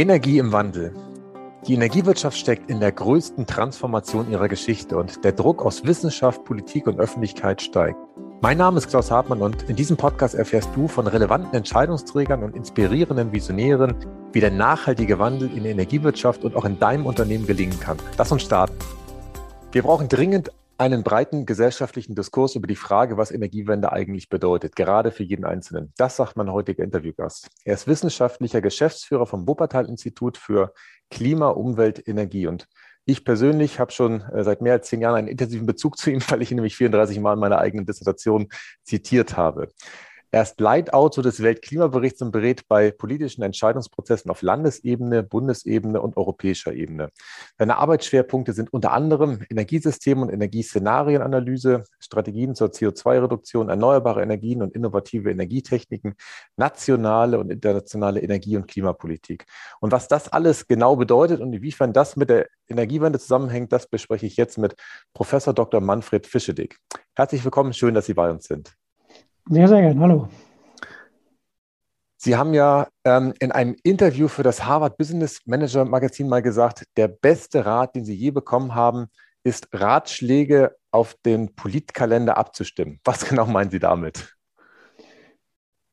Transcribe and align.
Energie 0.00 0.38
im 0.38 0.50
Wandel. 0.50 0.94
Die 1.66 1.74
Energiewirtschaft 1.74 2.38
steckt 2.38 2.70
in 2.70 2.80
der 2.80 2.90
größten 2.90 3.44
Transformation 3.44 4.30
ihrer 4.30 4.48
Geschichte 4.48 4.96
und 4.96 5.22
der 5.24 5.32
Druck 5.32 5.62
aus 5.62 5.84
Wissenschaft, 5.84 6.42
Politik 6.46 6.86
und 6.86 6.98
Öffentlichkeit 6.98 7.60
steigt. 7.60 7.98
Mein 8.40 8.56
Name 8.56 8.78
ist 8.78 8.88
Klaus 8.88 9.10
Hartmann 9.10 9.42
und 9.42 9.68
in 9.68 9.76
diesem 9.76 9.98
Podcast 9.98 10.34
erfährst 10.34 10.70
du 10.74 10.88
von 10.88 11.06
relevanten 11.06 11.52
Entscheidungsträgern 11.52 12.42
und 12.42 12.56
inspirierenden 12.56 13.30
Visionären, 13.30 13.94
wie 14.32 14.40
der 14.40 14.50
nachhaltige 14.50 15.18
Wandel 15.18 15.50
in 15.54 15.64
der 15.64 15.72
Energiewirtschaft 15.72 16.44
und 16.44 16.56
auch 16.56 16.64
in 16.64 16.78
deinem 16.78 17.04
Unternehmen 17.04 17.46
gelingen 17.46 17.78
kann. 17.78 17.98
Lass 18.16 18.32
uns 18.32 18.40
starten. 18.40 18.78
Wir 19.72 19.82
brauchen 19.82 20.08
dringend 20.08 20.50
einen 20.80 21.02
breiten 21.02 21.44
gesellschaftlichen 21.44 22.14
Diskurs 22.14 22.54
über 22.54 22.66
die 22.66 22.74
Frage, 22.74 23.18
was 23.18 23.30
Energiewende 23.30 23.92
eigentlich 23.92 24.30
bedeutet, 24.30 24.74
gerade 24.74 25.10
für 25.12 25.22
jeden 25.22 25.44
Einzelnen. 25.44 25.92
Das 25.98 26.16
sagt 26.16 26.38
mein 26.38 26.50
heutiger 26.50 26.82
Interviewgast. 26.82 27.48
Er 27.64 27.74
ist 27.74 27.86
wissenschaftlicher 27.86 28.62
Geschäftsführer 28.62 29.26
vom 29.26 29.46
Wuppertal-Institut 29.46 30.38
für 30.38 30.72
Klima, 31.10 31.48
Umwelt, 31.48 32.08
Energie. 32.08 32.46
Und 32.46 32.66
ich 33.04 33.26
persönlich 33.26 33.78
habe 33.78 33.92
schon 33.92 34.22
äh, 34.22 34.42
seit 34.42 34.62
mehr 34.62 34.72
als 34.72 34.88
zehn 34.88 35.02
Jahren 35.02 35.16
einen 35.16 35.28
intensiven 35.28 35.66
Bezug 35.66 35.98
zu 35.98 36.10
ihm, 36.10 36.22
weil 36.30 36.40
ich 36.40 36.50
ihn 36.50 36.54
nämlich 36.54 36.76
34 36.76 37.20
Mal 37.20 37.34
in 37.34 37.40
meiner 37.40 37.58
eigenen 37.58 37.84
Dissertation 37.84 38.48
zitiert 38.82 39.36
habe. 39.36 39.68
Er 40.32 40.42
ist 40.42 40.60
Leitautor 40.60 41.24
des 41.24 41.42
Weltklimaberichts 41.42 42.22
und 42.22 42.30
berät 42.30 42.68
bei 42.68 42.92
politischen 42.92 43.42
Entscheidungsprozessen 43.42 44.30
auf 44.30 44.42
Landesebene, 44.42 45.24
Bundesebene 45.24 46.00
und 46.00 46.16
europäischer 46.16 46.72
Ebene. 46.72 47.10
Seine 47.58 47.78
Arbeitsschwerpunkte 47.78 48.52
sind 48.52 48.72
unter 48.72 48.92
anderem 48.92 49.40
Energiesystem- 49.50 50.22
und 50.22 50.30
Energieszenarienanalyse, 50.30 51.82
Strategien 51.98 52.54
zur 52.54 52.68
CO2-Reduktion, 52.68 53.70
erneuerbare 53.70 54.22
Energien 54.22 54.62
und 54.62 54.72
innovative 54.72 55.32
Energietechniken, 55.32 56.14
nationale 56.56 57.40
und 57.40 57.50
internationale 57.50 58.20
Energie- 58.20 58.56
und 58.56 58.68
Klimapolitik. 58.68 59.46
Und 59.80 59.90
was 59.90 60.06
das 60.06 60.28
alles 60.28 60.68
genau 60.68 60.94
bedeutet 60.94 61.40
und 61.40 61.52
inwiefern 61.52 61.92
das 61.92 62.14
mit 62.14 62.30
der 62.30 62.46
Energiewende 62.68 63.18
zusammenhängt, 63.18 63.72
das 63.72 63.88
bespreche 63.88 64.26
ich 64.26 64.36
jetzt 64.36 64.58
mit 64.58 64.76
Professor 65.12 65.52
Dr. 65.52 65.80
Manfred 65.80 66.28
Fischedick. 66.28 66.78
Herzlich 67.16 67.42
willkommen, 67.42 67.72
schön, 67.72 67.94
dass 67.94 68.06
Sie 68.06 68.14
bei 68.14 68.30
uns 68.30 68.44
sind. 68.44 68.76
Sehr, 69.52 69.66
sehr 69.66 69.80
gerne. 69.80 70.00
Hallo. 70.00 70.28
Sie 72.16 72.36
haben 72.36 72.54
ja 72.54 72.86
ähm, 73.04 73.34
in 73.40 73.50
einem 73.50 73.74
Interview 73.82 74.28
für 74.28 74.44
das 74.44 74.64
Harvard 74.64 74.96
Business 74.96 75.40
Manager 75.44 75.84
Magazin 75.84 76.28
mal 76.28 76.40
gesagt, 76.40 76.84
der 76.96 77.08
beste 77.08 77.66
Rat, 77.66 77.96
den 77.96 78.04
Sie 78.04 78.14
je 78.14 78.30
bekommen 78.30 78.76
haben, 78.76 79.08
ist 79.42 79.66
Ratschläge 79.72 80.76
auf 80.92 81.16
den 81.26 81.52
Politkalender 81.56 82.36
abzustimmen. 82.36 83.00
Was 83.04 83.24
genau 83.28 83.44
meinen 83.46 83.72
Sie 83.72 83.80
damit? 83.80 84.36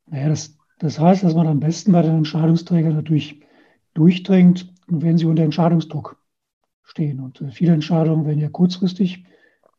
Naja, 0.05 0.29
das, 0.29 0.55
das 0.77 0.99
heißt, 0.99 1.23
dass 1.23 1.33
man 1.33 1.47
am 1.47 1.59
besten 1.59 1.93
bei 1.93 2.03
den 2.03 2.17
Entscheidungsträgern 2.17 2.93
natürlich 2.93 3.41
durchdringt, 3.95 4.71
wenn 4.85 5.17
sie 5.17 5.25
unter 5.25 5.41
Entscheidungsdruck 5.41 6.21
stehen. 6.83 7.19
Und 7.21 7.41
äh, 7.41 7.49
viele 7.49 7.73
Entscheidungen 7.73 8.27
werden 8.27 8.39
ja 8.39 8.49
kurzfristig 8.49 9.25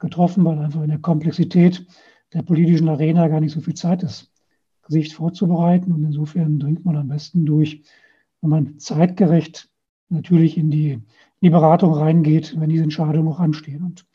getroffen, 0.00 0.44
weil 0.44 0.58
einfach 0.58 0.82
in 0.82 0.90
der 0.90 0.98
Komplexität 0.98 1.86
der 2.32 2.42
politischen 2.42 2.88
Arena 2.88 3.28
gar 3.28 3.40
nicht 3.40 3.52
so 3.52 3.60
viel 3.60 3.74
Zeit 3.74 4.02
ist, 4.02 4.30
sich 4.86 5.14
vorzubereiten. 5.14 5.92
Und 5.92 6.04
insofern 6.04 6.58
dringt 6.58 6.84
man 6.84 6.96
am 6.96 7.08
besten 7.08 7.46
durch, 7.46 7.82
wenn 8.40 8.50
man 8.50 8.78
zeitgerecht 8.78 9.68
natürlich 10.08 10.56
in 10.56 10.70
die, 10.70 10.92
in 10.92 11.04
die 11.42 11.50
Beratung 11.50 11.92
reingeht, 11.92 12.58
wenn 12.58 12.70
diese 12.70 12.84
Entscheidungen 12.84 13.28
auch 13.28 13.40
anstehen. 13.40 13.82
Und 13.82 14.06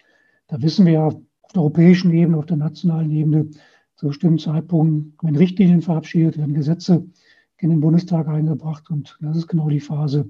da 0.47 0.61
wissen 0.61 0.85
wir 0.85 0.93
ja 0.93 1.07
auf 1.07 1.15
der 1.53 1.61
europäischen 1.61 2.11
Ebene, 2.11 2.37
auf 2.37 2.45
der 2.45 2.57
nationalen 2.57 3.11
Ebene, 3.11 3.49
zu 3.95 4.07
bestimmten 4.07 4.39
Zeitpunkten 4.39 5.15
wenn 5.21 5.35
Richtlinien 5.35 5.81
verabschiedet, 5.81 6.37
werden 6.37 6.55
Gesetze 6.55 7.05
in 7.57 7.69
den 7.69 7.79
Bundestag 7.79 8.27
eingebracht. 8.27 8.89
Und 8.89 9.17
das 9.21 9.37
ist 9.37 9.47
genau 9.47 9.69
die 9.69 9.79
Phase, 9.79 10.29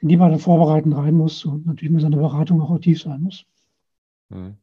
in 0.00 0.08
die 0.08 0.16
man 0.16 0.30
dann 0.30 0.40
vorbereiten 0.40 0.92
rein 0.92 1.14
muss 1.14 1.44
und 1.44 1.66
natürlich 1.66 1.90
mit 1.90 2.02
seiner 2.02 2.18
Beratung 2.18 2.60
auch 2.60 2.70
aktiv 2.70 3.00
sein 3.00 3.22
muss. 3.22 3.46
Hm. 4.30 4.56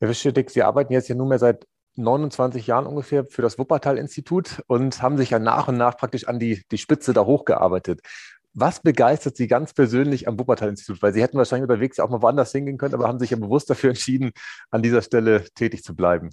Herr 0.00 0.08
Wischedick, 0.08 0.50
Sie 0.50 0.62
arbeiten 0.62 0.92
jetzt 0.92 1.08
ja 1.08 1.14
nunmehr 1.14 1.38
seit 1.38 1.66
29 1.96 2.66
Jahren 2.66 2.86
ungefähr 2.86 3.24
für 3.24 3.42
das 3.42 3.58
Wuppertal-Institut 3.58 4.62
und 4.66 5.00
haben 5.00 5.16
sich 5.16 5.30
ja 5.30 5.38
nach 5.38 5.68
und 5.68 5.76
nach 5.76 5.96
praktisch 5.96 6.26
an 6.26 6.38
die, 6.38 6.64
die 6.70 6.78
Spitze 6.78 7.12
da 7.12 7.24
hochgearbeitet. 7.24 8.00
Was 8.52 8.80
begeistert 8.80 9.36
Sie 9.36 9.48
ganz 9.48 9.72
persönlich 9.72 10.28
am 10.28 10.38
Wuppertal-Institut? 10.38 11.02
Weil 11.02 11.12
Sie 11.12 11.22
hätten 11.22 11.38
wahrscheinlich 11.38 11.68
unterwegs 11.68 11.98
auch 11.98 12.10
mal 12.10 12.22
woanders 12.22 12.52
hingehen 12.52 12.78
können, 12.78 12.94
aber 12.94 13.08
haben 13.08 13.18
sich 13.18 13.30
ja 13.30 13.36
bewusst 13.36 13.70
dafür 13.70 13.90
entschieden, 13.90 14.32
an 14.70 14.82
dieser 14.82 15.02
Stelle 15.02 15.44
tätig 15.54 15.82
zu 15.82 15.94
bleiben. 15.94 16.30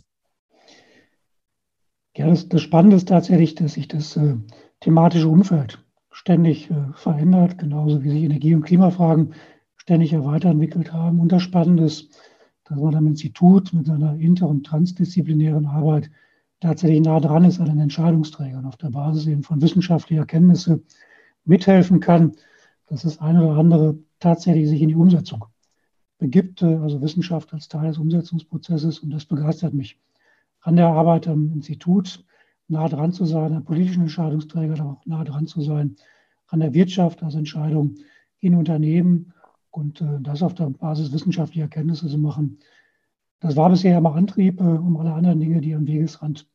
Ja, 2.15 2.27
das, 2.27 2.49
das 2.49 2.61
Spannende 2.61 2.97
ist 2.97 3.07
tatsächlich, 3.07 3.55
dass 3.55 3.73
sich 3.73 3.87
das 3.87 4.17
äh, 4.17 4.35
thematische 4.81 5.29
Umfeld 5.29 5.83
ständig 6.11 6.69
äh, 6.69 6.93
verändert, 6.93 7.57
genauso 7.57 8.03
wie 8.03 8.09
sich 8.09 8.23
Energie- 8.23 8.53
und 8.53 8.63
Klimafragen 8.63 9.33
ständig 9.77 10.13
weiterentwickelt 10.13 10.93
haben. 10.93 11.19
Und 11.19 11.31
das 11.31 11.41
Spannende 11.41 11.85
ist, 11.85 12.15
dass 12.71 12.79
man 12.79 12.95
am 12.95 13.07
Institut 13.07 13.73
mit 13.73 13.85
seiner 13.85 14.15
inter- 14.15 14.47
und 14.47 14.65
transdisziplinären 14.65 15.65
Arbeit 15.65 16.09
tatsächlich 16.61 17.01
nah 17.01 17.19
dran 17.19 17.43
ist 17.43 17.59
an 17.59 17.65
den 17.65 17.79
Entscheidungsträgern, 17.79 18.65
auf 18.65 18.77
der 18.77 18.91
Basis 18.91 19.27
eben 19.27 19.43
von 19.43 19.61
wissenschaftlicher 19.61 20.25
Kenntnisse 20.25 20.81
mithelfen 21.43 21.99
kann, 21.99 22.31
dass 22.87 23.01
das 23.01 23.19
eine 23.19 23.43
oder 23.45 23.57
andere 23.57 23.99
tatsächlich 24.19 24.69
sich 24.69 24.81
in 24.81 24.87
die 24.87 24.95
Umsetzung 24.95 25.43
begibt, 26.17 26.61
äh, 26.61 26.77
also 26.77 27.01
Wissenschaft 27.01 27.53
als 27.53 27.67
Teil 27.67 27.89
des 27.89 27.97
Umsetzungsprozesses. 27.97 28.99
Und 28.99 29.09
das 29.09 29.25
begeistert 29.25 29.73
mich, 29.73 29.99
an 30.61 30.77
der 30.77 30.87
Arbeit 30.87 31.27
am 31.27 31.51
Institut 31.51 32.23
nah 32.69 32.87
dran 32.87 33.11
zu 33.11 33.25
sein, 33.25 33.51
an 33.51 33.65
politischen 33.65 34.03
Entscheidungsträgern 34.03 34.79
auch 34.79 35.05
nah 35.05 35.25
dran 35.25 35.45
zu 35.45 35.61
sein, 35.61 35.97
an 36.47 36.61
der 36.61 36.73
Wirtschaft 36.73 37.21
als 37.21 37.35
Entscheidung 37.35 37.95
in 38.39 38.55
Unternehmen 38.55 39.33
und 39.71 40.01
äh, 40.01 40.19
das 40.21 40.43
auf 40.43 40.53
der 40.53 40.69
Basis 40.69 41.11
wissenschaftlicher 41.11 41.63
Erkenntnisse 41.63 42.07
zu 42.07 42.17
machen, 42.17 42.59
das 43.39 43.55
war 43.55 43.69
bisher 43.69 43.97
immer 43.97 44.15
Antrieb, 44.15 44.59
äh, 44.59 44.63
um 44.63 44.97
alle 44.97 45.13
anderen 45.13 45.39
Dinge, 45.39 45.61
die 45.61 45.73
am 45.73 45.87
Wegesrand 45.87 46.47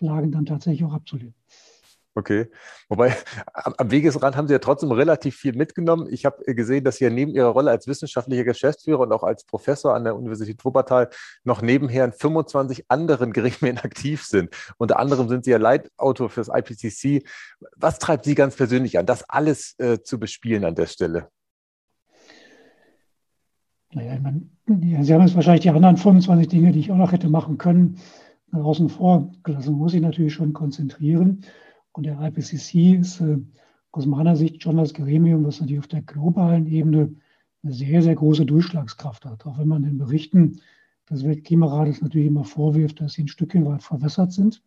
lagen, 0.00 0.32
dann 0.32 0.46
tatsächlich 0.46 0.84
auch 0.84 0.92
abzulehnen. 0.92 1.34
Okay. 2.14 2.50
Wobei 2.90 3.16
am 3.54 3.90
Wegesrand 3.90 4.36
haben 4.36 4.46
Sie 4.46 4.52
ja 4.52 4.58
trotzdem 4.58 4.92
relativ 4.92 5.34
viel 5.36 5.54
mitgenommen. 5.54 6.08
Ich 6.10 6.26
habe 6.26 6.44
gesehen, 6.54 6.84
dass 6.84 6.96
Sie 6.96 7.04
ja 7.04 7.10
neben 7.10 7.32
Ihrer 7.34 7.48
Rolle 7.48 7.70
als 7.70 7.86
wissenschaftlicher 7.86 8.44
Geschäftsführer 8.44 9.00
und 9.00 9.12
auch 9.12 9.22
als 9.22 9.44
Professor 9.44 9.94
an 9.94 10.04
der 10.04 10.14
Universität 10.14 10.62
Wuppertal 10.62 11.08
noch 11.44 11.62
nebenher 11.62 12.04
in 12.04 12.12
25 12.12 12.90
anderen 12.90 13.32
Gremien 13.32 13.78
aktiv 13.78 14.24
sind. 14.24 14.54
Unter 14.76 14.98
anderem 14.98 15.28
sind 15.30 15.44
Sie 15.44 15.52
ja 15.52 15.58
Leitautor 15.58 16.28
fürs 16.28 16.48
IPCC. 16.48 17.26
Was 17.76 17.98
treibt 17.98 18.26
Sie 18.26 18.34
ganz 18.34 18.56
persönlich 18.56 18.98
an, 18.98 19.06
das 19.06 19.28
alles 19.30 19.74
äh, 19.78 20.02
zu 20.02 20.20
bespielen 20.20 20.66
an 20.66 20.74
der 20.74 20.86
Stelle? 20.86 21.30
Naja, 23.94 24.14
ich 24.14 24.20
meine, 24.22 24.42
Sie 25.04 25.12
haben 25.12 25.22
jetzt 25.22 25.34
wahrscheinlich 25.34 25.62
die 25.62 25.70
anderen 25.70 25.96
25 25.96 26.48
Dinge, 26.48 26.72
die 26.72 26.80
ich 26.80 26.90
auch 26.90 26.96
noch 26.96 27.12
hätte 27.12 27.28
machen 27.28 27.58
können, 27.58 27.96
außen 28.52 28.88
vor 28.88 29.30
gelassen. 29.42 29.74
Muss 29.74 29.94
ich 29.94 30.00
natürlich 30.00 30.34
schon 30.34 30.52
konzentrieren. 30.52 31.42
Und 31.92 32.06
der 32.06 32.20
IPCC 32.20 32.98
ist 33.00 33.20
äh, 33.20 33.38
aus 33.90 34.06
meiner 34.06 34.36
Sicht 34.36 34.62
schon 34.62 34.78
das 34.78 34.94
Gremium, 34.94 35.44
was 35.44 35.60
natürlich 35.60 35.80
auf 35.80 35.88
der 35.88 36.02
globalen 36.02 36.66
Ebene 36.66 37.14
eine 37.62 37.72
sehr, 37.72 38.02
sehr 38.02 38.14
große 38.14 38.46
Durchschlagskraft 38.46 39.24
hat. 39.24 39.44
Auch 39.46 39.58
wenn 39.58 39.68
man 39.68 39.82
den 39.82 39.98
Berichten 39.98 40.60
des 41.10 41.24
Weltklimarates 41.24 42.00
natürlich 42.00 42.28
immer 42.28 42.44
vorwirft, 42.44 43.00
dass 43.00 43.14
sie 43.14 43.24
ein 43.24 43.28
Stückchen 43.28 43.66
weit 43.66 43.82
verwässert 43.82 44.32
sind. 44.32 44.62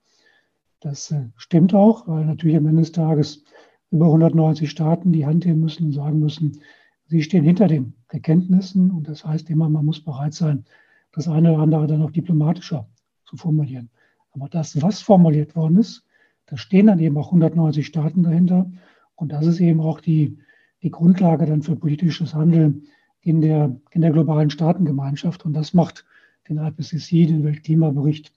Das 0.82 1.10
äh, 1.12 1.30
stimmt 1.36 1.74
auch, 1.74 2.08
weil 2.08 2.26
natürlich 2.26 2.58
am 2.58 2.68
Ende 2.68 2.82
des 2.82 2.92
Tages 2.92 3.44
über 3.90 4.06
190 4.06 4.70
Staaten 4.70 5.12
die 5.12 5.26
Hand 5.26 5.46
heben 5.46 5.62
müssen 5.62 5.86
und 5.86 5.94
sagen 5.94 6.20
müssen, 6.20 6.60
Sie 7.08 7.22
stehen 7.22 7.44
hinter 7.44 7.68
den 7.68 7.94
Erkenntnissen 8.10 8.92
und 8.92 9.08
das 9.08 9.26
heißt 9.26 9.50
immer, 9.50 9.70
man 9.70 9.86
muss 9.86 10.04
bereit 10.04 10.34
sein, 10.34 10.66
das 11.12 11.28
eine 11.28 11.54
oder 11.54 11.62
andere 11.62 11.88
dann 11.88 12.02
auch 12.02 12.12
diplomatischer 12.12 12.88
zu 13.26 13.38
formulieren. 13.38 13.90
Aber 14.32 14.50
das, 14.50 14.82
was 14.82 15.02
formuliert 15.02 15.56
worden 15.56 15.78
ist, 15.78 16.04
da 16.48 16.58
stehen 16.58 16.88
dann 16.88 17.00
eben 17.00 17.18
auch 17.18 17.28
190 17.28 17.86
Staaten 17.86 18.24
dahinter 18.24 18.72
und 19.16 19.32
das 19.32 19.46
ist 19.46 19.60
eben 19.60 19.80
auch 19.80 20.02
die, 20.02 20.38
die 20.84 20.92
Grundlage 20.92 21.46
dann 21.46 21.62
für 21.62 21.76
politisches 21.76 22.34
Handeln 22.34 22.84
in 23.22 23.42
der, 23.42 23.76
in 23.92 24.02
der 24.02 24.12
globalen 24.12 24.50
Staatengemeinschaft 24.50 25.46
und 25.46 25.54
das 25.54 25.74
macht 25.74 26.06
den 26.50 26.58
IPCC, 26.58 27.28
den 27.28 27.44
Weltklimabericht 27.44 28.32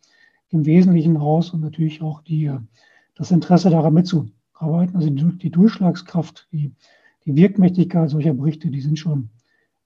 im 0.51 0.65
Wesentlichen 0.65 1.17
aus 1.17 1.51
und 1.51 1.61
natürlich 1.61 2.01
auch 2.01 2.23
die, 2.23 2.51
das 3.15 3.31
Interesse 3.31 3.71
daran 3.71 3.95
mitzuarbeiten, 3.95 4.97
also 4.97 5.11
die, 5.11 5.39
die 5.39 5.51
Durchschlagskraft, 5.51 6.49
die 6.53 6.73
die 7.29 7.37
Wirkmächtigkeit 7.37 8.09
solcher 8.09 8.33
Berichte, 8.33 8.71
die 8.71 8.81
sind 8.81 8.99
schon, 8.99 9.29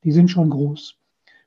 die 0.04 0.12
sind 0.12 0.30
schon 0.30 0.48
groß. 0.48 0.96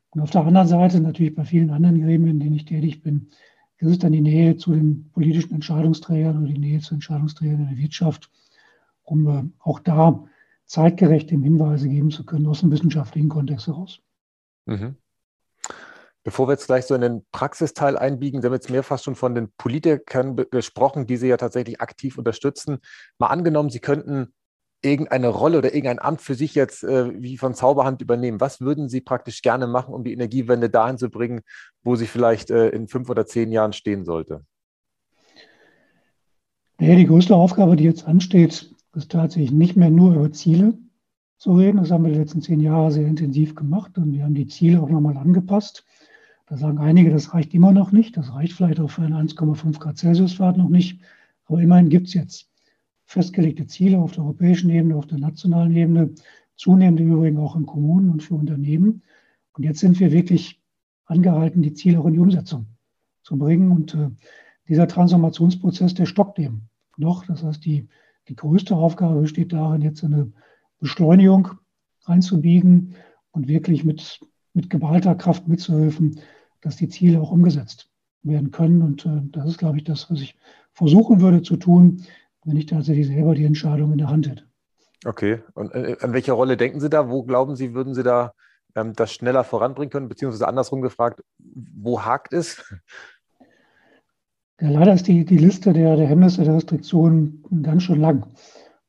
Und 0.09 0.21
auf 0.21 0.29
der 0.29 0.45
anderen 0.45 0.67
Seite, 0.67 0.99
natürlich 0.99 1.35
bei 1.35 1.45
vielen 1.45 1.69
anderen 1.69 2.01
Gremien, 2.01 2.35
in 2.35 2.39
denen 2.41 2.55
ich 2.55 2.65
tätig 2.65 3.01
bin, 3.01 3.29
ist 3.77 3.91
es 3.91 3.99
dann 3.99 4.11
die 4.11 4.21
Nähe 4.21 4.57
zu 4.57 4.73
den 4.73 5.09
politischen 5.13 5.53
Entscheidungsträgern 5.53 6.37
oder 6.37 6.51
die 6.51 6.59
Nähe 6.59 6.81
zu 6.81 6.95
Entscheidungsträgern 6.95 7.61
in 7.61 7.69
der 7.69 7.77
Wirtschaft, 7.77 8.29
um 9.03 9.27
äh, 9.27 9.43
auch 9.59 9.79
da 9.79 10.25
zeitgerecht 10.65 11.31
dem 11.31 11.43
Hinweise 11.43 11.87
geben 11.87 12.11
zu 12.11 12.25
können 12.25 12.47
aus 12.47 12.59
dem 12.59 12.71
wissenschaftlichen 12.71 13.29
Kontext 13.29 13.67
heraus. 13.67 14.01
Mhm. 14.65 14.97
Bevor 16.23 16.47
wir 16.47 16.53
jetzt 16.53 16.65
gleich 16.65 16.85
so 16.85 16.95
in 16.95 17.01
den 17.01 17.25
Praxisteil 17.31 17.97
einbiegen, 17.97 18.41
Sie 18.41 18.47
haben 18.47 18.53
jetzt 18.53 18.69
mehrfach 18.69 18.99
schon 18.99 19.15
von 19.15 19.33
den 19.33 19.49
Politikern 19.57 20.35
gesprochen, 20.51 21.07
die 21.07 21.15
Sie 21.15 21.27
ja 21.27 21.37
tatsächlich 21.37 21.79
aktiv 21.79 22.17
unterstützen. 22.17 22.79
Mal 23.17 23.27
angenommen, 23.27 23.69
Sie 23.69 23.79
könnten 23.79 24.33
irgendeine 24.85 25.27
Rolle 25.27 25.57
oder 25.57 25.73
irgendein 25.73 25.99
Amt 25.99 26.21
für 26.21 26.35
sich 26.35 26.55
jetzt 26.55 26.83
äh, 26.83 27.11
wie 27.21 27.37
von 27.37 27.53
Zauberhand 27.53 28.01
übernehmen? 28.01 28.39
Was 28.39 28.61
würden 28.61 28.87
Sie 28.87 29.01
praktisch 29.01 29.41
gerne 29.41 29.67
machen, 29.67 29.93
um 29.93 30.03
die 30.03 30.13
Energiewende 30.13 30.69
dahin 30.69 30.97
zu 30.97 31.09
bringen, 31.09 31.41
wo 31.83 31.95
sie 31.95 32.05
vielleicht 32.05 32.51
äh, 32.51 32.69
in 32.69 32.87
fünf 32.87 33.09
oder 33.09 33.25
zehn 33.25 33.51
Jahren 33.51 33.73
stehen 33.73 34.05
sollte? 34.05 34.45
Naja, 36.79 36.95
die 36.95 37.07
größte 37.07 37.35
Aufgabe, 37.35 37.75
die 37.75 37.85
jetzt 37.85 38.07
ansteht, 38.07 38.73
ist 38.95 39.11
tatsächlich 39.11 39.51
nicht 39.51 39.75
mehr 39.75 39.89
nur 39.89 40.13
über 40.13 40.31
Ziele 40.31 40.77
zu 41.37 41.53
reden. 41.53 41.77
Das 41.77 41.91
haben 41.91 42.05
wir 42.05 42.11
die 42.11 42.19
letzten 42.19 42.41
zehn 42.41 42.59
Jahre 42.59 42.91
sehr 42.91 43.07
intensiv 43.07 43.55
gemacht 43.55 43.97
und 43.97 44.13
wir 44.13 44.23
haben 44.23 44.35
die 44.35 44.47
Ziele 44.47 44.81
auch 44.81 44.89
nochmal 44.89 45.17
angepasst. 45.17 45.85
Da 46.47 46.57
sagen 46.57 46.77
einige, 46.77 47.09
das 47.09 47.33
reicht 47.33 47.53
immer 47.53 47.71
noch 47.71 47.91
nicht. 47.91 48.17
Das 48.17 48.33
reicht 48.33 48.53
vielleicht 48.53 48.79
auch 48.79 48.89
für 48.89 49.01
einen 49.01 49.27
1,5 49.29 49.79
Grad 49.79 49.97
Celsius-Fahrt 49.97 50.57
noch 50.57 50.69
nicht. 50.69 51.01
Aber 51.45 51.59
immerhin 51.61 51.89
gibt 51.89 52.07
es 52.07 52.13
jetzt 52.13 52.49
festgelegte 53.05 53.67
Ziele 53.67 53.99
auf 53.99 54.13
der 54.13 54.23
europäischen 54.23 54.69
Ebene, 54.69 54.95
auf 54.95 55.07
der 55.07 55.19
nationalen 55.19 55.75
Ebene, 55.75 56.11
zunehmend 56.55 56.99
im 56.99 57.11
Übrigen 57.11 57.37
auch 57.37 57.55
in 57.55 57.65
Kommunen 57.65 58.09
und 58.09 58.23
für 58.23 58.35
Unternehmen. 58.35 59.03
Und 59.53 59.63
jetzt 59.63 59.79
sind 59.79 59.99
wir 59.99 60.11
wirklich 60.11 60.61
angehalten, 61.05 61.61
die 61.61 61.73
Ziele 61.73 61.99
auch 61.99 62.05
in 62.05 62.13
die 62.13 62.19
Umsetzung 62.19 62.65
zu 63.23 63.37
bringen. 63.37 63.71
Und 63.71 63.93
äh, 63.93 64.09
dieser 64.67 64.87
Transformationsprozess, 64.87 65.93
der 65.93 66.05
stockt 66.05 66.39
eben 66.39 66.69
noch. 66.97 67.25
Das 67.25 67.43
heißt, 67.43 67.63
die, 67.65 67.87
die 68.27 68.35
größte 68.35 68.75
Aufgabe 68.75 69.21
besteht 69.21 69.53
darin, 69.53 69.81
jetzt 69.81 70.03
eine 70.03 70.31
Beschleunigung 70.79 71.49
reinzubiegen 72.03 72.95
und 73.31 73.47
wirklich 73.47 73.83
mit, 73.83 74.19
mit 74.53 74.69
geballter 74.69 75.15
Kraft 75.15 75.47
mitzuhelfen, 75.47 76.19
dass 76.61 76.77
die 76.77 76.89
Ziele 76.89 77.21
auch 77.21 77.31
umgesetzt 77.31 77.89
werden 78.23 78.51
können. 78.51 78.81
Und 78.81 79.05
äh, 79.05 79.21
das 79.31 79.49
ist, 79.49 79.57
glaube 79.57 79.77
ich, 79.77 79.83
das, 79.83 80.09
was 80.09 80.21
ich 80.21 80.35
versuchen 80.73 81.21
würde 81.21 81.41
zu 81.41 81.57
tun, 81.57 82.01
wenn 82.45 82.57
ich 82.57 82.67
tatsächlich 82.67 83.07
selber 83.07 83.35
die 83.35 83.45
Entscheidung 83.45 83.91
in 83.91 83.97
der 83.97 84.09
Hand 84.09 84.29
hätte. 84.29 84.43
Okay. 85.03 85.39
Und 85.53 85.73
äh, 85.73 85.97
an 85.99 86.13
welche 86.13 86.31
Rolle 86.31 86.57
denken 86.57 86.79
Sie 86.79 86.89
da? 86.89 87.09
Wo 87.09 87.23
glauben 87.23 87.55
Sie, 87.55 87.73
würden 87.73 87.93
Sie 87.93 88.03
da 88.03 88.33
ähm, 88.75 88.93
das 88.93 89.11
schneller 89.11 89.43
voranbringen 89.43 89.91
können? 89.91 90.09
Beziehungsweise 90.09 90.47
andersrum 90.47 90.81
gefragt, 90.81 91.23
wo 91.37 92.01
hakt 92.01 92.33
es? 92.33 92.63
Ja, 94.61 94.69
leider 94.69 94.93
ist 94.93 95.07
die, 95.07 95.25
die 95.25 95.37
Liste 95.37 95.73
der, 95.73 95.97
der 95.97 96.07
Hemmnisse 96.07 96.43
der 96.43 96.55
Restriktionen 96.55 97.43
ganz 97.61 97.83
schön 97.83 97.99
lang. 97.99 98.25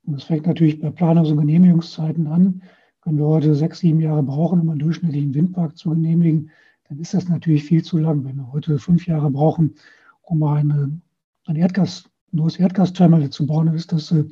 Und 0.05 0.15
das 0.15 0.25
fängt 0.25 0.47
natürlich 0.47 0.81
bei 0.81 0.89
Planungs- 0.89 1.33
und 1.33 1.39
Genehmigungszeiten 1.39 2.29
an. 2.29 2.63
Wenn 3.05 3.19
wir 3.19 3.27
heute 3.27 3.55
sechs, 3.55 3.81
sieben 3.81 4.01
Jahre 4.01 4.23
brauchen, 4.23 4.61
um 4.61 4.71
einen 4.71 4.79
durchschnittlichen 4.79 5.35
Windpark 5.35 5.77
zu 5.77 5.91
genehmigen, 5.91 6.51
dann 6.89 6.99
ist 6.99 7.15
das 7.15 7.29
natürlich 7.29 7.65
viel 7.65 7.83
zu 7.83 7.99
lang. 7.99 8.25
Wenn 8.25 8.37
wir 8.37 8.53
heute 8.53 8.79
fünf 8.79 9.07
Jahre 9.07 9.31
brauchen, 9.31 9.75
um 10.23 10.43
eine, 10.45 11.01
ein 11.47 11.57
Erdgas, 11.57 12.09
neues 12.37 12.59
Erdgasterminal 12.59 13.31
zu 13.31 13.47
bauen, 13.47 13.67
dann 13.67 13.77
ist 13.77 13.93
das, 13.93 14.13
äh, 14.13 14.25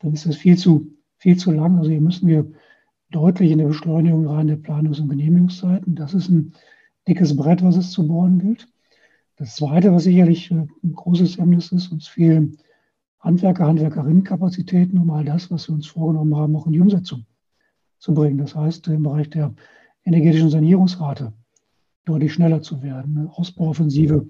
dann 0.00 0.12
ist 0.12 0.26
das 0.26 0.36
viel 0.36 0.56
zu, 0.56 0.88
viel 1.18 1.36
zu 1.36 1.50
lang. 1.50 1.78
Also 1.78 1.90
hier 1.90 2.00
müssen 2.00 2.26
wir 2.28 2.50
deutlich 3.10 3.50
in 3.50 3.58
der 3.58 3.66
Beschleunigung 3.66 4.26
rein 4.26 4.46
der 4.46 4.56
Planungs- 4.56 5.00
und 5.00 5.08
Genehmigungszeiten. 5.08 5.94
Das 5.94 6.14
ist 6.14 6.28
ein 6.28 6.52
dickes 7.06 7.36
Brett, 7.36 7.62
was 7.62 7.76
es 7.76 7.90
zu 7.90 8.06
bohren 8.06 8.38
gilt. 8.38 8.68
Das 9.36 9.56
Zweite, 9.56 9.92
was 9.92 10.04
sicherlich 10.04 10.50
äh, 10.50 10.66
ein 10.82 10.92
großes 10.94 11.38
Hemmnis 11.38 11.72
ist, 11.72 11.92
uns 11.92 12.08
fehlen 12.08 12.58
Handwerker, 13.20 13.66
Handwerkerinnenkapazitäten, 13.66 14.98
um 14.98 15.10
all 15.10 15.24
das, 15.24 15.50
was 15.50 15.68
wir 15.68 15.74
uns 15.74 15.86
vorgenommen 15.86 16.34
haben, 16.36 16.56
auch 16.56 16.66
in 16.66 16.72
die 16.72 16.80
Umsetzung 16.80 17.24
zu 17.98 18.14
bringen. 18.14 18.38
Das 18.38 18.54
heißt, 18.54 18.88
im 18.88 19.04
Bereich 19.04 19.30
der 19.30 19.54
energetischen 20.04 20.50
Sanierungsrate 20.50 21.32
deutlich 22.04 22.32
schneller 22.32 22.62
zu 22.62 22.82
werden, 22.82 23.16
eine 23.16 23.30
Ausbauoffensive 23.30 24.26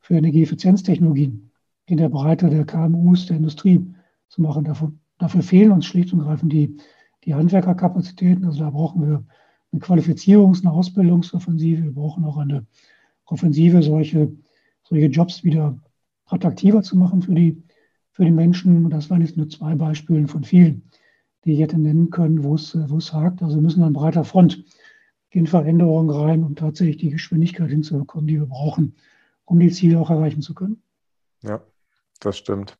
für 0.00 0.14
Energieeffizienztechnologien 0.14 1.49
in 1.90 1.96
der 1.96 2.08
Breite 2.08 2.48
der 2.48 2.64
KMUs, 2.64 3.26
der 3.26 3.36
Industrie 3.36 3.84
zu 4.28 4.42
machen. 4.42 4.64
Dafür, 4.64 4.92
dafür 5.18 5.42
fehlen 5.42 5.72
uns 5.72 5.86
schlicht 5.86 6.12
und 6.12 6.20
greifend 6.20 6.52
die, 6.52 6.76
die 7.24 7.34
Handwerkerkapazitäten. 7.34 8.44
Also 8.44 8.60
da 8.60 8.70
brauchen 8.70 9.02
wir 9.02 9.24
eine 9.72 9.80
Qualifizierungs-, 9.80 10.60
eine 10.60 10.72
Ausbildungsoffensive. 10.72 11.82
Wir 11.82 11.92
brauchen 11.94 12.24
auch 12.24 12.38
eine 12.38 12.66
Offensive, 13.24 13.82
solche, 13.82 14.32
solche 14.84 15.06
Jobs 15.06 15.42
wieder 15.42 15.78
attraktiver 16.26 16.82
zu 16.82 16.96
machen 16.96 17.22
für 17.22 17.34
die, 17.34 17.62
für 18.12 18.24
die 18.24 18.30
Menschen. 18.30 18.88
Das 18.88 19.10
waren 19.10 19.20
jetzt 19.20 19.36
nur 19.36 19.48
zwei 19.48 19.74
Beispiele 19.74 20.28
von 20.28 20.44
vielen, 20.44 20.88
die 21.44 21.54
ich 21.54 21.60
hätte 21.60 21.78
nennen 21.78 22.10
können, 22.10 22.44
wo 22.44 22.54
es, 22.54 22.76
wo 22.88 22.98
es 22.98 23.12
hakt. 23.12 23.42
Also 23.42 23.56
wir 23.56 23.62
müssen 23.62 23.82
an 23.82 23.92
breiter 23.92 24.24
Front 24.24 24.64
in 25.30 25.48
Veränderungen 25.48 26.10
rein, 26.10 26.44
um 26.44 26.54
tatsächlich 26.54 26.98
die 26.98 27.10
Geschwindigkeit 27.10 27.70
hinzubekommen, 27.70 28.28
die 28.28 28.38
wir 28.38 28.46
brauchen, 28.46 28.94
um 29.44 29.58
die 29.58 29.70
Ziele 29.70 29.98
auch 29.98 30.10
erreichen 30.10 30.42
zu 30.42 30.54
können. 30.54 30.82
Ja, 31.42 31.62
das 32.20 32.38
stimmt. 32.38 32.76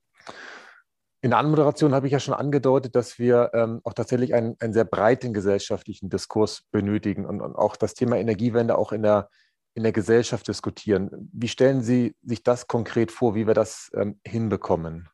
In 1.22 1.30
der 1.30 1.38
Anmoderation 1.38 1.94
habe 1.94 2.06
ich 2.06 2.12
ja 2.12 2.20
schon 2.20 2.34
angedeutet, 2.34 2.96
dass 2.96 3.18
wir 3.18 3.50
ähm, 3.52 3.80
auch 3.84 3.92
tatsächlich 3.92 4.32
einen, 4.32 4.56
einen 4.60 4.72
sehr 4.72 4.84
breiten 4.84 5.34
gesellschaftlichen 5.34 6.08
Diskurs 6.08 6.62
benötigen 6.70 7.26
und, 7.26 7.42
und 7.42 7.56
auch 7.56 7.76
das 7.76 7.92
Thema 7.94 8.16
Energiewende 8.16 8.78
auch 8.78 8.92
in 8.92 9.02
der 9.02 9.28
in 9.74 9.82
der 9.82 9.92
Gesellschaft 9.92 10.48
diskutieren. 10.48 11.30
Wie 11.32 11.48
stellen 11.48 11.80
Sie 11.80 12.14
sich 12.22 12.42
das 12.42 12.66
konkret 12.66 13.12
vor, 13.12 13.34
wie 13.34 13.46
wir 13.46 13.54
das 13.54 13.90
ähm, 13.94 14.18
hinbekommen? 14.26 15.08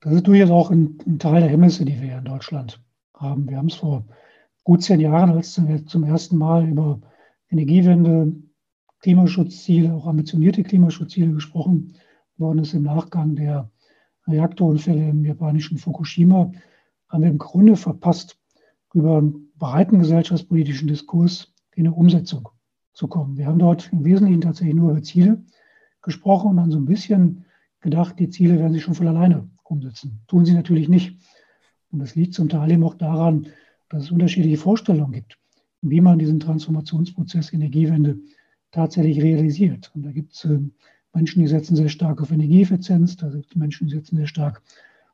Das 0.00 0.12
ist 0.12 0.26
durchaus 0.26 0.50
auch 0.50 0.70
ein, 0.70 0.98
ein, 1.06 1.18
Teil 1.18 1.40
der 1.40 1.50
Hemmnisse, 1.50 1.84
die 1.84 2.00
wir 2.00 2.18
in 2.18 2.24
Deutschland 2.24 2.82
haben. 3.14 3.48
Wir 3.48 3.56
haben 3.56 3.68
es 3.68 3.76
vor 3.76 4.04
gut 4.62 4.82
zehn 4.82 5.00
Jahren, 5.00 5.30
als 5.30 5.60
wir 5.66 5.86
zum 5.86 6.04
ersten 6.04 6.36
Mal 6.36 6.68
über 6.68 7.00
Energiewende, 7.50 8.32
Klimaschutzziele, 9.00 9.94
auch 9.94 10.06
ambitionierte 10.06 10.62
Klimaschutzziele 10.62 11.32
gesprochen 11.32 11.94
worden 12.38 12.60
ist 12.60 12.74
im 12.74 12.82
Nachgang 12.82 13.36
der 13.36 13.70
Reaktorunfälle 14.26 15.08
im 15.08 15.24
japanischen 15.24 15.78
Fukushima, 15.78 16.50
haben 17.08 17.22
wir 17.22 17.30
im 17.30 17.38
Grunde 17.38 17.76
verpasst, 17.76 18.38
über 18.92 19.18
einen 19.18 19.52
breiten 19.58 19.98
gesellschaftspolitischen 19.98 20.88
Diskurs 20.88 21.52
in 21.74 21.86
eine 21.86 21.94
Umsetzung 21.94 22.48
zu 22.92 23.08
kommen. 23.08 23.36
Wir 23.36 23.46
haben 23.46 23.58
dort 23.58 23.92
im 23.92 24.04
Wesentlichen 24.04 24.40
tatsächlich 24.40 24.74
nur 24.74 24.90
über 24.90 25.02
Ziele 25.02 25.44
gesprochen 26.02 26.50
und 26.50 26.56
dann 26.56 26.70
so 26.70 26.78
ein 26.78 26.86
bisschen 26.86 27.44
gedacht, 27.80 28.18
die 28.18 28.30
Ziele 28.30 28.58
werden 28.58 28.72
sich 28.72 28.82
schon 28.82 28.94
von 28.94 29.06
alleine 29.06 29.48
umsetzen. 29.64 30.22
Tun 30.28 30.44
sie 30.44 30.54
natürlich 30.54 30.88
nicht. 30.88 31.18
Und 31.90 31.98
das 31.98 32.14
liegt 32.14 32.34
zum 32.34 32.48
Teil 32.48 32.70
eben 32.70 32.84
auch 32.84 32.94
daran, 32.94 33.48
dass 33.88 34.04
es 34.04 34.10
unterschiedliche 34.10 34.56
Vorstellungen 34.56 35.12
gibt, 35.12 35.38
wie 35.82 36.00
man 36.00 36.18
diesen 36.18 36.40
Transformationsprozess 36.40 37.52
Energiewende 37.52 38.18
tatsächlich 38.70 39.22
realisiert. 39.22 39.92
Und 39.94 40.02
da 40.04 40.12
gibt 40.12 40.32
es 40.32 40.44
äh, 40.44 40.58
Menschen, 41.16 41.40
die 41.40 41.48
setzen 41.48 41.76
sehr 41.76 41.88
stark 41.88 42.20
auf 42.20 42.30
Energieeffizienz, 42.30 43.16
da 43.16 43.30
gibt 43.30 43.50
es 43.50 43.56
Menschen, 43.56 43.86
die 43.86 43.94
setzen 43.94 44.16
sehr 44.16 44.26
stark 44.26 44.62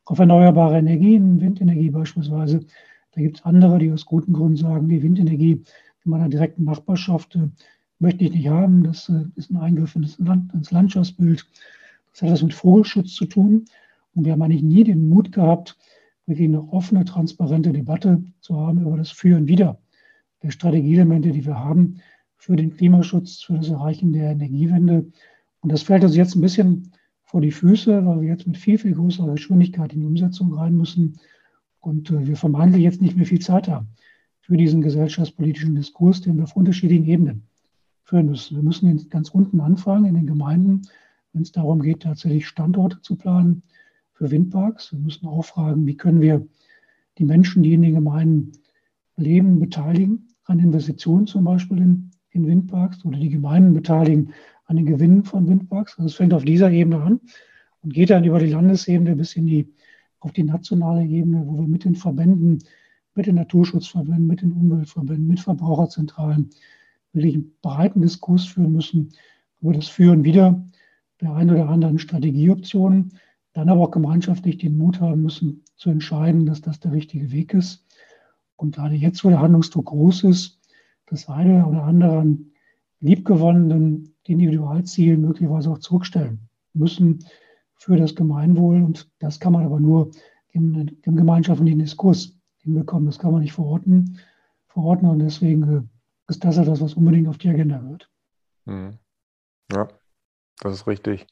auf 0.04 0.18
erneuerbare 0.18 0.78
Energien, 0.78 1.40
Windenergie 1.40 1.90
beispielsweise. 1.90 2.66
Da 3.12 3.20
gibt 3.20 3.38
es 3.38 3.44
andere, 3.44 3.78
die 3.78 3.92
aus 3.92 4.04
guten 4.04 4.32
Gründen 4.32 4.56
sagen, 4.56 4.88
die 4.88 5.00
Windenergie 5.00 5.62
in 6.04 6.10
meiner 6.10 6.28
direkten 6.28 6.64
Nachbarschaft 6.64 7.36
äh, 7.36 7.48
möchte 8.00 8.24
ich 8.24 8.32
nicht 8.32 8.48
haben. 8.48 8.82
Das 8.82 9.08
äh, 9.08 9.26
ist 9.36 9.50
ein 9.52 9.58
Eingriff 9.58 9.94
ins, 9.94 10.18
Land, 10.18 10.52
ins 10.54 10.72
Landschaftsbild. 10.72 11.46
Das 12.12 12.22
hat 12.22 12.32
was 12.32 12.42
mit 12.42 12.54
Vogelschutz 12.54 13.14
zu 13.14 13.26
tun. 13.26 13.66
Und 14.14 14.24
wir 14.24 14.32
haben 14.32 14.42
eigentlich 14.42 14.64
nie 14.64 14.82
den 14.82 15.08
Mut 15.08 15.30
gehabt, 15.30 15.78
wirklich 16.26 16.48
eine 16.48 16.64
offene, 16.72 17.04
transparente 17.04 17.72
Debatte 17.72 18.24
zu 18.40 18.56
haben 18.56 18.82
über 18.82 18.96
das 18.96 19.12
Für 19.12 19.36
und 19.36 19.46
Wider 19.46 19.78
der 20.42 20.50
Strategieelemente, 20.50 21.30
die 21.30 21.46
wir 21.46 21.60
haben 21.60 22.00
für 22.36 22.56
den 22.56 22.76
Klimaschutz, 22.76 23.42
für 23.42 23.54
das 23.54 23.68
Erreichen 23.68 24.12
der 24.12 24.32
Energiewende. 24.32 25.06
Und 25.62 25.72
das 25.72 25.82
fällt 25.82 26.04
uns 26.04 26.16
jetzt 26.16 26.34
ein 26.34 26.40
bisschen 26.40 26.92
vor 27.22 27.40
die 27.40 27.50
Füße, 27.50 28.04
weil 28.04 28.20
wir 28.20 28.28
jetzt 28.28 28.46
mit 28.46 28.58
viel, 28.58 28.76
viel 28.76 28.94
größerer 28.94 29.32
Geschwindigkeit 29.32 29.92
in 29.92 30.00
die 30.00 30.06
Umsetzung 30.06 30.52
rein 30.52 30.76
müssen 30.76 31.18
und 31.80 32.10
äh, 32.10 32.26
wir 32.26 32.36
vermeintlich 32.36 32.82
jetzt 32.82 33.00
nicht 33.00 33.16
mehr 33.16 33.26
viel 33.26 33.40
Zeit 33.40 33.68
haben 33.68 33.88
für 34.40 34.56
diesen 34.56 34.82
gesellschaftspolitischen 34.82 35.74
Diskurs, 35.74 36.20
den 36.20 36.36
wir 36.36 36.44
auf 36.44 36.56
unterschiedlichen 36.56 37.06
Ebenen 37.06 37.48
führen 38.02 38.26
müssen. 38.26 38.56
Wir 38.56 38.62
müssen 38.62 39.08
ganz 39.08 39.30
unten 39.30 39.60
anfangen 39.60 40.04
in 40.04 40.16
den 40.16 40.26
Gemeinden, 40.26 40.82
wenn 41.32 41.42
es 41.42 41.52
darum 41.52 41.80
geht, 41.80 42.02
tatsächlich 42.02 42.46
Standorte 42.46 43.00
zu 43.00 43.16
planen 43.16 43.62
für 44.12 44.30
Windparks. 44.30 44.92
Wir 44.92 44.98
müssen 44.98 45.26
auch 45.26 45.44
fragen, 45.44 45.86
wie 45.86 45.96
können 45.96 46.20
wir 46.20 46.46
die 47.18 47.24
Menschen, 47.24 47.62
die 47.62 47.74
in 47.74 47.82
den 47.82 47.94
Gemeinden 47.94 48.52
leben, 49.16 49.60
beteiligen 49.60 50.28
an 50.44 50.58
Investitionen 50.58 51.26
zum 51.26 51.44
Beispiel 51.44 51.78
in, 51.78 52.10
in 52.30 52.46
Windparks 52.46 53.04
oder 53.04 53.18
die 53.18 53.30
Gemeinden 53.30 53.74
beteiligen 53.74 54.32
an 54.72 54.76
den 54.76 54.86
Gewinnen 54.86 55.24
von 55.24 55.48
Windparks. 55.48 55.98
Also 55.98 56.06
es 56.06 56.14
fängt 56.14 56.34
auf 56.34 56.44
dieser 56.44 56.70
Ebene 56.70 57.00
an 57.00 57.20
und 57.82 57.92
geht 57.92 58.10
dann 58.10 58.24
über 58.24 58.38
die 58.38 58.50
Landesebene 58.50 59.16
bis 59.16 59.36
in 59.36 59.46
die, 59.46 59.72
auf 60.20 60.32
die 60.32 60.42
nationale 60.42 61.04
Ebene, 61.04 61.44
wo 61.46 61.58
wir 61.58 61.68
mit 61.68 61.84
den 61.84 61.94
Verbänden 61.94 62.58
mit 63.14 63.26
den 63.26 63.34
Naturschutzverbänden, 63.34 64.26
mit 64.26 64.42
den 64.42 64.52
Umweltverbänden, 64.52 65.26
mit 65.26 65.40
Verbraucherzentralen 65.40 66.50
wirklich 67.12 67.34
einen 67.34 67.52
breiten 67.60 68.00
Diskurs 68.00 68.46
führen 68.46 68.72
müssen 68.72 69.10
über 69.60 69.72
das 69.72 69.88
Führen 69.88 70.24
wieder 70.24 70.64
der 71.20 71.34
einen 71.34 71.50
oder 71.50 71.68
anderen 71.68 71.98
Strategieoptionen, 71.98 73.12
dann 73.52 73.68
aber 73.68 73.82
auch 73.82 73.90
gemeinschaftlich 73.90 74.58
den 74.58 74.78
Mut 74.78 75.00
haben 75.00 75.22
müssen, 75.22 75.62
zu 75.76 75.90
entscheiden, 75.90 76.46
dass 76.46 76.62
das 76.62 76.80
der 76.80 76.92
richtige 76.92 77.30
Weg 77.30 77.54
ist. 77.54 77.86
Und 78.56 78.74
gerade 78.74 78.94
jetzt, 78.94 79.24
wo 79.24 79.28
der 79.28 79.40
Handlungsdruck 79.40 79.86
groß 79.86 80.24
ist, 80.24 80.58
das 81.06 81.28
eine 81.28 81.66
oder 81.66 81.84
andere 81.84 82.18
an 82.18 82.46
liebgewonnenen 83.00 84.11
Individualzielen 84.24 85.20
möglicherweise 85.20 85.70
auch 85.70 85.78
zurückstellen 85.78 86.48
müssen 86.74 87.24
für 87.74 87.96
das 87.96 88.14
Gemeinwohl. 88.14 88.82
Und 88.82 89.10
das 89.18 89.40
kann 89.40 89.52
man 89.52 89.64
aber 89.64 89.80
nur 89.80 90.10
im, 90.50 90.98
im 91.02 91.16
gemeinschaftlichen 91.16 91.78
Diskurs 91.78 92.38
hinbekommen. 92.58 93.06
Das 93.06 93.18
kann 93.18 93.32
man 93.32 93.42
nicht 93.42 93.52
verorten, 93.52 94.18
verordnen 94.68 95.10
und 95.10 95.18
deswegen 95.18 95.62
äh, 95.62 95.82
ist 96.28 96.44
das 96.44 96.58
etwas, 96.58 96.80
was 96.80 96.94
unbedingt 96.94 97.28
auf 97.28 97.38
die 97.38 97.48
Agenda 97.48 97.78
gehört. 97.78 98.08
Mhm. 98.64 98.98
Ja, 99.72 99.88
das 100.60 100.74
ist 100.74 100.86
richtig. 100.86 101.26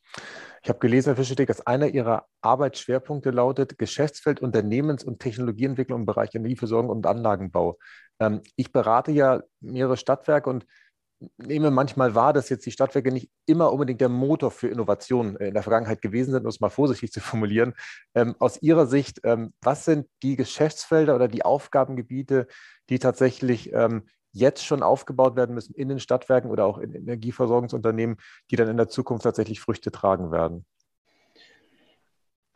Ich 0.62 0.68
habe 0.68 0.78
gelesen, 0.78 1.11
Herr 1.11 1.16
Fischetick, 1.16 1.47
dass 1.47 1.66
einer 1.66 1.87
Ihrer 1.87 2.26
Arbeitsschwerpunkte 2.42 3.30
lautet 3.30 3.78
Geschäftsfeld 3.78 4.42
Unternehmens- 4.42 5.04
und 5.04 5.20
Technologieentwicklung 5.20 6.00
im 6.00 6.06
Bereich 6.06 6.35
Energieversorgung 6.35 6.90
und 6.90 7.06
Anlagenbau. 7.06 7.78
Ähm, 8.18 8.42
ich 8.56 8.73
berate 8.73 9.12
ja 9.12 9.40
mehrere 9.61 9.97
Stadtwerke 9.97 10.50
und 10.50 10.66
nehme 11.37 11.71
manchmal 11.71 12.15
wahr, 12.15 12.33
dass 12.33 12.49
jetzt 12.49 12.65
die 12.65 12.71
Stadtwerke 12.71 13.12
nicht 13.12 13.31
immer 13.47 13.73
unbedingt 13.73 14.00
der 14.00 14.09
Motor 14.09 14.50
für 14.50 14.69
Innovationen 14.69 15.37
in 15.37 15.55
der 15.55 15.62
Vergangenheit 15.62 16.00
gewesen 16.00 16.33
sind, 16.33 16.43
um 16.43 16.49
es 16.49 16.61
mal 16.61 16.71
vorsichtig 16.71 17.12
zu 17.12 17.21
formulieren. 17.21 17.75
Ähm, 18.15 18.35
aus 18.39 18.61
Ihrer 18.62 18.87
Sicht, 18.87 19.21
ähm, 19.25 19.53
was 19.62 19.85
sind 19.85 20.07
die 20.23 20.37
Geschäftsfelder 20.37 21.15
oder 21.15 21.29
die 21.29 21.45
Aufgabengebiete, 21.45 22.47
die 22.89 22.99
tatsächlich 22.99 23.73
ähm, 23.73 24.05
jetzt 24.33 24.65
schon 24.65 24.83
aufgebaut 24.83 25.37
werden 25.37 25.55
müssen 25.55 25.75
in 25.75 25.89
den 25.89 26.00
Stadtwerken 26.00 26.50
oder 26.50 26.65
auch 26.65 26.79
in 26.79 26.95
Energieversorgungsunternehmen, 26.95 28.17
die 28.50 28.57
dann 28.57 28.69
in 28.69 28.77
der 28.77 28.89
Zukunft 28.89 29.25
tatsächlich 29.25 29.61
Früchte 29.61 29.91
tragen 29.91 30.31
werden? 30.31 30.65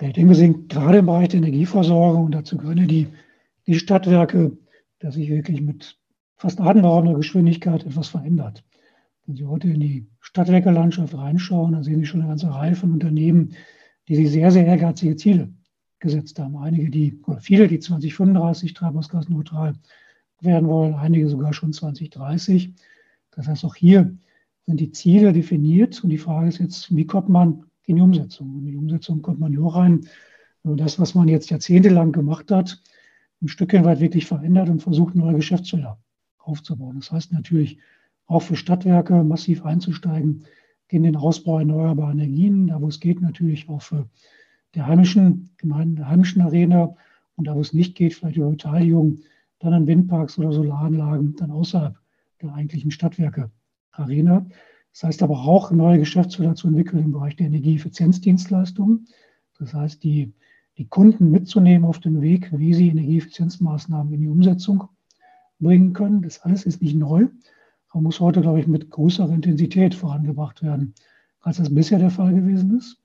Ich 0.00 0.12
denke, 0.12 0.30
wir 0.30 0.37
sind 0.37 0.68
gerade 0.71 0.99
im 0.99 1.06
Bereich 1.06 1.28
der 1.28 1.38
Energieversorgung 1.38 2.26
und 2.26 2.33
dazu 2.33 2.56
gehören 2.56 2.88
die, 2.88 3.09
die 3.66 3.78
Stadtwerke, 3.78 4.56
dass 4.99 5.14
sich 5.14 5.28
wirklich 5.28 5.61
mit 5.61 5.99
fast 6.44 6.60
atemberaubender 6.60 7.16
Geschwindigkeit 7.16 7.86
etwas 7.86 8.08
verändert. 8.08 8.62
Wenn 9.24 9.34
Sie 9.34 9.46
heute 9.46 9.68
in 9.68 9.80
die 9.80 10.06
Stadtwerkelandschaft 10.20 11.16
reinschauen, 11.16 11.72
dann 11.72 11.82
sehen 11.82 12.00
Sie 12.00 12.04
schon 12.04 12.20
eine 12.20 12.28
ganze 12.28 12.50
Reihe 12.50 12.74
von 12.74 12.92
Unternehmen, 12.92 13.54
die 14.08 14.16
sich 14.16 14.30
sehr, 14.30 14.50
sehr 14.50 14.66
ehrgeizige 14.66 15.16
Ziele 15.16 15.54
gesetzt 16.00 16.38
haben. 16.38 16.58
Einige, 16.58 16.90
die, 16.90 17.18
oder 17.26 17.40
viele, 17.40 17.66
die 17.66 17.78
2035 17.78 18.74
treibhausgasneutral 18.74 19.72
werden 20.42 20.68
wollen, 20.68 20.92
einige 20.92 21.30
sogar 21.30 21.54
schon 21.54 21.72
2030. 21.72 22.74
Das 23.30 23.48
heißt, 23.48 23.64
auch 23.64 23.74
hier 23.74 24.14
sind 24.66 24.80
die 24.80 24.90
Ziele 24.90 25.32
definiert 25.32 26.04
und 26.04 26.10
die 26.10 26.18
Frage 26.18 26.48
ist 26.48 26.58
jetzt, 26.58 26.94
wie 26.94 27.06
kommt 27.06 27.30
man 27.30 27.64
in 27.86 27.96
die 27.96 28.02
Umsetzung? 28.02 28.50
Und 28.50 28.66
in 28.66 28.72
die 28.72 28.76
Umsetzung 28.76 29.22
kommt 29.22 29.40
man 29.40 29.52
nur 29.52 29.74
rein, 29.74 30.06
wenn 30.62 30.76
das, 30.76 30.98
was 30.98 31.14
man 31.14 31.26
jetzt 31.26 31.48
jahrzehntelang 31.48 32.12
gemacht 32.12 32.50
hat, 32.50 32.82
ein 33.40 33.48
Stückchen 33.48 33.86
weit 33.86 34.00
wirklich 34.00 34.26
verändert 34.26 34.68
und 34.68 34.82
versucht, 34.82 35.14
neue 35.14 35.36
Geschäftsfelder 35.36 35.98
aufzubauen. 36.46 36.96
Das 36.96 37.10
heißt 37.10 37.32
natürlich 37.32 37.78
auch 38.26 38.40
für 38.40 38.56
Stadtwerke 38.56 39.22
massiv 39.24 39.64
einzusteigen 39.64 40.44
in 40.88 41.02
den 41.02 41.16
Ausbau 41.16 41.58
erneuerbarer 41.58 42.12
Energien, 42.12 42.68
da 42.68 42.80
wo 42.80 42.88
es 42.88 43.00
geht, 43.00 43.20
natürlich 43.20 43.68
auch 43.68 43.82
für 43.82 44.08
der 44.74 44.86
heimischen 44.86 45.50
Gemeinden, 45.56 45.96
der 45.96 46.08
heimischen 46.08 46.42
Arena 46.42 46.94
und 47.36 47.46
da 47.46 47.54
wo 47.54 47.60
es 47.60 47.72
nicht 47.72 47.96
geht, 47.96 48.14
vielleicht 48.14 48.36
über 48.36 48.50
Beteiligung 48.50 49.18
dann 49.58 49.72
an 49.72 49.86
Windparks 49.86 50.38
oder 50.38 50.52
Solaranlagen 50.52 51.36
dann 51.36 51.50
außerhalb 51.50 51.96
der 52.42 52.54
eigentlichen 52.54 52.90
Stadtwerke 52.90 53.50
Arena. 53.92 54.46
Das 54.92 55.04
heißt 55.04 55.22
aber 55.22 55.40
auch, 55.40 55.70
neue 55.70 55.98
Geschäftsfelder 55.98 56.54
zu 56.54 56.68
entwickeln 56.68 57.04
im 57.04 57.12
Bereich 57.12 57.36
der 57.36 57.46
Energieeffizienzdienstleistungen. 57.46 59.08
Das 59.58 59.74
heißt, 59.74 60.04
die, 60.04 60.32
die 60.78 60.86
Kunden 60.86 61.30
mitzunehmen 61.30 61.84
auf 61.84 61.98
dem 61.98 62.20
Weg, 62.20 62.50
wie 62.56 62.74
sie 62.74 62.88
Energieeffizienzmaßnahmen 62.88 64.12
in 64.12 64.20
die 64.20 64.28
Umsetzung 64.28 64.84
bringen 65.61 65.92
können. 65.92 66.23
Das 66.23 66.40
alles 66.42 66.64
ist 66.64 66.82
nicht 66.82 66.96
neu, 66.96 67.28
aber 67.90 68.02
muss 68.02 68.20
heute, 68.20 68.40
glaube 68.40 68.61
ich, 68.61 68.66
mit 68.66 68.90
größerer 68.90 69.32
Intensität 69.32 69.94
vorangebracht 69.94 70.62
werden, 70.62 70.94
als 71.40 71.58
das 71.58 71.75
bisher 71.75 71.99
der 71.99 72.11
Fall 72.11 72.34
gewesen 72.34 72.76
ist. 72.76 72.99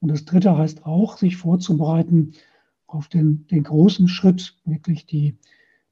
Und 0.00 0.10
das 0.10 0.24
Dritte 0.24 0.56
heißt 0.56 0.84
auch, 0.84 1.16
sich 1.16 1.36
vorzubereiten 1.36 2.32
auf 2.86 3.08
den, 3.08 3.46
den 3.46 3.62
großen 3.62 4.08
Schritt, 4.08 4.56
wirklich 4.64 5.06
die 5.06 5.38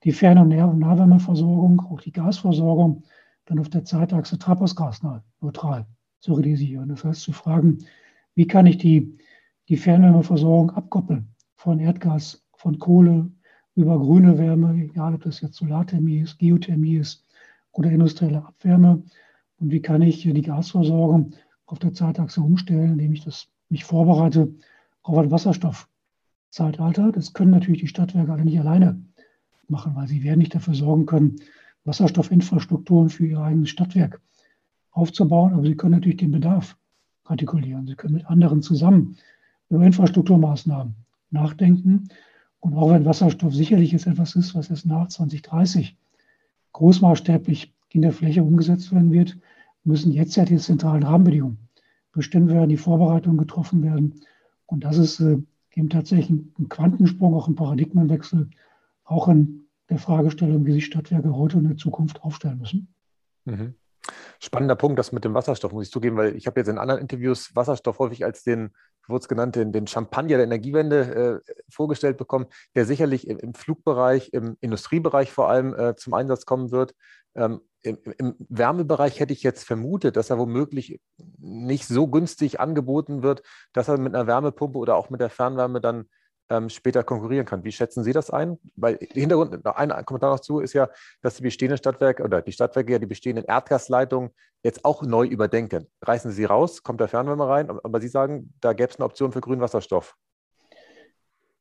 die 0.05 0.13
Fern- 0.13 0.39
und 0.39 0.49
Nahwärmeversorgung, 0.49 1.81
auch 1.81 2.01
die 2.01 2.13
Gasversorgung, 2.13 3.05
dann 3.47 3.59
auf 3.59 3.69
der 3.69 3.85
Zeitachse 3.85 4.39
treibhausgasneutral 4.39 5.87
zu 6.21 6.35
realisieren. 6.35 6.89
Das 6.89 7.05
heißt, 7.05 7.23
zu 7.23 7.33
fragen, 7.33 7.79
wie 8.35 8.47
kann 8.47 8.67
ich 8.67 8.79
die, 8.79 9.19
die 9.69 9.77
Fernwärmeversorgung 9.77 10.71
abkoppeln 10.71 11.35
von 11.57 11.81
Erdgas, 11.81 12.47
von 12.55 12.79
Kohle 12.79 13.31
über 13.81 13.99
grüne 13.99 14.39
Wärme, 14.39 14.75
egal 14.83 15.15
ob 15.15 15.23
das 15.23 15.41
jetzt 15.41 15.57
Solarthermie 15.57 16.21
ist, 16.21 16.39
Geothermie 16.39 16.97
ist 16.97 17.25
oder 17.73 17.91
industrielle 17.91 18.45
Abwärme. 18.45 19.03
Und 19.59 19.71
wie 19.71 19.83
kann 19.83 20.03
ich 20.03 20.23
die 20.23 20.43
Gasversorgung 20.43 21.35
auf 21.67 21.79
der 21.79 21.93
Zeitachse 21.93 22.41
umstellen, 22.41 22.93
indem 22.93 23.13
ich 23.13 23.25
das 23.25 23.49
mich 23.69 23.85
vorbereite 23.85 24.53
auf 25.03 25.17
ein 25.19 25.31
Wasserstoffzeitalter. 25.31 27.13
Das 27.13 27.33
können 27.33 27.53
natürlich 27.53 27.81
die 27.81 27.89
Stadtwerke 27.89 28.33
alle 28.33 28.45
nicht 28.45 28.59
alleine 28.59 29.01
machen, 29.69 29.95
weil 29.95 30.09
sie 30.09 30.23
werden 30.25 30.41
nicht 30.41 30.55
dafür 30.55 30.75
sorgen 30.75 31.07
können, 31.07 31.37
Wasserstoffinfrastrukturen 31.85 33.09
für 33.09 33.27
ihr 33.27 33.39
eigenes 33.39 33.71
Stadtwerk 33.71 34.21
aufzubauen. 34.91 35.55
Aber 35.55 35.63
sie 35.63 35.77
können 35.77 35.95
natürlich 35.95 36.19
den 36.19 36.33
Bedarf 36.33 36.77
artikulieren. 37.25 37.87
Sie 37.87 37.95
können 37.95 38.15
mit 38.15 38.27
anderen 38.27 38.63
zusammen 38.63 39.17
über 39.69 39.85
Infrastrukturmaßnahmen 39.85 40.95
nachdenken. 41.31 42.09
Und 42.61 42.75
auch 42.75 42.91
wenn 42.91 43.05
Wasserstoff 43.05 43.55
sicherlich 43.55 43.93
jetzt 43.93 44.07
etwas 44.07 44.37
ist, 44.37 44.55
was 44.55 44.71
erst 44.71 44.87
nach 44.87 45.09
2030 45.09 45.97
großmaßstäblich 46.73 47.75
in 47.89 48.03
der 48.03 48.13
Fläche 48.13 48.43
umgesetzt 48.43 48.93
werden 48.93 49.13
wird, 49.13 49.37
müssen 49.83 50.13
jetzt 50.13 50.37
ja 50.37 50.45
die 50.45 50.59
zentralen 50.59 51.03
Rahmenbedingungen 51.03 51.59
bestimmt 52.13 52.51
werden, 52.51 52.69
die 52.69 52.77
Vorbereitungen 52.77 53.39
getroffen 53.39 53.83
werden. 53.83 54.21
Und 54.67 54.85
das 54.85 54.99
ist 54.99 55.21
äh, 55.21 55.39
eben 55.75 55.89
tatsächlich 55.89 56.31
ein 56.31 56.69
Quantensprung, 56.69 57.35
auch 57.35 57.49
ein 57.49 57.55
Paradigmenwechsel, 57.55 58.51
auch 59.05 59.29
in 59.29 59.63
der 59.89 59.99
Fragestellung, 59.99 60.67
wie 60.67 60.73
sich 60.73 60.85
Stadtwerke 60.85 61.35
heute 61.35 61.57
und 61.57 61.65
in 61.65 61.79
Zukunft 61.79 62.23
aufstellen 62.23 62.59
müssen. 62.59 62.89
Mhm. 63.45 63.75
Spannender 64.39 64.77
Punkt, 64.77 64.99
das 64.99 65.13
mit 65.13 65.25
dem 65.25 65.35
Wasserstoff, 65.35 65.73
muss 65.73 65.87
ich 65.87 65.93
zugeben, 65.93 66.17
weil 66.17 66.37
ich 66.37 66.47
habe 66.47 66.61
jetzt 66.61 66.69
in 66.69 66.79
anderen 66.79 67.01
Interviews 67.01 67.55
Wasserstoff 67.55 67.99
häufig 67.99 68.25
als 68.25 68.43
den, 68.43 68.73
wurde 69.07 69.23
es 69.23 69.29
genannt, 69.29 69.57
den, 69.57 69.73
den 69.73 69.87
Champagner 69.87 70.37
der 70.37 70.45
Energiewende 70.45 71.43
äh, 71.47 71.55
vorgestellt 71.69 72.17
bekommen, 72.17 72.47
der 72.75 72.87
sicherlich 72.87 73.27
im, 73.27 73.39
im, 73.39 73.55
Flugbereich, 73.55 74.33
im 74.33 74.57
Industriebereich 74.61 75.33
vor 75.33 75.49
allem 75.49 75.75
äh, 75.75 75.97
zum 75.97 76.15
Einsatz 76.15 76.47
kommen 76.47 76.71
wird. 76.71 76.95
Ähm, 77.35 77.61
im, 77.83 77.99
im, 78.19 78.35
Wärmebereich 78.49 79.21
hätte 79.21 79.33
ich 79.33 79.43
jetzt 79.43 79.65
vermutet, 79.65 80.17
dass 80.17 80.31
er 80.31 80.39
womöglich 80.39 81.01
nicht 81.39 81.87
so 81.87 82.09
günstig 82.09 82.61
angeboten 82.61 83.23
wird, 83.23 83.43
dass 83.73 83.89
er 83.89 83.99
mit 83.99 84.15
einer 84.15 84.27
Wärmepumpe 84.27 84.79
oder 84.79 84.97
auch 84.97 85.11
mit 85.11 85.21
der 85.21 85.31
Fernwärme 85.31 85.81
dann 85.81 86.07
ähm, 86.51 86.69
später 86.69 87.03
konkurrieren 87.03 87.47
kann. 87.47 87.65
Wie 87.65 87.73
schätzen 87.73 88.05
Sie 88.05 88.13
das 88.13 88.31
ein? 88.31 88.59
Weil 88.77 88.99
Hintergrund, 89.13 89.65
ein 89.65 90.05
Kommentar 90.05 90.33
noch 90.33 90.41
zu 90.41 90.61
ist 90.61 90.73
ja, 90.73 90.89
dass 91.23 91.37
die 91.37 91.43
bestehenden 91.43 91.79
Stadtwerke 91.79 92.23
oder 92.23 92.43
die 92.43 92.53
Stadtwerke 92.53 92.93
ja 92.93 92.99
die 92.99 93.07
bestehenden 93.07 93.45
Erdgasleitungen 93.45 94.31
jetzt 94.63 94.85
auch 94.85 95.03
neu 95.03 95.27
überdenken. 95.27 95.87
Reißen 96.03 96.33
Sie 96.33 96.45
raus, 96.45 96.83
kommt 96.83 97.01
der 97.01 97.09
Fernwärme 97.09 97.49
rein, 97.49 97.71
aber 97.71 98.01
Sie 98.01 98.09
sagen, 98.09 98.53
da 98.61 98.73
gäbe 98.73 98.91
es 98.91 98.99
eine 98.99 99.07
Option 99.07 99.33
für 99.33 99.41
grünen 99.41 99.61
Wasserstoff. 99.61 100.17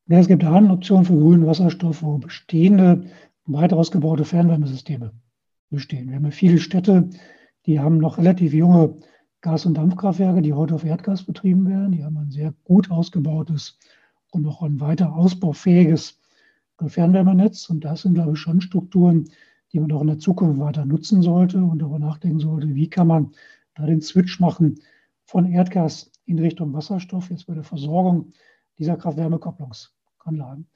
Ja, 0.06 0.18
es 0.18 0.26
gibt 0.26 0.44
eine 0.44 0.72
Option 0.72 1.04
für 1.04 1.16
grünen 1.16 1.46
Wasserstoff, 1.46 2.02
wo 2.02 2.18
bestehende, 2.18 3.06
weit 3.46 3.72
ausgebaute 3.72 4.24
Fernwärmesysteme 4.24 5.12
bestehen. 5.70 6.08
Wir 6.08 6.16
haben 6.16 6.24
ja 6.24 6.30
viele 6.32 6.58
Städte, 6.58 7.10
die 7.66 7.78
haben 7.78 7.98
noch 7.98 8.18
relativ 8.18 8.52
junge 8.52 8.98
Gas- 9.40 9.66
und 9.66 9.74
Dampfkraftwerke, 9.74 10.42
die 10.42 10.52
heute 10.52 10.74
auf 10.74 10.84
Erdgas 10.84 11.22
betrieben 11.22 11.68
werden. 11.68 11.92
Die 11.92 12.04
haben 12.04 12.16
ein 12.18 12.30
sehr 12.30 12.52
gut 12.64 12.90
ausgebautes 12.90 13.78
und 14.30 14.42
noch 14.42 14.62
ein 14.62 14.80
weiter 14.80 15.14
ausbaufähiges 15.14 16.18
Fernwärmenetz. 16.88 17.68
Und 17.68 17.84
das 17.84 18.02
sind, 18.02 18.14
glaube 18.14 18.32
ich, 18.32 18.38
schon 18.38 18.60
Strukturen, 18.60 19.28
die 19.72 19.80
man 19.80 19.92
auch 19.92 20.00
in 20.00 20.08
der 20.08 20.18
Zukunft 20.18 20.60
weiter 20.60 20.84
nutzen 20.84 21.22
sollte 21.22 21.62
und 21.62 21.80
darüber 21.80 21.98
nachdenken 21.98 22.40
sollte, 22.40 22.74
wie 22.74 22.88
kann 22.88 23.06
man 23.06 23.32
da 23.74 23.86
den 23.86 24.00
Switch 24.00 24.40
machen 24.40 24.80
von 25.24 25.46
Erdgas 25.46 26.10
in 26.26 26.38
Richtung 26.38 26.72
Wasserstoff, 26.72 27.30
jetzt 27.30 27.46
bei 27.46 27.54
der 27.54 27.64
Versorgung 27.64 28.32
dieser 28.78 28.96
Kraft-Wärme-Kopplungsanlagen. 28.96 30.66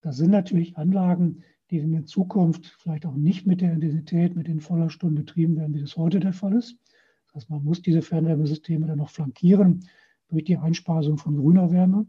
Das 0.00 0.16
sind 0.16 0.30
natürlich 0.30 0.76
Anlagen, 0.76 1.42
die 1.70 1.78
in 1.78 1.92
der 1.92 2.06
Zukunft 2.06 2.66
vielleicht 2.78 3.04
auch 3.04 3.14
nicht 3.14 3.46
mit 3.46 3.60
der 3.60 3.72
Intensität, 3.72 4.36
mit 4.36 4.48
den 4.48 4.60
Vollerstunden 4.60 5.18
betrieben 5.18 5.56
werden, 5.56 5.74
wie 5.74 5.80
das 5.80 5.96
heute 5.96 6.20
der 6.20 6.32
Fall 6.32 6.54
ist. 6.54 6.78
Das 7.26 7.34
heißt, 7.42 7.50
man 7.50 7.64
muss 7.64 7.82
diese 7.82 8.00
Fernwärmesysteme 8.00 8.86
dann 8.86 8.98
noch 8.98 9.10
flankieren 9.10 9.84
durch 10.28 10.44
die 10.44 10.56
Einspeisung 10.56 11.18
von 11.18 11.36
grüner 11.36 11.70
Wärme 11.70 12.06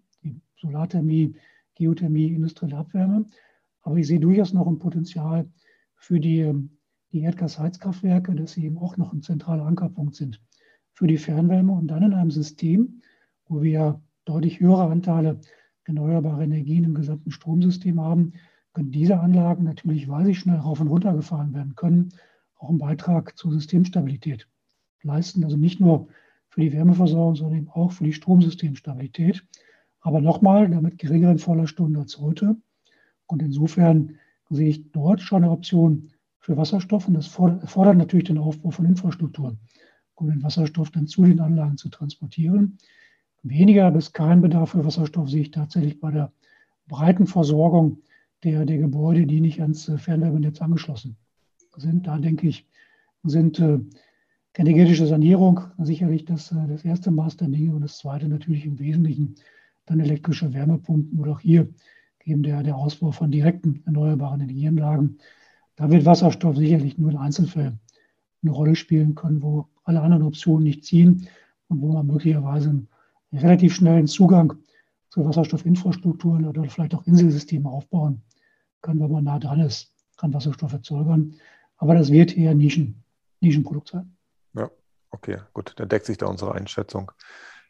Solarthermie, 0.62 1.36
Geothermie, 1.76 2.34
industrielle 2.34 2.78
Abwärme. 2.78 3.26
Aber 3.82 3.98
ich 3.98 4.08
sehe 4.08 4.20
durchaus 4.20 4.54
noch 4.54 4.68
ein 4.68 4.80
Potenzial 4.80 5.50
für 5.96 6.20
die, 6.20 6.54
die 7.12 7.22
Erdgasheizkraftwerke, 7.22 8.36
dass 8.36 8.54
sie 8.54 8.66
eben 8.66 8.78
auch 8.78 8.98
noch 8.98 9.14
ein 9.14 9.22
zentraler 9.22 9.66
Ankerpunkt 9.66 10.16
sind 10.16 10.42
für 10.94 11.08
die 11.08 11.18
Fernwärme 11.18 11.72
und 11.72 11.88
dann 11.88 12.04
in 12.04 12.14
einem 12.14 12.32
System, 12.32 13.02
wo 13.48 13.62
wir 13.62 14.02
deutlich 14.26 14.60
höhere 14.60 14.90
Anteile 14.90 15.40
erneuerbarer 15.86 16.42
Energien 16.42 16.84
im 16.84 16.94
gesamten 16.94 17.32
Stromsystem 17.32 18.00
haben, 18.00 18.34
können 18.74 18.92
diese 18.92 19.20
Anlagen 19.20 19.64
natürlich, 19.64 20.08
weil 20.08 20.26
sie 20.26 20.36
schnell 20.36 20.58
rauf 20.58 20.80
und 20.80 20.90
runter 20.90 21.14
gefahren 21.14 21.54
werden 21.54 21.76
können, 21.76 22.10
auch 22.58 22.70
einen 22.70 22.78
Beitrag 22.78 23.38
zur 23.38 23.52
Systemstabilität 23.52 24.48
leisten. 25.02 25.44
Also 25.44 25.58
nicht 25.58 25.80
nur 25.80 26.10
für 26.50 26.62
die 26.62 26.74
Wärmeversorgung, 26.74 27.36
sondern 27.36 27.60
eben 27.60 27.70
auch 27.70 27.92
für 27.92 28.04
die 28.04 28.14
Stromsystemstabilität. 28.14 29.46
Aber 30.02 30.22
nochmal, 30.22 30.70
damit 30.70 30.98
geringeren 30.98 31.40
Vollerstunden 31.40 31.98
als 31.98 32.20
heute. 32.20 32.56
Und 33.28 33.42
insofern 33.42 34.18
sehe 34.50 34.70
ich 34.70 34.92
dort 34.92 35.22
schon 35.22 35.44
eine 35.44 35.52
Option 35.52 36.10
für 36.40 36.58
Wasserstoff. 36.58 37.08
Und 37.08 37.14
das 37.16 37.28
fordert 37.28 37.98
natürlich 37.98 38.26
den 38.26 38.38
Aufbau 38.38 38.72
von 38.72 38.86
Infrastrukturen, 38.86 39.60
um 40.16 40.30
den 40.30 40.44
Wasserstoff 40.44 40.92
dann 40.92 41.08
zu 41.08 41.24
den 41.24 41.40
Anlagen 41.40 41.78
zu 41.78 41.90
transportieren. 41.90 42.78
Weniger 43.44 43.92
bis 43.92 44.12
kein 44.12 44.42
Bedarf 44.42 44.72
für 44.72 44.86
Wasserstoff 44.86 45.30
sehe 45.30 45.42
ich 45.42 45.52
tatsächlich 45.52 46.00
bei 46.00 46.12
der 46.12 46.32
breiten 46.88 47.28
Versorgung 47.28 48.00
der, 48.44 48.66
der 48.66 48.78
Gebäude, 48.78 49.26
die 49.26 49.42
nicht 49.42 49.62
ans 49.62 49.88
äh, 49.90 49.98
Fernwärmenetz 49.98 50.62
angeschlossen 50.62 51.18
sind. 51.76 52.08
Da 52.08 52.18
denke 52.18 52.48
ich, 52.48 52.66
sind 53.24 53.60
äh, 53.60 53.80
energetische 54.56 55.06
Sanierung 55.06 55.62
sicherlich 55.78 56.26
das, 56.26 56.52
äh, 56.52 56.68
das 56.68 56.84
erste 56.84 57.12
Maß 57.12 57.38
der 57.38 57.50
Dinge 57.50 57.74
und 57.74 57.82
das 57.82 57.98
zweite 57.98 58.28
natürlich 58.28 58.66
im 58.66 58.80
Wesentlichen 58.80 59.36
dann 59.90 60.00
elektrische 60.00 60.54
Wärmepumpen 60.54 61.20
oder 61.20 61.32
auch 61.32 61.40
hier 61.40 61.68
eben 62.24 62.44
der, 62.44 62.62
der 62.64 62.76
Ausbau 62.76 63.12
von 63.12 63.32
direkten 63.32 63.82
erneuerbaren 63.86 64.40
Energieanlagen. 64.42 65.18
Da 65.76 65.90
wird 65.90 66.06
Wasserstoff 66.06 66.58
sicherlich 66.58 66.98
nur 66.98 67.12
in 67.12 67.18
Einzelfällen 67.18 67.80
eine 68.44 68.52
Rolle 68.52 68.76
spielen 68.76 69.16
können, 69.16 69.42
wo 69.42 69.68
alle 69.84 70.02
anderen 70.02 70.24
Optionen 70.24 70.64
nicht 70.64 70.86
ziehen 70.86 71.28
und 71.68 71.82
wo 71.82 71.92
man 71.92 72.06
möglicherweise 72.06 72.70
einen 72.70 72.88
relativ 73.34 73.74
schnellen 73.76 74.08
Zugang 74.08 74.54
zu 75.10 75.26
Wasserstoffinfrastrukturen 75.26 76.46
oder 76.46 76.64
vielleicht 76.66 76.94
auch 76.94 77.06
Inselsysteme 77.08 77.68
aufbauen 77.68 78.22
kann, 78.82 79.00
wenn 79.00 79.12
man 79.12 79.24
nah 79.24 79.40
dran 79.40 79.60
ist, 79.60 79.92
kann 80.18 80.34
Wasserstoff 80.34 80.72
erzeugen. 80.72 81.36
Aber 81.78 81.96
das 81.96 82.12
wird 82.12 82.38
eher 82.38 82.54
Nischen, 82.54 83.04
Nischenprodukt 83.40 83.90
sein. 83.90 84.16
Ja, 84.54 84.70
okay, 85.10 85.38
gut, 85.54 85.74
dann 85.78 85.90
deckt 85.90 86.06
sich 86.06 86.18
da 86.18 86.28
unsere 86.28 86.54
Einschätzung. 86.54 87.12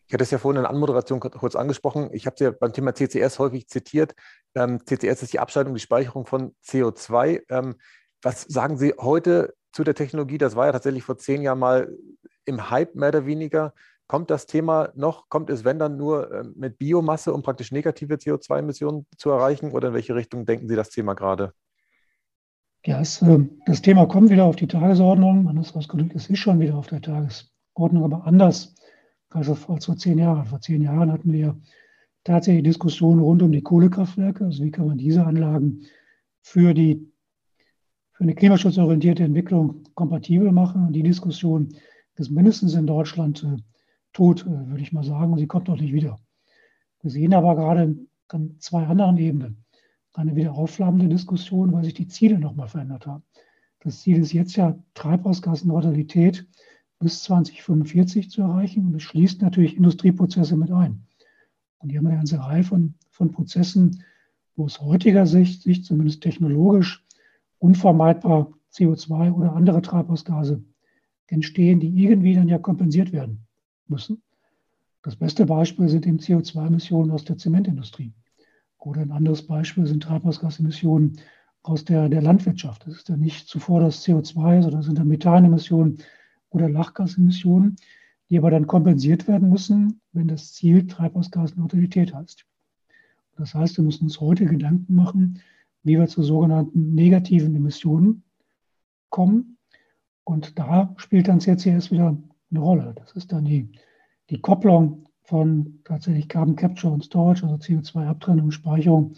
Ich 0.09 0.13
hatte 0.13 0.23
es 0.23 0.31
ja 0.31 0.39
vorhin 0.39 0.57
in 0.57 0.63
der 0.63 0.71
Anmoderation 0.71 1.19
kurz 1.19 1.55
angesprochen. 1.55 2.09
Ich 2.13 2.25
habe 2.25 2.33
es 2.33 2.39
ja 2.39 2.49
beim 2.49 2.73
Thema 2.73 2.95
CCS 2.95 3.37
häufig 3.37 3.67
zitiert. 3.67 4.15
Ähm, 4.55 4.83
CCS 4.83 5.21
ist 5.21 5.33
die 5.33 5.39
Abschaltung, 5.39 5.75
die 5.75 5.79
Speicherung 5.79 6.25
von 6.25 6.55
CO2. 6.65 7.43
Ähm, 7.47 7.75
was 8.23 8.41
sagen 8.41 8.77
Sie 8.77 8.95
heute 8.97 9.53
zu 9.71 9.83
der 9.83 9.93
Technologie? 9.93 10.39
Das 10.39 10.55
war 10.55 10.65
ja 10.65 10.71
tatsächlich 10.71 11.03
vor 11.03 11.19
zehn 11.19 11.43
Jahren 11.43 11.59
mal 11.59 11.95
im 12.45 12.71
Hype 12.71 12.95
mehr 12.95 13.09
oder 13.09 13.27
weniger. 13.27 13.75
Kommt 14.07 14.31
das 14.31 14.47
Thema 14.47 14.91
noch? 14.95 15.29
Kommt 15.29 15.51
es, 15.51 15.63
wenn 15.63 15.77
dann 15.77 15.95
nur 15.95 16.31
äh, 16.31 16.43
mit 16.55 16.79
Biomasse, 16.79 17.31
um 17.31 17.43
praktisch 17.43 17.71
negative 17.71 18.15
CO2-Emissionen 18.15 19.05
zu 19.15 19.29
erreichen? 19.29 19.73
Oder 19.73 19.89
in 19.89 19.93
welche 19.93 20.15
Richtung 20.15 20.47
denken 20.47 20.67
Sie 20.67 20.75
das 20.75 20.89
Thema 20.89 21.13
gerade? 21.13 21.53
Ja, 22.83 22.99
es, 22.99 23.21
äh, 23.21 23.47
das 23.67 23.83
Thema 23.83 24.07
kommt 24.07 24.31
wieder 24.31 24.45
auf 24.45 24.55
die 24.55 24.67
Tagesordnung. 24.67 25.47
Anders 25.47 25.75
ausgedrückt, 25.75 26.15
es 26.15 26.31
ist 26.31 26.39
schon 26.39 26.59
wieder 26.59 26.73
auf 26.73 26.87
der 26.87 26.99
Tagesordnung, 26.99 28.05
aber 28.05 28.25
anders 28.25 28.73
als 29.29 29.48
vor 29.59 29.79
zehn 29.98 30.17
Jahren. 30.17 30.45
Vor 30.45 30.62
zehn 30.62 30.81
Jahren 30.81 31.12
hatten 31.12 31.31
wir 31.31 31.59
tatsächlich 32.24 32.63
Diskussionen 32.63 33.21
rund 33.21 33.41
um 33.41 33.51
die 33.51 33.62
Kohlekraftwerke. 33.62 34.45
Also 34.45 34.63
wie 34.63 34.71
kann 34.71 34.88
man 34.88 34.98
diese 34.98 35.25
Anlagen 35.25 35.86
für, 36.41 36.74
die, 36.74 37.12
für 38.12 38.24
eine 38.24 38.36
klimaschutzorientierte 38.36 39.24
Entwicklung 39.24 39.83
kompatibel 39.95 40.51
machen? 40.51 40.88
Und 40.88 40.93
die 40.93 41.03
Diskussion 41.03 41.69
ist 42.15 42.31
mindestens 42.31 42.74
in 42.74 42.88
Deutschland 42.88 43.43
äh, 43.43 43.57
tot, 44.13 44.45
äh, 44.45 44.67
würde 44.67 44.81
ich 44.81 44.91
mal 44.91 45.03
sagen. 45.03 45.31
Und 45.31 45.39
sie 45.39 45.48
kommt 45.48 45.69
auch 45.69 45.79
nicht 45.79 45.93
wieder. 45.93 46.19
Wir 47.01 47.12
sehen 47.12 47.33
aber 47.33 47.55
gerade 47.55 47.95
an 48.27 48.55
zwei 48.59 48.86
anderen 48.86 49.17
Ebenen 49.17 49.63
eine 50.19 50.36
wieder 50.36 50.53
aufflammende 50.53 51.07
Diskussion, 51.07 51.71
weil 51.71 51.83
sich 51.83 51.93
die 51.93 52.07
Ziele 52.07 52.39
nochmal 52.39 52.67
verändert 52.67 53.07
haben. 53.07 53.24
Das 53.79 54.01
Ziel 54.01 54.19
ist 54.19 54.33
jetzt 54.33 54.55
ja 54.55 54.77
Treibhausgasneutralität 54.93 56.45
bis 57.00 57.24
2045 57.24 58.29
zu 58.29 58.41
erreichen. 58.41 58.86
Und 58.86 58.94
das 58.94 59.03
schließt 59.03 59.41
natürlich 59.41 59.77
Industrieprozesse 59.77 60.56
mit 60.56 60.72
ein. 60.72 61.06
Und 61.79 61.89
hier 61.89 62.00
haben 62.00 62.06
wir 62.06 62.12
eine 62.12 62.20
ganze 62.20 62.39
Reihe 62.39 62.63
von, 62.63 62.96
von 63.10 63.32
Prozessen, 63.32 64.03
wo 64.56 64.65
aus 64.65 64.82
heutiger 64.82 65.25
Sicht, 65.25 65.63
sich 65.63 65.86
zumindest 65.86 66.22
technologisch, 66.22 67.03
unvermeidbar 67.60 68.51
CO2 68.74 69.32
oder 69.32 69.53
andere 69.53 69.81
Treibhausgase 69.81 70.62
entstehen, 71.27 71.79
die 71.79 72.03
irgendwie 72.03 72.35
dann 72.35 72.48
ja 72.48 72.57
kompensiert 72.57 73.12
werden 73.14 73.46
müssen. 73.88 74.22
Das 75.01 75.16
beste 75.16 75.46
Beispiel 75.46 75.88
sind 75.88 76.05
eben 76.05 76.18
CO2-Emissionen 76.20 77.12
aus 77.12 77.24
der 77.24 77.38
Zementindustrie. 77.38 78.14
Oder 78.77 79.01
ein 79.01 79.12
anderes 79.12 79.46
Beispiel 79.46 79.85
sind 79.85 80.03
Treibhausgasemissionen 80.03 81.20
aus 81.64 81.85
der, 81.85 82.09
der 82.09 82.22
Landwirtschaft. 82.22 82.85
Das 82.85 82.96
ist 82.96 83.09
ja 83.09 83.18
nicht 83.18 83.48
zuvor 83.48 83.79
das 83.81 84.05
CO2, 84.05 84.62
sondern 84.62 84.81
sind 84.81 84.98
dann 84.98 85.07
Methanemissionen 85.07 86.00
oder 86.50 86.70
Lachgasemissionen, 86.70 87.75
die 88.29 88.38
aber 88.38 88.51
dann 88.51 88.68
kompensiert 88.68 89.27
werden 89.27 89.50
müssen, 89.50 90.01
wenn 90.14 90.27
das 90.27 90.53
Ziel 90.53 90.88
Treibhausgasneutralität 90.88 92.14
heißt. 92.14 92.46
Das 93.38 93.53
heißt, 93.53 93.77
wir 93.77 93.83
müssen 93.83 94.05
uns 94.05 94.20
heute 94.20 94.46
Gedanken 94.46 94.94
machen, 94.96 95.42
wie 95.83 95.98
wir 95.98 96.07
zu 96.07 96.24
sogenannten 96.24 96.94
negativen 96.94 97.55
Emissionen 97.55 98.24
kommen. 99.09 99.57
Und 100.24 100.59
da 100.59 100.94
spielt 100.98 101.27
dann 101.27 101.40
CCS 101.40 101.92
wieder 101.92 102.18
eine 102.51 102.59
Rolle. 102.59 102.94
Das 102.96 103.14
ist 103.14 103.31
dann 103.31 103.46
die, 103.46 103.70
die 104.29 104.42
Kopplung 104.42 105.07
von 105.24 105.79
tatsächlich 105.83 106.27
Carbon 106.27 106.55
Capture 106.55 106.94
und 106.94 107.03
Storage, 107.03 107.46
also 107.46 107.55
CO2-Abtrennung 107.55 108.46
und 108.46 108.51
Speicherung 108.51 109.14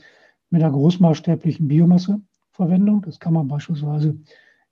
mit 0.49 0.61
einer 0.61 0.71
großmaßstäblichen 0.71 1.67
Biomasseverwendung. 1.67 3.01
Das 3.01 3.19
kann 3.19 3.33
man 3.33 3.47
beispielsweise 3.47 4.17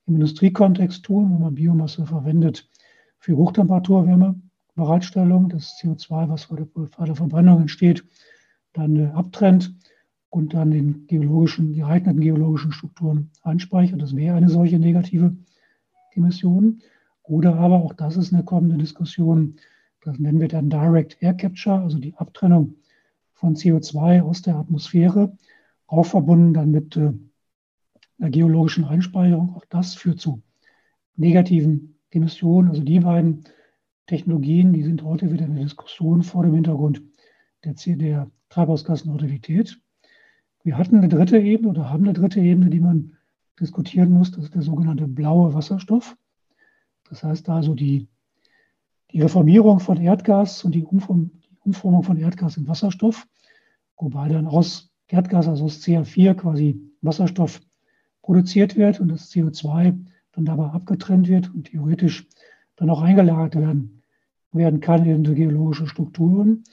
im 0.09 0.15
Industriekontext 0.15 1.05
tun, 1.05 1.31
wenn 1.31 1.39
man 1.39 1.55
Biomasse 1.55 2.05
verwendet 2.05 2.67
für 3.19 3.37
Hochtemperaturwärmebereitstellung, 3.37 5.47
das 5.49 5.79
CO2, 5.79 6.29
was 6.29 6.47
bei 6.47 7.05
der 7.05 7.15
Verbrennung 7.15 7.61
entsteht, 7.61 8.03
dann 8.73 8.95
äh, 8.95 9.07
abtrennt 9.07 9.75
und 10.29 10.53
dann 10.53 10.71
den 10.71 11.07
geologischen, 11.07 11.73
geeigneten 11.73 12.21
geologischen 12.21 12.71
Strukturen 12.71 13.31
einspeichert. 13.43 14.01
Das 14.01 14.15
wäre 14.15 14.35
eine 14.35 14.49
solche 14.49 14.79
negative 14.79 15.35
Emission. 16.13 16.81
Oder 17.23 17.55
aber 17.55 17.83
auch 17.83 17.93
das 17.93 18.17
ist 18.17 18.33
eine 18.33 18.43
kommende 18.43 18.77
Diskussion. 18.77 19.55
Das 20.01 20.17
nennen 20.17 20.39
wir 20.39 20.47
dann 20.47 20.69
Direct 20.69 21.17
Air 21.21 21.35
Capture, 21.35 21.81
also 21.81 21.99
die 21.99 22.15
Abtrennung 22.15 22.75
von 23.33 23.55
CO2 23.55 24.21
aus 24.21 24.41
der 24.41 24.55
Atmosphäre, 24.55 25.37
auch 25.87 26.05
verbunden 26.05 26.53
dann 26.53 26.71
mit 26.71 26.95
äh, 26.97 27.13
einer 28.19 28.29
geologischen 28.29 28.85
Einspeicherung. 28.85 29.55
Auch 29.55 29.65
das 29.69 29.95
führt 29.95 30.19
zu 30.19 30.41
negativen 31.15 31.99
Emissionen. 32.11 32.69
Also 32.69 32.83
die 32.83 32.99
beiden 32.99 33.45
Technologien, 34.07 34.73
die 34.73 34.83
sind 34.83 35.03
heute 35.03 35.31
wieder 35.31 35.45
in 35.45 35.55
der 35.55 35.63
Diskussion 35.63 36.23
vor 36.23 36.43
dem 36.43 36.53
Hintergrund 36.53 37.01
der, 37.63 37.73
der 37.95 38.31
Treibhausgasneutralität. 38.49 39.79
Wir 40.63 40.77
hatten 40.77 40.97
eine 40.97 41.09
dritte 41.09 41.37
Ebene 41.37 41.69
oder 41.69 41.89
haben 41.89 42.03
eine 42.03 42.13
dritte 42.13 42.39
Ebene, 42.39 42.69
die 42.69 42.79
man 42.79 43.17
diskutieren 43.59 44.11
muss. 44.11 44.31
Das 44.31 44.45
ist 44.45 44.55
der 44.55 44.61
sogenannte 44.61 45.07
blaue 45.07 45.53
Wasserstoff. 45.53 46.17
Das 47.09 47.23
heißt 47.23 47.49
also 47.49 47.75
die, 47.75 48.07
die 49.11 49.21
Reformierung 49.21 49.79
von 49.79 49.97
Erdgas 49.97 50.63
und 50.63 50.73
die, 50.73 50.83
Umform, 50.83 51.31
die 51.43 51.57
Umformung 51.61 52.03
von 52.03 52.17
Erdgas 52.17 52.57
in 52.57 52.67
Wasserstoff, 52.67 53.27
wobei 53.97 54.29
dann 54.29 54.47
aus 54.47 54.91
Erdgas, 55.07 55.47
also 55.47 55.65
aus 55.65 55.81
CH4 55.81 56.35
quasi 56.35 56.79
Wasserstoff 57.01 57.61
produziert 58.29 58.75
wird 58.75 58.99
und 58.99 59.07
das 59.07 59.31
CO2 59.31 59.97
dann 60.33 60.45
dabei 60.45 60.65
abgetrennt 60.65 61.27
wird 61.27 61.51
und 61.51 61.63
theoretisch 61.63 62.27
dann 62.75 62.91
auch 62.91 63.01
eingelagert 63.01 63.55
werden, 63.55 64.03
werden 64.51 64.81
kann 64.81 65.03
in 65.03 65.23
geologische 65.23 65.87
Strukturen. 65.87 66.63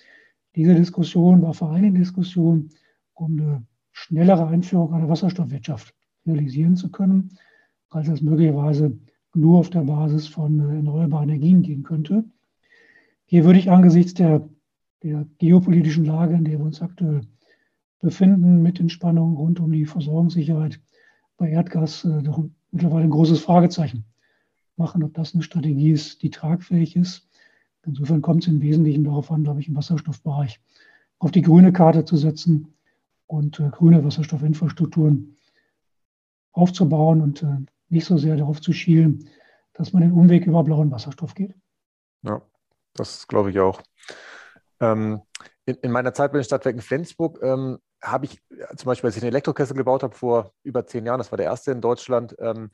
Diese 0.55 0.75
Diskussion 0.75 1.41
war 1.41 1.55
vor 1.55 1.71
allem 1.71 1.95
Diskussion, 1.95 2.69
um 3.15 3.41
eine 3.41 3.67
schnellere 3.93 4.47
Einführung 4.49 4.93
einer 4.93 5.09
Wasserstoffwirtschaft 5.09 5.95
realisieren 6.27 6.77
zu 6.77 6.91
können, 6.91 7.39
als 7.89 8.09
es 8.09 8.21
möglicherweise 8.21 8.99
nur 9.33 9.61
auf 9.61 9.71
der 9.71 9.85
Basis 9.85 10.27
von 10.27 10.61
erneuerbaren 10.61 11.31
Energien 11.31 11.63
gehen 11.63 11.85
könnte. 11.85 12.25
Hier 13.25 13.47
würde 13.47 13.61
ich 13.61 13.71
angesichts 13.71 14.13
der, 14.13 14.47
der 15.03 15.27
geopolitischen 15.39 16.05
Lage, 16.05 16.35
in 16.35 16.45
der 16.45 16.59
wir 16.59 16.67
uns 16.67 16.83
aktuell 16.83 17.23
befinden, 17.99 18.61
mit 18.61 18.79
den 18.79 18.91
Spannungen 18.91 19.39
rund 19.39 19.59
um 19.59 19.73
die 19.73 19.87
Versorgungssicherheit 19.87 20.81
bei 21.37 21.51
Erdgas 21.51 22.05
äh, 22.05 22.23
doch 22.23 22.43
mittlerweile 22.71 23.05
ein 23.05 23.11
großes 23.11 23.41
Fragezeichen 23.41 24.05
machen, 24.77 25.03
ob 25.03 25.15
das 25.15 25.35
eine 25.35 25.43
Strategie 25.43 25.93
ist, 25.93 26.23
die 26.23 26.31
tragfähig 26.31 26.97
ist. 26.97 27.29
Insofern 27.85 28.21
kommt 28.21 28.43
es 28.43 28.49
im 28.49 28.61
Wesentlichen 28.61 29.05
darauf 29.05 29.31
an, 29.31 29.45
glaube 29.45 29.61
ich, 29.61 29.69
im 29.69 29.77
Wasserstoffbereich 29.77 30.61
auf 31.19 31.31
die 31.31 31.43
grüne 31.43 31.73
Karte 31.73 32.05
zu 32.05 32.17
setzen 32.17 32.75
und 33.27 33.61
äh, 33.61 33.71
grüne 33.71 34.05
Wasserstoffinfrastrukturen 34.05 35.37
aufzubauen 36.53 37.21
und 37.21 37.43
äh, 37.43 37.59
nicht 37.89 38.07
so 38.07 38.19
sehr 38.19 38.37
darauf 38.37 38.61
zu 38.61 38.73
schielen, 38.73 39.29
dass 39.75 39.93
man 39.93 40.03
den 40.03 40.13
Umweg 40.13 40.47
über 40.47 40.65
blauen 40.65 40.91
Wasserstoff 40.91 41.35
geht. 41.35 41.55
Ja, 42.23 42.43
das 42.95 43.29
glaube 43.29 43.51
ich 43.51 43.61
auch. 43.61 43.83
Ähm, 44.81 45.23
in, 45.65 45.77
in, 45.77 45.91
meiner 45.91 46.13
Zeit 46.13 46.33
bei 46.33 46.39
den 46.39 46.45
Stadtwerken 46.45 46.83
Flensburg 46.83 47.39
ähm, 47.43 47.79
habe 48.03 48.27
ich 48.27 48.41
zum 48.77 48.87
Beispiel, 48.87 49.09
als 49.09 49.17
ich 49.17 49.23
einen 49.23 49.33
Elektrokessel 49.33 49.77
gebaut 49.77 50.03
habe 50.03 50.15
vor 50.15 50.53
über 50.63 50.87
zehn 50.87 51.07
Jahren, 51.07 51.19
das 51.19 51.33
war 51.33 51.37
der 51.37 51.47
erste 51.47 51.73
in 51.73 51.81
Deutschland, 51.81 52.37
ähm, 52.39 52.71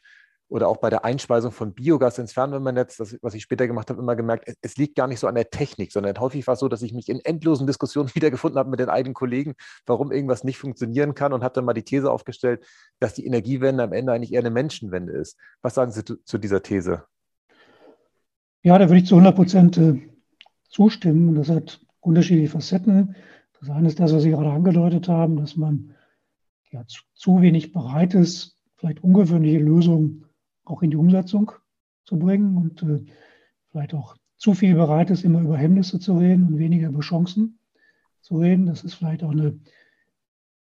oder 0.52 0.68
auch 0.68 0.76
bei 0.76 0.90
der 0.90 1.02
Einspeisung 1.02 1.50
von 1.50 1.72
Biogas 1.72 2.18
ins 2.18 2.34
Fernwärmenetz, 2.34 2.98
das, 2.98 3.16
was 3.22 3.32
ich 3.32 3.42
später 3.42 3.66
gemacht 3.66 3.88
habe, 3.88 4.02
immer 4.02 4.14
gemerkt, 4.16 4.44
es, 4.46 4.54
es 4.60 4.76
liegt 4.76 4.96
gar 4.96 5.06
nicht 5.06 5.18
so 5.18 5.26
an 5.26 5.34
der 5.34 5.48
Technik, 5.48 5.92
sondern 5.92 6.20
häufig 6.20 6.46
war 6.46 6.54
es 6.54 6.60
so, 6.60 6.68
dass 6.68 6.82
ich 6.82 6.92
mich 6.92 7.08
in 7.08 7.20
endlosen 7.20 7.66
Diskussionen 7.66 8.10
wiedergefunden 8.14 8.58
habe 8.58 8.68
mit 8.68 8.78
den 8.78 8.90
eigenen 8.90 9.14
Kollegen, 9.14 9.54
warum 9.86 10.12
irgendwas 10.12 10.44
nicht 10.44 10.58
funktionieren 10.58 11.14
kann 11.14 11.32
und 11.32 11.42
habe 11.42 11.54
dann 11.54 11.64
mal 11.64 11.72
die 11.72 11.84
These 11.84 12.10
aufgestellt, 12.10 12.66
dass 13.00 13.14
die 13.14 13.24
Energiewende 13.24 13.82
am 13.82 13.94
Ende 13.94 14.12
eigentlich 14.12 14.34
eher 14.34 14.40
eine 14.40 14.50
Menschenwende 14.50 15.14
ist. 15.14 15.38
Was 15.62 15.74
sagen 15.74 15.90
Sie 15.90 16.04
zu, 16.04 16.22
zu 16.22 16.36
dieser 16.36 16.62
These? 16.62 17.04
Ja, 18.62 18.78
da 18.78 18.90
würde 18.90 18.98
ich 18.98 19.06
zu 19.06 19.14
100 19.14 19.34
Prozent 19.34 19.78
äh, 19.78 20.02
zustimmen. 20.68 21.34
Das 21.34 21.48
hat 21.48 21.80
unterschiedliche 22.00 22.50
Facetten. 22.50 23.16
Das 23.62 23.70
eine 23.70 23.86
ist 23.86 24.00
das, 24.00 24.12
was 24.12 24.24
Sie 24.24 24.30
gerade 24.30 24.50
angedeutet 24.50 25.08
haben, 25.08 25.36
dass 25.36 25.56
man 25.56 25.94
ja, 26.72 26.84
zu, 26.88 27.02
zu 27.14 27.42
wenig 27.42 27.72
bereit 27.72 28.12
ist, 28.12 28.58
vielleicht 28.74 29.04
ungewöhnliche 29.04 29.60
Lösungen 29.60 30.24
auch 30.64 30.82
in 30.82 30.90
die 30.90 30.96
Umsetzung 30.96 31.52
zu 32.04 32.18
bringen 32.18 32.56
und 32.56 32.82
äh, 32.82 33.04
vielleicht 33.70 33.94
auch 33.94 34.16
zu 34.36 34.54
viel 34.54 34.74
bereit 34.74 35.10
ist, 35.10 35.22
immer 35.22 35.40
über 35.40 35.56
Hemmnisse 35.56 36.00
zu 36.00 36.18
reden 36.18 36.48
und 36.48 36.58
weniger 36.58 36.88
über 36.88 37.02
Chancen 37.02 37.60
zu 38.20 38.38
reden. 38.38 38.66
Das 38.66 38.82
ist 38.82 38.94
vielleicht 38.94 39.22
auch 39.22 39.30
eine, 39.30 39.60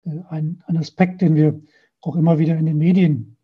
äh, 0.04 0.20
ein, 0.28 0.62
ein 0.66 0.76
Aspekt, 0.76 1.22
den 1.22 1.36
wir 1.36 1.58
auch 2.02 2.16
immer 2.16 2.38
wieder 2.38 2.58
in 2.58 2.66
den 2.66 2.76
Medien 2.76 3.38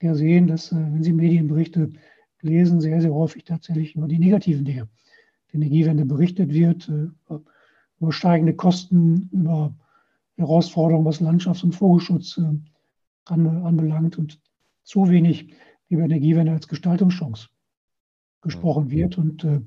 ja 0.00 0.14
sehen, 0.14 0.46
dass, 0.46 0.70
äh, 0.70 0.76
wenn 0.76 1.02
Sie 1.02 1.12
Medienberichte 1.12 1.90
lesen, 2.42 2.80
sehr, 2.80 3.00
sehr 3.00 3.12
häufig 3.12 3.42
tatsächlich 3.42 3.96
über 3.96 4.06
die 4.06 4.20
negativen 4.20 4.64
Dinge 4.64 4.88
der 5.48 5.54
Energiewende 5.56 6.04
berichtet 6.04 6.54
wird, 6.54 6.88
äh, 6.88 7.08
über 8.00 8.12
steigende 8.12 8.54
Kosten, 8.54 9.28
über 9.32 9.74
Herausforderungen, 10.36 11.04
was 11.04 11.20
Landschafts- 11.20 11.62
und 11.62 11.74
Vogelschutz 11.74 12.38
äh, 12.38 12.58
anbelangt 13.26 14.18
und 14.18 14.40
zu 14.82 15.08
wenig 15.08 15.52
über 15.88 16.02
Energiewende 16.02 16.52
als 16.52 16.66
Gestaltungschance 16.66 17.48
gesprochen 18.40 18.90
wird. 18.90 19.18
Und 19.18 19.44
äh, 19.44 19.60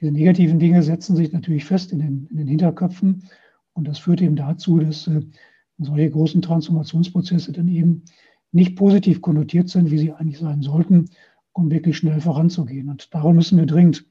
diese 0.00 0.12
negativen 0.12 0.58
Dinge 0.58 0.82
setzen 0.82 1.16
sich 1.16 1.32
natürlich 1.32 1.64
fest 1.64 1.92
in 1.92 2.00
den, 2.00 2.26
in 2.30 2.36
den 2.36 2.46
Hinterköpfen. 2.46 3.28
Und 3.72 3.88
das 3.88 3.98
führt 3.98 4.20
eben 4.20 4.36
dazu, 4.36 4.78
dass 4.78 5.06
äh, 5.06 5.22
solche 5.78 6.10
großen 6.10 6.42
Transformationsprozesse 6.42 7.52
dann 7.52 7.68
eben 7.68 8.04
nicht 8.52 8.76
positiv 8.76 9.22
konnotiert 9.22 9.70
sind, 9.70 9.90
wie 9.90 9.98
sie 9.98 10.12
eigentlich 10.12 10.38
sein 10.38 10.62
sollten, 10.62 11.08
um 11.52 11.70
wirklich 11.70 11.96
schnell 11.96 12.20
voranzugehen. 12.20 12.90
Und 12.90 13.14
darum 13.14 13.36
müssen 13.36 13.58
wir 13.58 13.66
dringend 13.66 14.04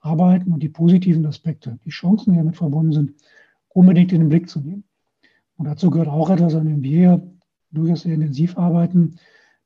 arbeiten 0.00 0.52
und 0.52 0.62
die 0.62 0.68
positiven 0.68 1.26
Aspekte, 1.26 1.78
die 1.84 1.90
Chancen, 1.90 2.32
die 2.32 2.38
damit 2.38 2.56
verbunden 2.56 2.92
sind, 2.92 3.14
unbedingt 3.68 4.12
in 4.12 4.20
den 4.20 4.28
Blick 4.28 4.48
zu 4.48 4.60
nehmen. 4.60 4.84
Und 5.56 5.66
dazu 5.66 5.90
gehört 5.90 6.08
auch 6.08 6.30
etwas, 6.30 6.54
an 6.54 6.66
dem 6.66 6.82
wir 6.82 7.22
durchaus 7.70 8.02
sehr 8.02 8.14
intensiv 8.14 8.56
arbeiten. 8.56 9.16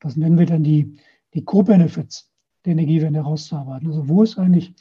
Das 0.00 0.16
nennen 0.16 0.38
wir 0.38 0.46
dann 0.46 0.64
die, 0.64 0.98
die 1.34 1.44
Co-Benefits 1.44 2.30
der 2.64 2.72
Energiewende 2.72 3.20
herauszuarbeiten. 3.20 3.88
Also 3.88 4.08
wo 4.08 4.22
ist 4.22 4.38
eigentlich 4.38 4.74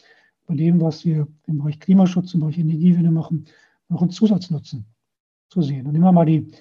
bei 0.45 0.55
dem, 0.55 0.81
was 0.81 1.05
wir 1.05 1.27
im 1.47 1.59
Bereich 1.59 1.79
Klimaschutz, 1.79 2.33
im 2.33 2.41
Bereich 2.41 2.57
Energiewende 2.57 3.11
machen, 3.11 3.45
noch 3.89 4.01
einen 4.01 4.11
Zusatznutzen 4.11 4.85
zu 5.49 5.61
sehen. 5.61 5.85
Und 5.85 5.93
nehmen 5.93 6.03
wir 6.03 6.11
mal 6.11 6.25
die, 6.25 6.51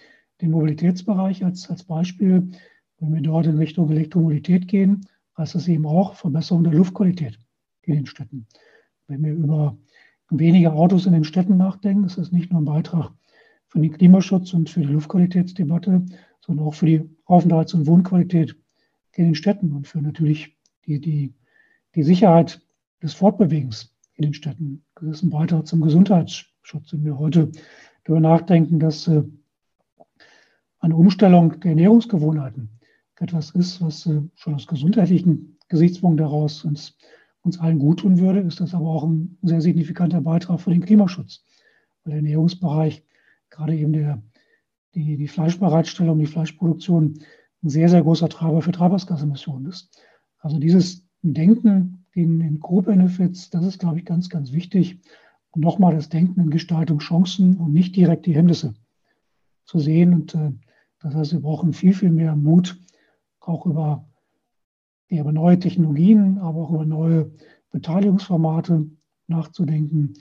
den 0.40 0.50
Mobilitätsbereich 0.50 1.44
als, 1.44 1.68
als 1.70 1.84
Beispiel. 1.84 2.50
Wenn 2.98 3.14
wir 3.14 3.22
dort 3.22 3.46
in 3.46 3.58
Richtung 3.58 3.90
Elektromobilität 3.90 4.68
gehen, 4.68 5.06
heißt 5.36 5.54
das 5.54 5.66
eben 5.66 5.86
auch 5.86 6.14
Verbesserung 6.14 6.62
der 6.62 6.74
Luftqualität 6.74 7.38
in 7.82 7.94
den 7.94 8.06
Städten. 8.06 8.46
Wenn 9.12 9.24
wir 9.24 9.34
über 9.34 9.76
weniger 10.30 10.72
Autos 10.72 11.04
in 11.04 11.12
den 11.12 11.24
Städten 11.24 11.58
nachdenken, 11.58 12.04
ist 12.04 12.16
das 12.16 12.32
nicht 12.32 12.50
nur 12.50 12.62
ein 12.62 12.64
Beitrag 12.64 13.12
für 13.68 13.78
den 13.78 13.92
Klimaschutz 13.92 14.54
und 14.54 14.70
für 14.70 14.80
die 14.80 14.86
Luftqualitätsdebatte, 14.86 16.04
sondern 16.40 16.66
auch 16.66 16.74
für 16.74 16.86
die 16.86 17.02
Aufenthalts- 17.26 17.74
und 17.74 17.86
Wohnqualität 17.86 18.56
in 19.12 19.26
den 19.26 19.34
Städten 19.34 19.72
und 19.72 19.86
für 19.86 20.00
natürlich 20.00 20.56
die, 20.86 20.98
die, 20.98 21.34
die 21.94 22.02
Sicherheit 22.02 22.62
des 23.02 23.12
Fortbewegens 23.12 23.94
in 24.14 24.22
den 24.22 24.34
Städten. 24.34 24.82
Das 24.94 25.18
ist 25.18 25.22
ein 25.22 25.30
Beitrag 25.30 25.66
zum 25.66 25.82
Gesundheitsschutz. 25.82 26.92
Wenn 26.92 27.04
wir 27.04 27.18
heute 27.18 27.52
darüber 28.04 28.20
nachdenken, 28.20 28.80
dass 28.80 29.08
äh, 29.08 29.22
eine 30.78 30.96
Umstellung 30.96 31.60
der 31.60 31.72
Ernährungsgewohnheiten 31.72 32.70
etwas 33.20 33.50
ist, 33.50 33.80
was 33.82 34.06
äh, 34.06 34.22
schon 34.34 34.54
aus 34.54 34.66
gesundheitlichen 34.66 35.58
Gesichtspunkten 35.68 36.26
heraus 36.26 36.64
uns, 36.64 36.96
uns 37.42 37.58
allen 37.58 37.78
gut 37.78 38.00
tun 38.00 38.18
würde, 38.18 38.40
ist 38.40 38.60
das 38.60 38.74
aber 38.74 38.86
auch 38.86 39.04
ein 39.04 39.38
sehr 39.42 39.60
signifikanter 39.60 40.20
Beitrag 40.20 40.60
für 40.60 40.70
den 40.70 40.84
Klimaschutz. 40.84 41.44
Weil 42.04 42.12
der 42.12 42.16
Ernährungsbereich, 42.18 43.04
gerade 43.50 43.76
eben 43.76 43.92
der, 43.92 44.22
die, 44.94 45.16
die 45.16 45.28
Fleischbereitstellung, 45.28 46.18
die 46.18 46.26
Fleischproduktion, 46.26 47.18
ein 47.62 47.68
sehr, 47.68 47.88
sehr 47.88 48.02
großer 48.02 48.28
Treiber 48.28 48.62
für 48.62 48.72
Treibhausgasemissionen 48.72 49.66
ist. 49.66 49.96
Also 50.38 50.58
dieses 50.58 51.06
Denken 51.22 52.04
in, 52.12 52.40
in 52.40 52.60
Co-Benefits, 52.60 53.50
das 53.50 53.64
ist, 53.64 53.78
glaube 53.78 53.98
ich, 53.98 54.04
ganz, 54.04 54.28
ganz 54.28 54.52
wichtig. 54.52 55.00
Und 55.50 55.62
nochmal 55.62 55.94
das 55.94 56.08
Denken 56.08 56.40
in 56.40 56.50
Gestaltungschancen 56.50 57.56
und 57.56 57.72
nicht 57.72 57.94
direkt 57.94 58.26
die 58.26 58.34
Hemmnisse 58.34 58.74
zu 59.64 59.78
sehen. 59.78 60.14
Und 60.14 60.34
äh, 60.34 60.52
das 61.00 61.14
heißt, 61.14 61.32
wir 61.32 61.40
brauchen 61.40 61.72
viel, 61.72 61.94
viel 61.94 62.10
mehr 62.10 62.34
Mut, 62.34 62.80
auch 63.40 63.66
über, 63.66 64.08
ja, 65.12 65.20
über 65.20 65.32
neue 65.32 65.58
Technologien, 65.58 66.38
aber 66.38 66.60
auch 66.60 66.70
über 66.72 66.86
neue 66.86 67.30
Beteiligungsformate 67.70 68.86
nachzudenken, 69.26 70.14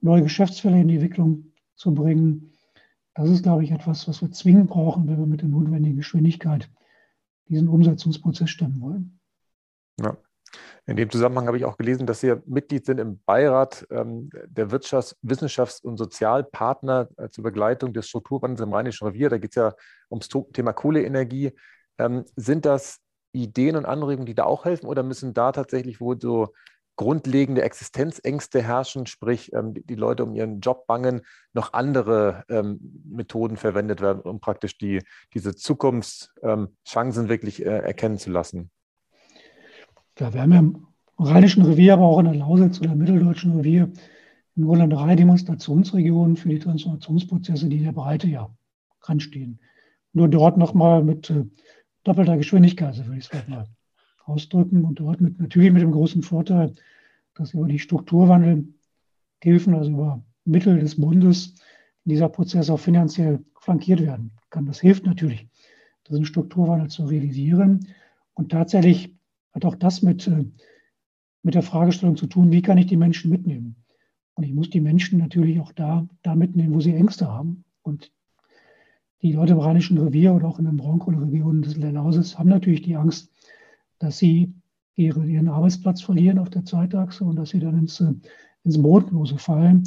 neue 0.00 0.22
Geschäftsfälle 0.22 0.80
in 0.80 0.88
die 0.88 0.94
Entwicklung 0.94 1.52
zu 1.74 1.92
bringen. 1.92 2.52
Das 3.14 3.28
ist, 3.28 3.42
glaube 3.42 3.64
ich, 3.64 3.72
etwas, 3.72 4.06
was 4.06 4.22
wir 4.22 4.30
zwingend 4.30 4.68
brauchen, 4.68 5.08
wenn 5.08 5.18
wir 5.18 5.26
mit 5.26 5.42
der 5.42 5.48
notwendigen 5.48 5.96
Geschwindigkeit 5.96 6.70
diesen 7.48 7.68
Umsetzungsprozess 7.68 8.50
stemmen 8.50 8.80
wollen. 8.80 9.18
Ja. 10.00 10.16
In 10.86 10.96
dem 10.96 11.10
Zusammenhang 11.10 11.48
habe 11.48 11.56
ich 11.56 11.64
auch 11.64 11.76
gelesen, 11.76 12.06
dass 12.06 12.20
Sie 12.20 12.32
Mitglied 12.46 12.86
sind 12.86 12.98
im 12.98 13.20
Beirat 13.24 13.84
ähm, 13.90 14.30
der 14.46 14.70
Wirtschafts-, 14.70 15.16
Wissenschafts- 15.22 15.82
und 15.82 15.96
Sozialpartner 15.96 17.08
äh, 17.16 17.28
zur 17.30 17.42
Begleitung 17.42 17.92
des 17.92 18.08
Strukturwandels 18.08 18.60
im 18.60 18.72
Rheinischen 18.72 19.08
Revier. 19.08 19.28
Da 19.28 19.38
geht 19.38 19.50
es 19.50 19.56
ja 19.56 19.74
ums 20.08 20.28
Thema 20.52 20.72
Kohleenergie. 20.72 21.52
Ähm, 21.98 22.24
sind 22.36 22.64
das 22.64 23.00
Ideen 23.32 23.76
und 23.76 23.84
Anregungen, 23.84 24.26
die 24.26 24.34
da 24.34 24.44
auch 24.44 24.64
helfen 24.64 24.86
oder 24.86 25.02
müssen 25.02 25.34
da 25.34 25.52
tatsächlich, 25.52 26.00
wo 26.00 26.14
so 26.18 26.52
grundlegende 26.96 27.62
Existenzängste 27.62 28.62
herrschen, 28.62 29.06
sprich 29.06 29.52
ähm, 29.52 29.74
die, 29.74 29.94
Leute 29.94 30.24
um 30.24 30.34
ihren 30.34 30.60
Job 30.60 30.86
bangen, 30.86 31.20
noch 31.52 31.74
andere 31.74 32.44
ähm, 32.48 33.02
Methoden 33.04 33.58
verwendet 33.58 34.00
werden, 34.00 34.22
um 34.22 34.40
praktisch 34.40 34.78
die, 34.78 35.02
diese 35.34 35.54
Zukunftschancen 35.54 37.24
ähm, 37.24 37.28
wirklich 37.28 37.64
äh, 37.64 37.68
erkennen 37.68 38.18
zu 38.18 38.30
lassen? 38.30 38.70
Ja, 40.18 40.32
wir 40.32 40.40
haben 40.40 40.52
ja 40.52 40.58
im 40.58 40.86
Rheinischen 41.18 41.64
Revier, 41.64 41.94
aber 41.94 42.04
auch 42.04 42.18
in 42.18 42.26
der 42.26 42.34
Lausitz 42.34 42.80
oder 42.80 42.92
im 42.92 42.98
Mitteldeutschen 42.98 43.56
Revier 43.56 43.92
im 44.56 44.64
Grunde 44.64 44.88
drei 44.88 45.14
Demonstrationsregionen 45.16 46.36
für 46.36 46.48
die 46.48 46.58
Transformationsprozesse, 46.58 47.68
die 47.68 47.76
in 47.78 47.84
der 47.84 47.92
Breite 47.92 48.26
ja 48.26 48.50
anstehen. 49.02 49.60
Nur 50.14 50.28
dort 50.28 50.56
nochmal 50.56 51.04
mit 51.04 51.28
äh, 51.28 51.44
doppelter 52.06 52.36
Geschwindigkeit, 52.36 52.94
so 52.94 53.04
würde 53.06 53.18
ich 53.18 53.28
es 53.32 53.48
mal 53.48 53.66
ausdrücken. 54.24 54.84
Und 54.84 55.00
dort 55.00 55.20
mit, 55.20 55.40
natürlich 55.40 55.72
mit 55.72 55.82
dem 55.82 55.92
großen 55.92 56.22
Vorteil, 56.22 56.72
dass 57.34 57.54
über 57.54 57.66
die 57.66 57.78
Strukturwandelhilfen, 57.78 59.74
also 59.74 59.90
über 59.90 60.22
Mittel 60.44 60.78
des 60.78 61.00
Bundes, 61.00 61.54
dieser 62.04 62.28
Prozess 62.28 62.70
auch 62.70 62.78
finanziell 62.78 63.44
flankiert 63.60 64.00
werden 64.00 64.30
kann. 64.50 64.66
Das 64.66 64.80
hilft 64.80 65.06
natürlich, 65.06 65.48
diesen 66.08 66.24
Strukturwandel 66.24 66.88
zu 66.88 67.06
realisieren. 67.06 67.88
Und 68.34 68.52
tatsächlich 68.52 69.14
hat 69.52 69.64
auch 69.64 69.74
das 69.74 70.02
mit, 70.02 70.26
äh, 70.28 70.44
mit 71.42 71.54
der 71.54 71.62
Fragestellung 71.62 72.16
zu 72.16 72.26
tun, 72.26 72.52
wie 72.52 72.62
kann 72.62 72.78
ich 72.78 72.86
die 72.86 72.96
Menschen 72.96 73.30
mitnehmen? 73.30 73.76
Und 74.34 74.44
ich 74.44 74.52
muss 74.52 74.70
die 74.70 74.80
Menschen 74.80 75.18
natürlich 75.18 75.58
auch 75.60 75.72
da, 75.72 76.06
da 76.22 76.34
mitnehmen, 76.34 76.74
wo 76.74 76.80
sie 76.80 76.94
Ängste 76.94 77.26
haben. 77.26 77.64
Und 77.82 78.12
die 79.26 79.32
Leute 79.32 79.54
im 79.54 79.58
Rheinischen 79.58 79.98
Revier 79.98 80.34
oder 80.34 80.46
auch 80.46 80.60
in 80.60 80.66
den 80.66 80.76
Braunkohleregionen 80.76 81.62
des 81.62 81.76
Lausitz 81.76 82.38
haben 82.38 82.48
natürlich 82.48 82.82
die 82.82 82.94
Angst, 82.94 83.32
dass 83.98 84.18
sie 84.18 84.54
ihre, 84.94 85.26
ihren 85.26 85.48
Arbeitsplatz 85.48 86.00
verlieren 86.00 86.38
auf 86.38 86.48
der 86.48 86.64
Zeitachse 86.64 87.24
und 87.24 87.34
dass 87.34 87.50
sie 87.50 87.58
dann 87.58 87.76
ins, 87.76 88.00
äh, 88.00 88.14
ins 88.62 88.80
Bodenlose 88.80 89.36
fallen. 89.38 89.82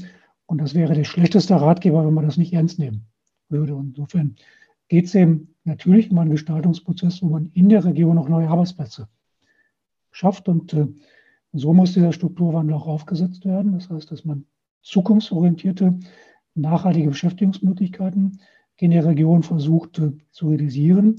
Und 0.46 0.60
das 0.60 0.76
wäre 0.76 0.94
der 0.94 1.06
schlechteste 1.06 1.60
Ratgeber, 1.60 2.06
wenn 2.06 2.14
man 2.14 2.26
das 2.26 2.36
nicht 2.36 2.52
ernst 2.52 2.80
nehmen 2.80 3.06
würde. 3.48 3.76
Und 3.76 3.90
insofern 3.90 4.36
geht 4.90 5.06
es 5.06 5.16
eben 5.16 5.56
natürlich 5.64 6.12
um 6.12 6.18
einen 6.18 6.32
Gestaltungsprozess, 6.32 7.22
wo 7.22 7.30
man 7.30 7.50
in 7.54 7.70
der 7.70 7.86
Region 7.86 8.18
auch 8.18 8.28
neue 8.28 8.50
Arbeitsplätze 8.50 9.08
schafft. 10.12 10.50
Und 10.50 10.74
äh, 10.74 10.88
so 11.54 11.74
muss 11.74 11.94
dieser 11.94 12.12
Strukturwandel 12.12 12.76
auch 12.76 12.88
aufgesetzt 12.88 13.46
werden. 13.46 13.72
Das 13.72 13.90
heißt, 13.90 14.12
dass 14.12 14.26
man 14.26 14.44
zukunftsorientierte, 14.82 15.98
nachhaltige 16.56 17.08
Beschäftigungsmöglichkeiten 17.08 18.40
in 18.80 18.92
der 18.92 19.06
Region 19.06 19.44
versucht 19.44 20.00
äh, 20.00 20.12
zu 20.32 20.50
realisieren 20.50 21.18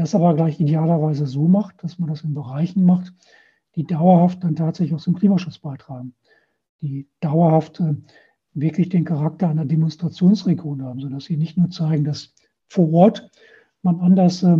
das 0.00 0.14
aber 0.14 0.34
gleich 0.34 0.58
idealerweise 0.58 1.26
so 1.26 1.46
macht, 1.46 1.84
dass 1.84 1.98
man 1.98 2.08
das 2.08 2.22
in 2.22 2.32
Bereichen 2.32 2.84
macht, 2.84 3.12
die 3.76 3.84
dauerhaft 3.84 4.42
dann 4.42 4.56
tatsächlich 4.56 4.94
auch 4.94 5.02
zum 5.02 5.14
Klimaschutz 5.14 5.58
beitragen, 5.58 6.14
die 6.80 7.06
dauerhaft 7.20 7.80
äh, 7.80 7.94
wirklich 8.54 8.88
den 8.88 9.04
Charakter 9.04 9.48
einer 9.48 9.66
Demonstrationsregion 9.66 10.82
haben, 10.82 11.00
sodass 11.00 11.24
sie 11.24 11.36
nicht 11.36 11.58
nur 11.58 11.68
zeigen, 11.68 12.04
dass 12.04 12.34
vor 12.66 12.90
Ort 12.94 13.30
man 13.82 14.00
anders 14.00 14.42
äh, 14.42 14.56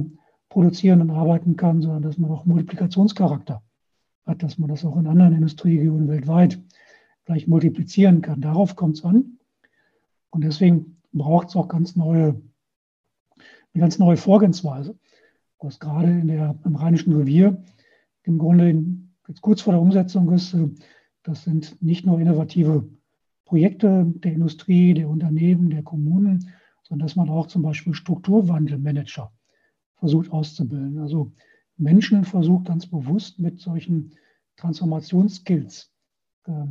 produzieren 0.50 1.00
und 1.00 1.10
arbeiten 1.10 1.56
kann, 1.56 1.80
sondern 1.80 2.02
dass 2.02 2.18
man 2.18 2.30
auch 2.30 2.44
Multiplikationscharakter 2.44 3.62
hat, 4.26 4.42
dass 4.42 4.58
man 4.58 4.68
das 4.68 4.84
auch 4.84 4.98
in 4.98 5.06
anderen 5.06 5.34
Industrieregionen 5.34 6.08
weltweit 6.08 6.60
gleich 7.24 7.46
multiplizieren 7.46 8.20
kann. 8.20 8.42
Darauf 8.42 8.76
kommt 8.76 8.98
es 8.98 9.04
an. 9.04 9.38
Und 10.28 10.44
deswegen 10.44 10.99
braucht 11.12 11.48
es 11.48 11.56
auch 11.56 11.68
ganz 11.68 11.96
neue, 11.96 12.40
eine 13.74 13.80
ganz 13.80 13.98
neue 13.98 14.16
Vorgehensweise. 14.16 14.98
Was 15.58 15.78
gerade 15.78 16.10
in 16.10 16.28
der, 16.28 16.58
im 16.64 16.76
Rheinischen 16.76 17.14
Revier 17.14 17.62
im 18.22 18.38
Grunde 18.38 18.70
in, 18.70 19.10
jetzt 19.28 19.42
kurz 19.42 19.60
vor 19.60 19.72
der 19.72 19.82
Umsetzung 19.82 20.32
ist, 20.32 20.54
äh, 20.54 20.68
das 21.22 21.44
sind 21.44 21.80
nicht 21.82 22.06
nur 22.06 22.20
innovative 22.20 22.88
Projekte 23.44 24.06
der 24.06 24.32
Industrie, 24.32 24.94
der 24.94 25.08
Unternehmen, 25.08 25.70
der 25.70 25.82
Kommunen, 25.82 26.50
sondern 26.82 27.06
dass 27.06 27.16
man 27.16 27.28
auch 27.28 27.46
zum 27.46 27.62
Beispiel 27.62 27.94
Strukturwandelmanager 27.94 29.32
versucht 29.96 30.30
auszubilden. 30.30 30.98
Also 30.98 31.32
Menschen 31.76 32.24
versucht 32.24 32.66
ganz 32.66 32.86
bewusst 32.86 33.38
mit 33.38 33.60
solchen 33.60 34.12
Transformationsskills 34.56 35.90
äh, 36.46 36.66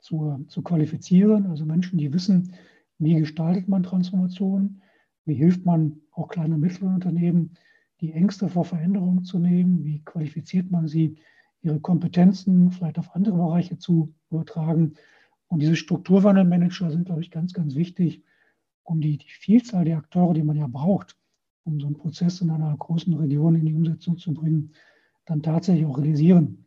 zu, 0.00 0.44
zu 0.48 0.62
qualifizieren. 0.62 1.46
Also 1.46 1.64
Menschen, 1.64 1.98
die 1.98 2.12
wissen, 2.12 2.54
wie 2.98 3.14
gestaltet 3.14 3.68
man 3.68 3.82
Transformation, 3.82 4.82
wie 5.24 5.34
hilft 5.34 5.64
man 5.64 6.00
auch 6.12 6.28
kleinen 6.28 6.54
und 6.54 6.60
mittleren 6.60 6.94
Unternehmen, 6.94 7.54
die 8.00 8.12
Ängste 8.12 8.48
vor 8.48 8.64
Veränderungen 8.64 9.24
zu 9.24 9.38
nehmen, 9.38 9.84
wie 9.84 10.02
qualifiziert 10.04 10.70
man 10.70 10.88
sie, 10.88 11.16
ihre 11.62 11.80
Kompetenzen 11.80 12.70
vielleicht 12.70 12.98
auf 12.98 13.14
andere 13.14 13.36
Bereiche 13.36 13.78
zu 13.78 14.14
übertragen. 14.30 14.94
Und 15.48 15.62
diese 15.62 15.76
Strukturwandelmanager 15.76 16.90
sind, 16.90 17.06
glaube 17.06 17.22
ich, 17.22 17.30
ganz, 17.30 17.54
ganz 17.54 17.74
wichtig, 17.74 18.22
um 18.82 19.00
die, 19.00 19.16
die 19.16 19.30
Vielzahl 19.30 19.84
der 19.84 19.96
Akteure, 19.96 20.34
die 20.34 20.42
man 20.42 20.56
ja 20.56 20.66
braucht, 20.66 21.16
um 21.64 21.80
so 21.80 21.86
einen 21.86 21.96
Prozess 21.96 22.42
in 22.42 22.50
einer 22.50 22.76
großen 22.76 23.14
Region 23.14 23.54
in 23.54 23.64
die 23.64 23.74
Umsetzung 23.74 24.18
zu 24.18 24.34
bringen, 24.34 24.72
dann 25.24 25.42
tatsächlich 25.42 25.86
auch 25.86 25.96
realisieren 25.96 26.66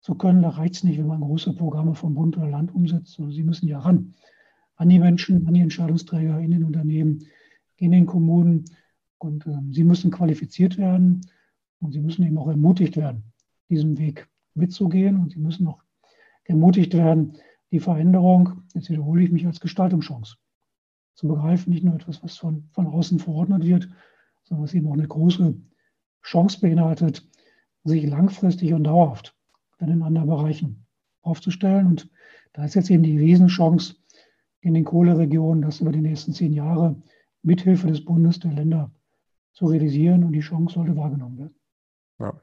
zu 0.00 0.14
können. 0.14 0.40
Da 0.40 0.48
reicht 0.50 0.76
es 0.76 0.84
nicht, 0.84 0.98
wenn 0.98 1.06
man 1.06 1.20
große 1.20 1.52
Programme 1.52 1.94
vom 1.94 2.14
Bund 2.14 2.38
oder 2.38 2.48
Land 2.48 2.74
umsetzt, 2.74 3.12
sondern 3.12 3.34
sie 3.34 3.42
müssen 3.42 3.68
ja 3.68 3.80
ran 3.80 4.14
an 4.78 4.88
die 4.88 4.98
Menschen, 4.98 5.46
an 5.46 5.54
die 5.54 5.60
Entscheidungsträger 5.60 6.38
in 6.40 6.52
den 6.52 6.64
Unternehmen, 6.64 7.26
in 7.76 7.90
den 7.90 8.06
Kommunen. 8.06 8.64
Und 9.18 9.46
äh, 9.46 9.58
sie 9.70 9.84
müssen 9.84 10.10
qualifiziert 10.10 10.78
werden 10.78 11.26
und 11.80 11.92
sie 11.92 12.00
müssen 12.00 12.24
eben 12.24 12.38
auch 12.38 12.48
ermutigt 12.48 12.96
werden, 12.96 13.24
diesen 13.68 13.98
Weg 13.98 14.28
mitzugehen. 14.54 15.16
Und 15.16 15.32
sie 15.32 15.40
müssen 15.40 15.66
auch 15.66 15.82
ermutigt 16.44 16.94
werden, 16.94 17.36
die 17.72 17.80
Veränderung, 17.80 18.62
jetzt 18.74 18.88
wiederhole 18.88 19.22
ich 19.22 19.30
mich, 19.30 19.46
als 19.46 19.60
Gestaltungschance 19.60 20.36
zu 21.14 21.28
begreifen. 21.28 21.72
Nicht 21.72 21.84
nur 21.84 21.96
etwas, 21.96 22.22
was 22.22 22.36
von, 22.36 22.68
von 22.70 22.86
außen 22.86 23.18
verordnet 23.18 23.64
wird, 23.64 23.88
sondern 24.44 24.64
was 24.64 24.74
eben 24.74 24.86
auch 24.86 24.94
eine 24.94 25.08
große 25.08 25.54
Chance 26.22 26.60
beinhaltet, 26.60 27.28
sich 27.84 28.06
langfristig 28.06 28.72
und 28.72 28.84
dauerhaft 28.84 29.36
dann 29.78 29.90
in 29.90 30.02
anderen 30.02 30.28
Bereichen 30.28 30.86
aufzustellen. 31.22 31.86
Und 31.86 32.08
da 32.52 32.64
ist 32.64 32.74
jetzt 32.74 32.90
eben 32.90 33.02
die 33.02 33.18
Riesenchance 33.18 33.96
in 34.60 34.74
den 34.74 34.84
Kohleregionen, 34.84 35.62
das 35.62 35.80
über 35.80 35.92
die 35.92 36.00
nächsten 36.00 36.32
zehn 36.32 36.52
Jahre 36.52 36.96
mithilfe 37.42 37.86
des 37.86 38.04
Bundes 38.04 38.40
der 38.40 38.52
Länder 38.52 38.90
zu 39.52 39.66
realisieren 39.66 40.24
und 40.24 40.32
die 40.32 40.40
Chance 40.40 40.74
sollte 40.74 40.96
wahrgenommen 40.96 41.38
werden. 41.38 41.54
Ja. 42.18 42.40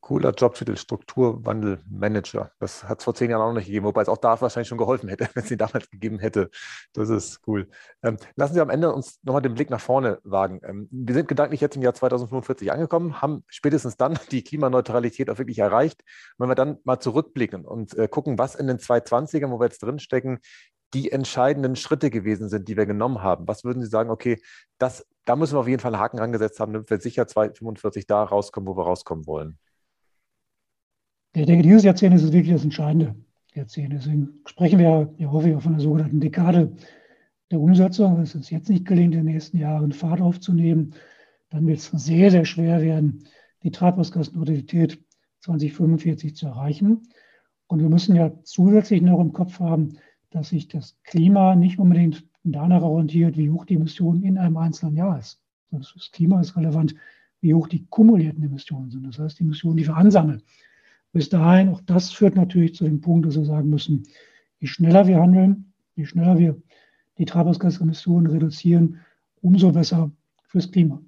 Cooler 0.00 0.30
Jobtitel, 0.30 0.76
Strukturwandelmanager. 0.76 2.52
Das 2.60 2.84
hat 2.84 2.98
es 2.98 3.04
vor 3.04 3.14
zehn 3.14 3.30
Jahren 3.30 3.42
auch 3.42 3.48
noch 3.48 3.56
nicht 3.56 3.66
gegeben, 3.66 3.86
wobei 3.86 4.02
es 4.02 4.08
auch 4.08 4.16
da 4.16 4.40
wahrscheinlich 4.40 4.68
schon 4.68 4.78
geholfen 4.78 5.08
hätte, 5.08 5.28
wenn 5.34 5.42
es 5.42 5.50
ihn 5.50 5.58
damals 5.58 5.90
gegeben 5.90 6.18
hätte. 6.18 6.50
Das 6.92 7.08
ist 7.08 7.40
cool. 7.46 7.68
Ähm, 8.02 8.16
lassen 8.36 8.54
Sie 8.54 8.60
am 8.60 8.70
Ende 8.70 8.92
uns 8.92 9.18
nochmal 9.22 9.42
den 9.42 9.54
Blick 9.54 9.70
nach 9.70 9.80
vorne 9.80 10.20
wagen. 10.22 10.60
Ähm, 10.62 10.88
wir 10.90 11.14
sind 11.14 11.28
gedanklich 11.28 11.60
jetzt 11.60 11.76
im 11.76 11.82
Jahr 11.82 11.94
2045 11.94 12.70
angekommen, 12.70 13.20
haben 13.20 13.44
spätestens 13.48 13.96
dann 13.96 14.18
die 14.30 14.42
Klimaneutralität 14.44 15.30
auch 15.30 15.38
wirklich 15.38 15.58
erreicht. 15.58 16.02
wenn 16.38 16.48
wir 16.48 16.54
dann 16.54 16.78
mal 16.84 17.00
zurückblicken 17.00 17.64
und 17.64 17.96
äh, 17.98 18.08
gucken, 18.08 18.38
was 18.38 18.54
in 18.54 18.68
den 18.68 18.78
2020ern, 18.78 19.50
wo 19.50 19.58
wir 19.58 19.66
jetzt 19.66 19.82
drinstecken, 19.82 20.38
die 20.94 21.12
entscheidenden 21.12 21.76
Schritte 21.76 22.10
gewesen 22.10 22.48
sind, 22.48 22.68
die 22.68 22.76
wir 22.76 22.86
genommen 22.86 23.22
haben? 23.22 23.46
Was 23.46 23.64
würden 23.64 23.82
Sie 23.82 23.88
sagen, 23.88 24.10
okay, 24.10 24.40
das, 24.78 25.06
da 25.24 25.36
müssen 25.36 25.54
wir 25.54 25.60
auf 25.60 25.68
jeden 25.68 25.80
Fall 25.80 25.94
einen 25.94 26.02
Haken 26.02 26.18
rangesetzt 26.18 26.60
haben, 26.60 26.72
damit 26.72 26.90
wir 26.90 27.00
sicher 27.00 27.26
2045 27.26 28.06
da 28.06 28.22
rauskommen, 28.22 28.68
wo 28.68 28.76
wir 28.76 28.84
rauskommen 28.84 29.26
wollen? 29.26 29.58
Ich 31.34 31.46
denke, 31.46 31.62
dieses 31.62 31.84
Jahrzehnt 31.84 32.14
ist 32.14 32.32
wirklich 32.32 32.54
das 32.54 32.64
entscheidende 32.64 33.14
Jahrzehnt. 33.54 33.92
Deswegen 33.92 34.40
sprechen 34.46 34.78
wir 34.78 35.14
ja 35.18 35.30
häufig 35.30 35.62
von 35.62 35.72
der 35.72 35.80
sogenannten 35.80 36.20
Dekade 36.20 36.72
der 37.50 37.60
Umsetzung. 37.60 38.16
Wenn 38.16 38.22
es 38.22 38.34
uns 38.34 38.50
jetzt 38.50 38.70
nicht 38.70 38.86
gelingt, 38.86 39.14
in 39.14 39.24
den 39.24 39.32
nächsten 39.32 39.58
Jahren 39.58 39.92
Fahrt 39.92 40.20
aufzunehmen, 40.20 40.94
dann 41.50 41.66
wird 41.66 41.78
es 41.78 41.86
sehr, 41.86 42.30
sehr 42.30 42.44
schwer 42.44 42.80
werden, 42.80 43.28
die 43.62 43.70
Treibhausgasneutralität 43.70 45.02
2045 45.40 46.34
zu 46.34 46.46
erreichen. 46.46 47.08
Und 47.66 47.80
wir 47.80 47.88
müssen 47.88 48.16
ja 48.16 48.32
zusätzlich 48.44 49.02
noch 49.02 49.20
im 49.20 49.32
Kopf 49.32 49.60
haben, 49.60 49.98
dass 50.30 50.50
sich 50.50 50.68
das 50.68 50.96
Klima 51.04 51.54
nicht 51.54 51.78
unbedingt 51.78 52.24
danach 52.44 52.82
orientiert, 52.82 53.36
wie 53.36 53.50
hoch 53.50 53.64
die 53.64 53.74
Emissionen 53.74 54.22
in 54.22 54.38
einem 54.38 54.56
einzelnen 54.56 54.96
Jahr 54.96 55.18
ist. 55.18 55.40
Das 55.70 56.10
Klima 56.12 56.40
ist 56.40 56.56
relevant, 56.56 56.94
wie 57.40 57.54
hoch 57.54 57.68
die 57.68 57.86
kumulierten 57.86 58.42
Emissionen 58.42 58.90
sind. 58.90 59.06
Das 59.06 59.18
heißt, 59.18 59.38
die 59.38 59.44
Emissionen, 59.44 59.76
die 59.76 59.86
wir 59.86 59.96
ansammeln. 59.96 60.42
Bis 61.12 61.28
dahin, 61.28 61.68
auch 61.70 61.80
das 61.82 62.10
führt 62.10 62.36
natürlich 62.36 62.74
zu 62.74 62.84
dem 62.84 63.00
Punkt, 63.00 63.26
dass 63.26 63.36
wir 63.36 63.44
sagen 63.44 63.70
müssen, 63.70 64.04
je 64.60 64.66
schneller 64.66 65.06
wir 65.06 65.20
handeln, 65.20 65.72
je 65.94 66.04
schneller 66.04 66.38
wir 66.38 66.60
die 67.18 67.24
Treibhausgasemissionen 67.24 68.30
reduzieren, 68.30 68.98
umso 69.40 69.72
besser 69.72 70.10
fürs 70.42 70.70
Klima. 70.70 71.00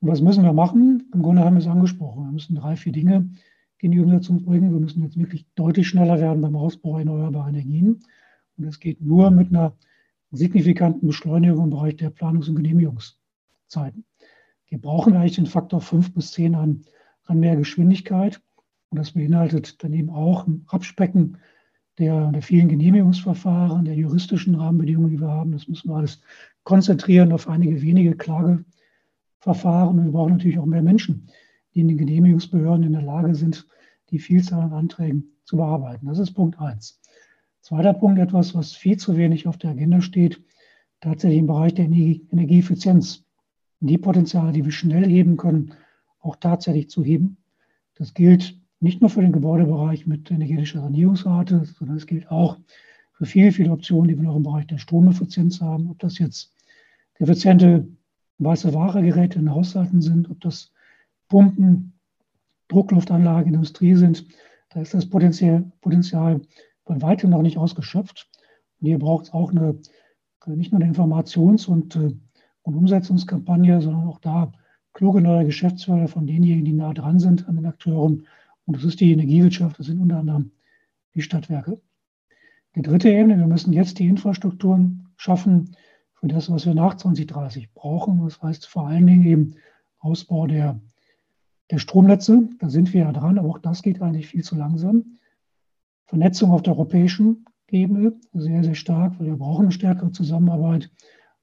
Und 0.00 0.08
was 0.08 0.20
müssen 0.20 0.44
wir 0.44 0.52
machen? 0.52 1.08
Im 1.14 1.22
Grunde 1.22 1.42
haben 1.42 1.54
wir 1.56 1.60
es 1.60 1.66
angesprochen. 1.66 2.24
Wir 2.24 2.32
müssen 2.32 2.56
drei, 2.56 2.76
vier 2.76 2.92
Dinge 2.92 3.30
in 3.78 3.90
die 3.90 4.00
Umsetzung 4.00 4.44
bringen. 4.44 4.72
Wir 4.72 4.80
müssen 4.80 5.02
jetzt 5.02 5.18
wirklich 5.18 5.46
deutlich 5.54 5.88
schneller 5.88 6.20
werden 6.20 6.42
beim 6.42 6.56
Ausbau 6.56 6.98
erneuerbarer 6.98 7.48
Energien. 7.48 8.00
Und 8.56 8.64
es 8.64 8.80
geht 8.80 9.00
nur 9.00 9.30
mit 9.30 9.48
einer 9.48 9.76
signifikanten 10.30 11.06
Beschleunigung 11.06 11.64
im 11.64 11.70
Bereich 11.70 11.96
der 11.96 12.10
Planungs- 12.10 12.48
und 12.48 12.56
Genehmigungszeiten. 12.56 14.04
Wir 14.68 14.80
brauchen 14.80 15.14
eigentlich 15.14 15.36
den 15.36 15.46
Faktor 15.46 15.80
5 15.80 16.14
bis 16.14 16.32
10 16.32 16.54
an, 16.54 16.84
an 17.24 17.40
mehr 17.40 17.56
Geschwindigkeit. 17.56 18.40
Und 18.90 18.98
das 18.98 19.12
beinhaltet 19.12 19.82
dann 19.82 19.92
eben 19.92 20.10
auch 20.10 20.46
ein 20.46 20.64
Abspecken 20.68 21.38
der, 21.98 22.32
der 22.32 22.42
vielen 22.42 22.68
Genehmigungsverfahren, 22.68 23.84
der 23.84 23.94
juristischen 23.94 24.56
Rahmenbedingungen, 24.56 25.10
die 25.10 25.20
wir 25.20 25.30
haben. 25.30 25.52
Das 25.52 25.68
müssen 25.68 25.90
wir 25.90 25.96
alles 25.96 26.20
konzentrieren 26.64 27.32
auf 27.32 27.48
einige 27.48 27.82
wenige 27.82 28.16
Klageverfahren. 28.16 29.98
Und 29.98 30.04
wir 30.06 30.12
brauchen 30.12 30.32
natürlich 30.32 30.58
auch 30.58 30.66
mehr 30.66 30.82
Menschen, 30.82 31.28
die 31.74 31.80
in 31.80 31.88
den 31.88 31.98
Genehmigungsbehörden 31.98 32.84
in 32.84 32.92
der 32.92 33.02
Lage 33.02 33.34
sind, 33.34 33.66
die 34.10 34.18
Vielzahl 34.18 34.62
an 34.62 34.72
Anträgen 34.72 35.36
zu 35.44 35.56
bearbeiten. 35.56 36.06
Das 36.06 36.18
ist 36.18 36.32
Punkt 36.32 36.58
eins. 36.60 37.00
Zweiter 37.64 37.94
Punkt, 37.94 38.20
etwas, 38.20 38.54
was 38.54 38.74
viel 38.74 38.98
zu 38.98 39.16
wenig 39.16 39.48
auf 39.48 39.56
der 39.56 39.70
Agenda 39.70 40.02
steht, 40.02 40.38
tatsächlich 41.00 41.38
im 41.38 41.46
Bereich 41.46 41.72
der 41.72 41.86
Energie 41.86 42.28
Energieeffizienz. 42.30 43.24
Die 43.80 43.96
Potenziale, 43.96 44.52
die 44.52 44.66
wir 44.66 44.70
schnell 44.70 45.06
heben 45.06 45.38
können, 45.38 45.72
auch 46.20 46.36
tatsächlich 46.36 46.90
zu 46.90 47.02
heben. 47.02 47.38
Das 47.94 48.12
gilt 48.12 48.60
nicht 48.80 49.00
nur 49.00 49.08
für 49.08 49.22
den 49.22 49.32
Gebäudebereich 49.32 50.06
mit 50.06 50.30
energetischer 50.30 50.82
Sanierungsrate, 50.82 51.64
sondern 51.64 51.96
es 51.96 52.06
gilt 52.06 52.30
auch 52.30 52.58
für 53.14 53.24
viele, 53.24 53.50
viele 53.50 53.72
Optionen, 53.72 54.08
die 54.08 54.16
wir 54.18 54.24
noch 54.24 54.36
im 54.36 54.42
Bereich 54.42 54.66
der 54.66 54.76
Stromeffizienz 54.76 55.62
haben. 55.62 55.90
Ob 55.90 55.98
das 56.00 56.18
jetzt 56.18 56.52
effiziente 57.14 57.88
weiße 58.40 58.74
Ware-Geräte 58.74 59.38
in 59.38 59.50
Haushalten 59.50 60.02
sind, 60.02 60.30
ob 60.30 60.38
das 60.42 60.70
Pumpen, 61.30 61.94
Druckluftanlagen, 62.68 63.54
Industrie 63.54 63.94
sind, 63.94 64.26
da 64.68 64.82
ist 64.82 64.92
das 64.92 65.08
Potenzial, 65.08 65.72
Potenzial 65.80 66.42
bei 66.84 67.00
weitem 67.00 67.30
noch 67.30 67.42
nicht 67.42 67.58
ausgeschöpft. 67.58 68.28
Und 68.80 68.86
hier 68.86 68.98
braucht 68.98 69.26
es 69.26 69.32
auch 69.32 69.50
eine, 69.50 69.78
nicht 70.46 70.72
nur 70.72 70.80
eine 70.80 70.90
Informations- 70.90 71.66
und, 71.66 71.96
äh, 71.96 72.14
und 72.62 72.74
Umsetzungskampagne, 72.74 73.80
sondern 73.80 74.06
auch 74.06 74.18
da 74.18 74.52
kluge 74.92 75.20
neue 75.20 75.44
Geschäftsfelder 75.44 76.08
von 76.08 76.26
denjenigen, 76.26 76.64
die 76.64 76.72
nah 76.72 76.94
dran 76.94 77.18
sind 77.18 77.48
an 77.48 77.56
den 77.56 77.66
Akteuren. 77.66 78.26
Und 78.66 78.76
das 78.76 78.84
ist 78.84 79.00
die 79.00 79.12
Energiewirtschaft, 79.12 79.78
das 79.78 79.86
sind 79.86 80.00
unter 80.00 80.18
anderem 80.18 80.52
die 81.14 81.22
Stadtwerke. 81.22 81.80
Die 82.76 82.82
dritte 82.82 83.10
Ebene, 83.10 83.38
wir 83.38 83.46
müssen 83.46 83.72
jetzt 83.72 83.98
die 83.98 84.08
Infrastrukturen 84.08 85.08
schaffen 85.16 85.76
für 86.14 86.26
das, 86.26 86.50
was 86.50 86.66
wir 86.66 86.74
nach 86.74 86.96
2030 86.96 87.72
brauchen. 87.72 88.22
Das 88.24 88.42
heißt 88.42 88.66
vor 88.66 88.88
allen 88.88 89.06
Dingen 89.06 89.26
eben 89.26 89.54
Ausbau 89.98 90.46
der, 90.46 90.80
der 91.70 91.78
Stromnetze. 91.78 92.48
Da 92.58 92.68
sind 92.68 92.92
wir 92.92 93.02
ja 93.02 93.12
dran, 93.12 93.38
aber 93.38 93.48
auch 93.48 93.58
das 93.58 93.82
geht 93.82 94.02
eigentlich 94.02 94.28
viel 94.28 94.42
zu 94.42 94.56
langsam. 94.56 95.18
Vernetzung 96.06 96.50
auf 96.50 96.62
der 96.62 96.74
europäischen 96.74 97.44
Ebene 97.70 98.14
sehr, 98.32 98.62
sehr 98.62 98.74
stark, 98.74 99.18
weil 99.18 99.26
wir 99.26 99.36
brauchen 99.36 99.64
eine 99.64 99.72
stärkere 99.72 100.12
Zusammenarbeit, 100.12 100.90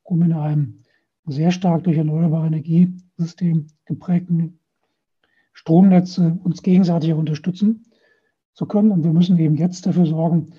um 0.04 0.22
in 0.22 0.34
einem 0.34 0.84
sehr 1.26 1.52
stark 1.52 1.84
durch 1.84 1.98
erneuerbare 1.98 2.48
Energiesystem 2.48 3.68
geprägten 3.86 4.60
Stromnetze 5.54 6.40
uns 6.44 6.64
gegenseitig 6.64 7.14
unterstützen 7.14 7.84
zu 8.54 8.66
können. 8.66 8.92
Und 8.92 9.04
wir 9.04 9.14
müssen 9.14 9.38
eben 9.38 9.56
jetzt 9.56 9.86
dafür 9.86 10.06
sorgen, 10.06 10.52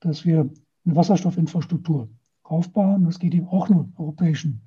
dass 0.00 0.24
wir 0.24 0.50
eine 0.84 0.96
Wasserstoffinfrastruktur 0.96 2.08
aufbauen. 2.42 3.04
Das 3.04 3.18
geht 3.18 3.34
eben 3.34 3.48
auch 3.48 3.68
nur 3.68 3.84
im 3.84 3.92
europäischen 3.96 4.62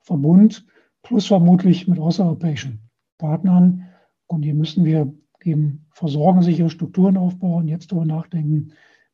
Verbund, 0.00 0.66
plus 1.02 1.26
vermutlich 1.26 1.88
mit 1.88 1.98
außereuropäischen 1.98 2.80
Partnern. 3.18 3.88
Und 4.26 4.42
hier 4.42 4.54
müssen 4.54 4.84
wir 4.84 5.12
eben 5.46 5.86
versorgensichere 5.90 6.70
Strukturen 6.70 7.16
aufbauen, 7.16 7.68
jetzt 7.68 7.92
darüber 7.92 8.06
nachdenken, 8.06 8.72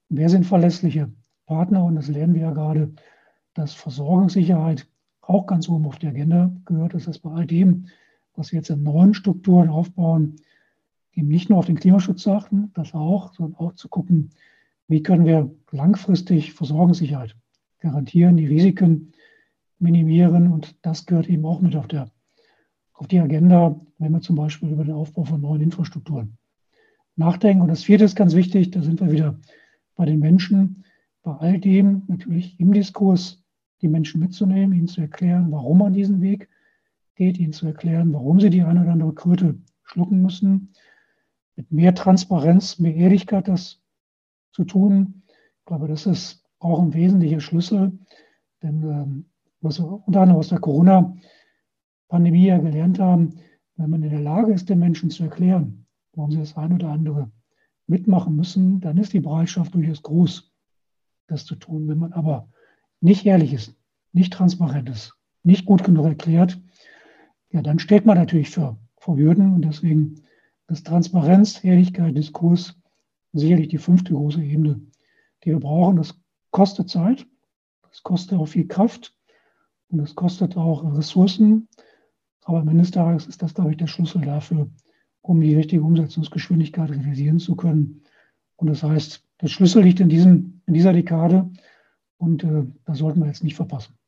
wer 0.08 0.28
sind 0.28 0.46
verlässliche 0.46 1.12
Partner. 1.46 1.84
Und 1.84 1.96
das 1.96 2.08
lernen 2.08 2.34
wir 2.34 2.42
ja 2.42 2.52
gerade, 2.52 2.92
dass 3.54 3.74
Versorgungssicherheit 3.74 4.86
auch 5.20 5.46
ganz 5.46 5.68
oben 5.68 5.86
auf 5.86 5.98
die 5.98 6.06
Agenda 6.06 6.52
gehört. 6.64 6.94
Das 6.94 7.06
heißt, 7.06 7.22
bei 7.22 7.30
all 7.30 7.46
dem, 7.46 7.86
was 8.34 8.52
wir 8.52 8.58
jetzt 8.58 8.70
in 8.70 8.82
neuen 8.82 9.14
Strukturen 9.14 9.68
aufbauen, 9.68 10.36
eben 11.12 11.28
nicht 11.28 11.50
nur 11.50 11.58
auf 11.58 11.66
den 11.66 11.78
Klimaschutz 11.78 12.22
zu 12.22 12.32
achten, 12.32 12.70
das 12.74 12.94
auch, 12.94 13.34
sondern 13.34 13.58
auch 13.58 13.74
zu 13.74 13.88
gucken, 13.88 14.30
wie 14.86 15.02
können 15.02 15.26
wir 15.26 15.50
langfristig 15.70 16.54
Versorgungssicherheit 16.54 17.36
garantieren, 17.80 18.36
die 18.36 18.46
Risiken 18.46 19.12
minimieren. 19.78 20.50
Und 20.50 20.76
das 20.82 21.06
gehört 21.06 21.28
eben 21.28 21.44
auch 21.44 21.60
mit 21.60 21.76
auf, 21.76 21.88
der, 21.88 22.10
auf 22.98 23.06
die 23.06 23.20
Agenda, 23.20 23.80
wenn 23.98 24.12
wir 24.12 24.20
zum 24.20 24.36
Beispiel 24.36 24.70
über 24.70 24.84
den 24.84 24.94
Aufbau 24.94 25.24
von 25.24 25.40
neuen 25.40 25.62
Infrastrukturen 25.62 26.36
nachdenken. 27.14 27.62
Und 27.62 27.68
das 27.68 27.84
vierte 27.84 28.04
ist 28.04 28.16
ganz 28.16 28.34
wichtig, 28.34 28.72
da 28.72 28.82
sind 28.82 29.00
wir 29.00 29.12
wieder 29.12 29.38
bei 29.94 30.04
den 30.04 30.18
Menschen, 30.18 30.84
bei 31.22 31.32
all 31.32 31.58
dem 31.58 32.02
natürlich 32.08 32.58
im 32.58 32.72
Diskurs 32.72 33.44
die 33.82 33.88
Menschen 33.88 34.20
mitzunehmen, 34.20 34.76
ihnen 34.76 34.88
zu 34.88 35.00
erklären, 35.00 35.52
warum 35.52 35.78
man 35.78 35.92
diesen 35.92 36.20
Weg 36.20 36.48
geht, 37.14 37.38
ihnen 37.38 37.52
zu 37.52 37.66
erklären, 37.66 38.12
warum 38.12 38.40
sie 38.40 38.50
die 38.50 38.62
eine 38.62 38.82
oder 38.82 38.92
andere 38.92 39.14
Kröte 39.14 39.56
schlucken 39.84 40.20
müssen, 40.20 40.72
mit 41.54 41.70
mehr 41.70 41.94
Transparenz, 41.94 42.80
mehr 42.80 42.94
Ehrlichkeit 42.94 43.46
das 43.46 43.80
zu 44.52 44.64
tun. 44.64 45.22
Ich 45.60 45.64
glaube, 45.66 45.86
das 45.86 46.06
ist 46.06 46.44
auch 46.58 46.82
ein 46.82 46.94
wesentlicher 46.94 47.40
Schlüssel, 47.40 47.96
denn 48.62 48.82
ähm, 48.82 49.24
was 49.60 49.78
wir 49.78 50.02
unter 50.06 50.22
anderem 50.22 50.40
aus 50.40 50.48
der 50.48 50.58
Corona-Pandemie 50.58 51.22
ja 52.10 52.58
gelernt 52.58 52.98
haben, 52.98 53.34
wenn 53.76 53.90
man 53.90 54.02
in 54.02 54.10
der 54.10 54.20
Lage 54.20 54.52
ist, 54.52 54.68
den 54.68 54.78
Menschen 54.78 55.10
zu 55.10 55.24
erklären, 55.24 55.86
warum 56.14 56.30
sie 56.30 56.38
das 56.38 56.56
eine 56.56 56.74
oder 56.74 56.88
andere 56.88 57.30
mitmachen 57.86 58.36
müssen, 58.36 58.80
dann 58.80 58.98
ist 58.98 59.12
die 59.12 59.20
Bereitschaft 59.20 59.74
durchaus 59.74 60.02
groß, 60.02 60.52
das 61.26 61.44
zu 61.44 61.54
tun. 61.54 61.88
Wenn 61.88 61.98
man 61.98 62.12
aber 62.12 62.48
nicht 63.00 63.24
ehrlich 63.24 63.52
ist, 63.52 63.76
nicht 64.12 64.32
transparent 64.32 64.88
ist, 64.88 65.14
nicht 65.42 65.64
gut 65.64 65.84
genug 65.84 66.06
erklärt, 66.06 66.60
ja, 67.50 67.62
dann 67.62 67.78
steht 67.78 68.04
man 68.04 68.18
natürlich 68.18 68.50
für, 68.50 68.76
vor 68.96 69.16
Hürden 69.16 69.54
und 69.54 69.64
deswegen 69.64 70.22
ist 70.68 70.86
Transparenz, 70.86 71.64
Ehrlichkeit, 71.64 72.16
Diskurs 72.16 72.78
sicherlich 73.32 73.68
die 73.68 73.78
fünfte 73.78 74.12
große 74.12 74.42
Ebene, 74.42 74.80
die 75.44 75.50
wir 75.50 75.60
brauchen. 75.60 75.96
Das 75.96 76.18
kostet 76.50 76.90
Zeit, 76.90 77.26
das 77.88 78.02
kostet 78.02 78.38
auch 78.38 78.46
viel 78.46 78.66
Kraft 78.66 79.14
und 79.88 79.98
das 79.98 80.14
kostet 80.14 80.56
auch 80.56 80.84
Ressourcen. 80.96 81.68
Aber 82.48 82.60
am 82.60 82.68
Ende 82.68 82.82
des 82.82 82.92
Tages 82.92 83.26
ist 83.26 83.42
das, 83.42 83.52
glaube 83.52 83.72
ich, 83.72 83.76
der 83.76 83.88
Schlüssel 83.88 84.22
dafür, 84.22 84.70
um 85.20 85.38
die 85.38 85.54
richtige 85.54 85.82
Umsetzungsgeschwindigkeit 85.82 86.88
realisieren 86.88 87.38
zu 87.38 87.56
können. 87.56 88.02
Und 88.56 88.68
das 88.68 88.82
heißt, 88.82 89.22
der 89.42 89.48
Schlüssel 89.48 89.82
liegt 89.82 90.00
in, 90.00 90.08
diesem, 90.08 90.62
in 90.64 90.72
dieser 90.72 90.94
Dekade 90.94 91.50
und 92.16 92.44
äh, 92.44 92.64
das 92.86 92.98
sollten 92.98 93.20
wir 93.20 93.26
jetzt 93.26 93.44
nicht 93.44 93.54
verpassen. 93.54 93.98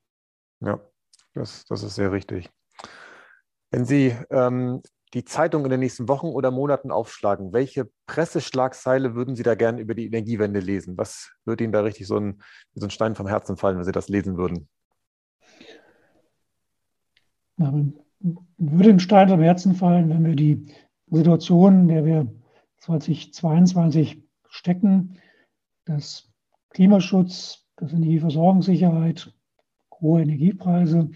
Ja, 0.60 0.80
das, 1.34 1.66
das 1.66 1.82
ist 1.82 1.96
sehr 1.96 2.12
richtig. 2.12 2.48
Wenn 3.70 3.84
Sie 3.84 4.16
ähm, 4.30 4.80
die 5.12 5.26
Zeitung 5.26 5.64
in 5.64 5.70
den 5.70 5.80
nächsten 5.80 6.08
Wochen 6.08 6.28
oder 6.28 6.50
Monaten 6.50 6.90
aufschlagen, 6.90 7.52
welche 7.52 7.90
Presseschlagzeile 8.06 9.14
würden 9.14 9.36
Sie 9.36 9.42
da 9.42 9.54
gerne 9.54 9.82
über 9.82 9.94
die 9.94 10.06
Energiewende 10.06 10.60
lesen? 10.60 10.96
Was 10.96 11.30
würde 11.44 11.62
Ihnen 11.64 11.74
da 11.74 11.82
richtig 11.82 12.06
so 12.06 12.16
ein, 12.16 12.40
so 12.72 12.86
ein 12.86 12.90
Stein 12.90 13.16
vom 13.16 13.28
Herzen 13.28 13.58
fallen, 13.58 13.76
wenn 13.76 13.84
Sie 13.84 13.92
das 13.92 14.08
lesen 14.08 14.38
würden? 14.38 14.66
Ja, 17.58 17.70
würde 18.20 18.90
ein 18.90 19.00
Stein 19.00 19.28
vom 19.28 19.40
Herzen 19.40 19.74
fallen, 19.74 20.10
wenn 20.10 20.24
wir 20.24 20.36
die 20.36 20.66
Situation, 21.10 21.80
in 21.80 21.88
der 21.88 22.04
wir 22.04 22.32
2022 22.78 24.22
stecken, 24.48 25.16
dass 25.84 26.30
Klimaschutz, 26.70 27.66
das 27.76 27.92
Energieversorgungssicherheit, 27.92 29.32
hohe 30.00 30.22
Energiepreise, 30.22 31.10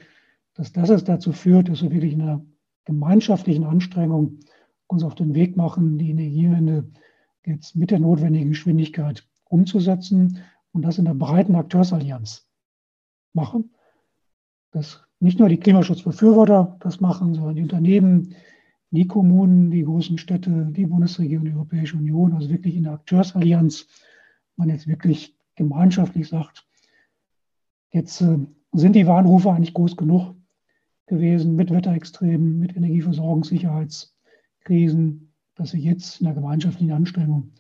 dass 0.54 0.72
das 0.72 0.90
es 0.90 1.04
dazu 1.04 1.32
führt, 1.32 1.68
dass 1.68 1.82
wir 1.82 1.90
wirklich 1.90 2.12
in 2.12 2.22
einer 2.22 2.44
gemeinschaftlichen 2.84 3.64
Anstrengung 3.64 4.40
uns 4.86 5.02
auf 5.02 5.14
den 5.14 5.34
Weg 5.34 5.56
machen, 5.56 5.98
die 5.98 6.10
Energiewende 6.10 6.90
jetzt 7.44 7.76
mit 7.76 7.90
der 7.90 7.98
notwendigen 7.98 8.50
Geschwindigkeit 8.50 9.26
umzusetzen 9.44 10.38
und 10.72 10.82
das 10.82 10.98
in 10.98 11.06
einer 11.06 11.16
breiten 11.16 11.54
Akteursallianz 11.54 12.48
machen. 13.32 13.74
Dass 14.70 15.04
nicht 15.24 15.38
nur 15.38 15.48
die 15.48 15.56
Klimaschutzbefürworter 15.56 16.76
das 16.80 17.00
machen, 17.00 17.32
sondern 17.34 17.56
die 17.56 17.62
Unternehmen, 17.62 18.34
die 18.90 19.06
Kommunen, 19.06 19.70
die 19.70 19.82
großen 19.82 20.18
Städte, 20.18 20.68
die 20.70 20.84
Bundesregierung, 20.86 21.46
die 21.46 21.52
Europäische 21.52 21.96
Union, 21.96 22.34
also 22.34 22.50
wirklich 22.50 22.76
in 22.76 22.82
der 22.84 22.92
Akteursallianz, 22.92 23.86
man 24.56 24.68
jetzt 24.68 24.86
wirklich 24.86 25.34
gemeinschaftlich 25.56 26.28
sagt, 26.28 26.66
jetzt 27.90 28.20
äh, 28.20 28.36
sind 28.72 28.94
die 28.94 29.06
Warnrufe 29.06 29.50
eigentlich 29.50 29.72
groß 29.72 29.96
genug 29.96 30.34
gewesen 31.06 31.56
mit 31.56 31.70
Wetterextremen, 31.70 32.58
mit 32.58 32.76
Energieversorgungssicherheitskrisen, 32.76 35.32
dass 35.54 35.72
wir 35.72 35.80
jetzt 35.80 36.20
in 36.20 36.26
der 36.26 36.34
gemeinschaftlichen 36.34 36.92
Anstrengung 36.92 37.52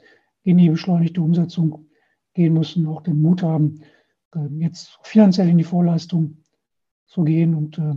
in 0.42 0.58
die 0.58 0.68
beschleunigte 0.68 1.22
Umsetzung 1.22 1.86
gehen 2.34 2.52
müssen, 2.52 2.86
auch 2.86 3.02
den 3.02 3.22
Mut 3.22 3.42
haben, 3.42 3.80
äh, 4.34 4.48
jetzt 4.58 4.98
finanziell 5.02 5.48
in 5.48 5.56
die 5.56 5.64
Vorleistung 5.64 6.43
zu 7.06 7.24
gehen. 7.24 7.54
Und 7.54 7.78
äh, 7.78 7.94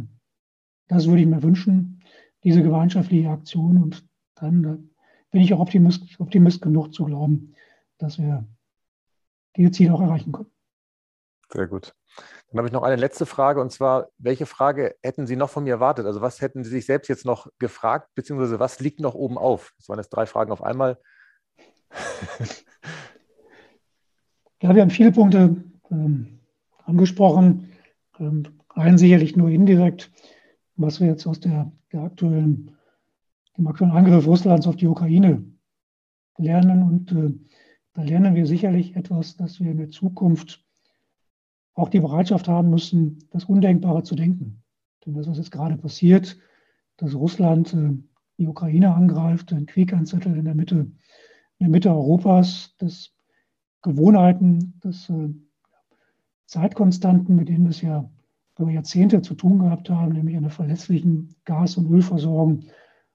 das 0.87 1.07
würde 1.07 1.21
ich 1.21 1.27
mir 1.27 1.43
wünschen, 1.43 2.03
diese 2.43 2.63
gemeinschaftliche 2.63 3.29
Aktion. 3.29 3.81
Und 3.81 4.07
dann 4.35 4.63
äh, 4.63 4.77
bin 5.31 5.41
ich 5.41 5.53
auch 5.53 5.59
Optimist, 5.59 6.19
Optimist 6.19 6.61
genug 6.61 6.93
zu 6.93 7.05
glauben, 7.05 7.53
dass 7.97 8.17
wir 8.17 8.47
diese 9.55 9.71
Ziele 9.71 9.93
auch 9.93 10.01
erreichen 10.01 10.31
können. 10.31 10.51
Sehr 11.51 11.67
gut. 11.67 11.93
Dann 12.49 12.59
habe 12.59 12.67
ich 12.67 12.73
noch 12.73 12.83
eine 12.83 12.95
letzte 12.95 13.25
Frage 13.25 13.59
und 13.61 13.71
zwar, 13.71 14.09
welche 14.17 14.45
Frage 14.45 14.95
hätten 15.03 15.27
Sie 15.27 15.35
noch 15.35 15.49
von 15.49 15.63
mir 15.65 15.73
erwartet? 15.75 16.05
Also 16.05 16.21
was 16.21 16.41
hätten 16.41 16.63
Sie 16.63 16.69
sich 16.69 16.85
selbst 16.85 17.07
jetzt 17.09 17.25
noch 17.25 17.47
gefragt, 17.59 18.09
beziehungsweise 18.15 18.59
was 18.59 18.79
liegt 18.79 18.99
noch 18.99 19.15
oben 19.15 19.37
auf? 19.37 19.73
Das 19.77 19.89
waren 19.89 19.99
jetzt 19.99 20.09
drei 20.09 20.25
Fragen 20.25 20.51
auf 20.51 20.63
einmal. 20.63 20.97
ja, 24.61 24.75
wir 24.75 24.81
haben 24.81 24.89
viele 24.89 25.11
Punkte 25.11 25.63
ähm, 25.91 26.39
angesprochen. 26.85 27.71
Ähm, 28.19 28.56
einen 28.77 28.97
sicherlich 28.97 29.35
nur 29.35 29.49
indirekt, 29.49 30.11
was 30.75 30.99
wir 30.99 31.07
jetzt 31.07 31.25
aus 31.25 31.39
der, 31.39 31.71
der 31.91 32.01
aktuellen, 32.01 32.71
dem 33.57 33.67
aktuellen 33.67 33.93
Angriff 33.93 34.27
Russlands 34.27 34.67
auf 34.67 34.75
die 34.75 34.87
Ukraine 34.87 35.43
lernen. 36.37 36.83
Und 36.83 37.11
äh, 37.11 37.33
da 37.93 38.03
lernen 38.03 38.35
wir 38.35 38.45
sicherlich 38.45 38.95
etwas, 38.95 39.35
dass 39.35 39.59
wir 39.59 39.71
in 39.71 39.77
der 39.77 39.89
Zukunft 39.89 40.63
auch 41.73 41.89
die 41.89 41.99
Bereitschaft 41.99 42.47
haben 42.47 42.69
müssen, 42.69 43.27
das 43.31 43.45
Undenkbare 43.45 44.03
zu 44.03 44.15
denken. 44.15 44.63
Denn 45.05 45.13
das, 45.13 45.27
was 45.27 45.37
jetzt 45.37 45.51
gerade 45.51 45.77
passiert, 45.77 46.37
dass 46.97 47.15
Russland 47.15 47.73
äh, 47.73 47.93
die 48.37 48.47
Ukraine 48.47 48.93
angreift, 48.93 49.51
einen 49.51 49.65
Krieg 49.65 49.93
anzettelt 49.93 50.37
in 50.37 50.45
der 50.45 50.55
Mitte, 50.55 50.75
in 50.75 50.91
der 51.59 51.69
Mitte 51.69 51.89
Europas, 51.89 52.75
dass 52.77 53.11
Gewohnheiten, 53.81 54.79
dass 54.81 55.09
äh, 55.09 55.29
Zeitkonstanten, 56.45 57.35
mit 57.35 57.49
denen 57.49 57.65
wir 57.65 57.87
ja 57.87 58.09
über 58.57 58.71
Jahrzehnte 58.71 59.21
zu 59.21 59.35
tun 59.35 59.59
gehabt 59.59 59.89
haben, 59.89 60.13
nämlich 60.13 60.35
einer 60.35 60.49
verlässlichen 60.49 61.35
Gas- 61.45 61.77
und 61.77 61.91
Ölversorgung 61.91 62.65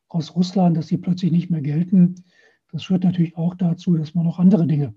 aus 0.09 0.37
Russland, 0.37 0.77
dass 0.77 0.87
die 0.87 0.99
plötzlich 0.99 1.33
nicht 1.33 1.51
mehr 1.51 1.63
gelten. 1.63 2.25
Das 2.71 2.85
führt 2.85 3.05
natürlich 3.05 3.37
auch 3.37 3.55
dazu, 3.55 3.97
dass 3.97 4.15
man 4.15 4.27
auch 4.27 4.39
andere 4.39 4.67
Dinge, 4.67 4.95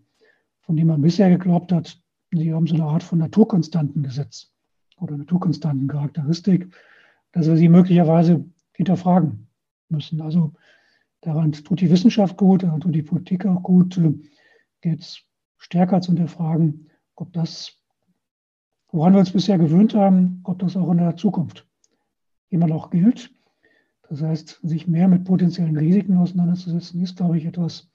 von 0.62 0.76
denen 0.76 0.90
man 0.90 1.02
bisher 1.02 1.30
geglaubt 1.30 1.72
hat, 1.72 2.00
Sie 2.32 2.54
haben 2.54 2.68
so 2.68 2.76
eine 2.76 2.86
Art 2.86 3.04
von 3.04 3.20
Naturkonstantengesetz 3.20 4.52
oder 4.98 5.18
Naturkonstantencharakteristik, 5.18 6.74
dass 7.32 7.48
wir 7.48 7.58
sie 7.58 7.70
möglicherweise 7.70 8.46
hinterfragen 8.74 9.48
müssen. 9.90 10.22
Also 10.22 10.54
daran 11.22 11.52
tut 11.52 11.82
die 11.82 11.90
Wissenschaft 11.90 12.38
gut, 12.38 12.64
daran 12.64 12.82
tut 12.82 12.96
die 12.96 13.04
Politik 13.04 13.46
auch 13.46 13.64
gut, 13.64 14.00
jetzt 14.84 15.24
stärker 15.58 16.02
zu 16.02 16.12
hinterfragen, 16.12 16.90
ob 17.16 17.32
das, 17.34 17.80
woran 18.96 19.12
wir 19.12 19.20
uns 19.20 19.32
bisher 19.32 19.58
gewöhnt 19.58 19.94
haben, 19.94 20.40
ob 20.46 20.60
das 20.60 20.78
auch 20.78 20.90
in 20.90 21.00
der 21.00 21.18
Zukunft 21.18 21.68
immer 22.50 22.68
noch 22.68 22.92
gilt. 22.92 23.30
Das 24.08 24.22
heißt, 24.22 24.62
sich 24.64 24.88
mehr 24.88 25.10
mit 25.10 25.26
potenziellen 25.26 25.76
Risiken 25.76 26.18
auseinanderzusetzen, 26.18 27.02
ist, 27.02 27.18
glaube 27.18 27.38
ich, 27.38 27.46
etwas, 27.46 27.92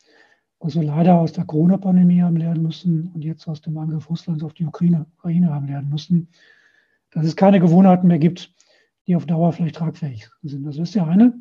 was 0.58 0.74
wir 0.74 0.82
leider 0.82 1.18
aus 1.18 1.32
der 1.32 1.46
Corona-Pandemie 1.46 2.20
haben 2.20 2.36
lernen 2.36 2.62
müssen 2.62 3.10
und 3.14 3.24
jetzt 3.24 3.48
aus 3.48 3.62
dem 3.62 3.78
Angriff 3.78 4.10
Russlands 4.10 4.44
auf 4.44 4.52
die 4.52 4.66
Ukraine, 4.66 5.06
Ukraine 5.16 5.54
haben 5.54 5.68
lernen 5.68 5.88
müssen, 5.88 6.28
dass 7.12 7.24
es 7.24 7.34
keine 7.34 7.60
Gewohnheiten 7.60 8.06
mehr 8.06 8.18
gibt, 8.18 8.54
die 9.06 9.16
auf 9.16 9.24
Dauer 9.24 9.54
vielleicht 9.54 9.76
tragfähig 9.76 10.28
sind. 10.42 10.66
Das 10.66 10.76
ist 10.76 10.94
der 10.94 11.06
eine 11.06 11.32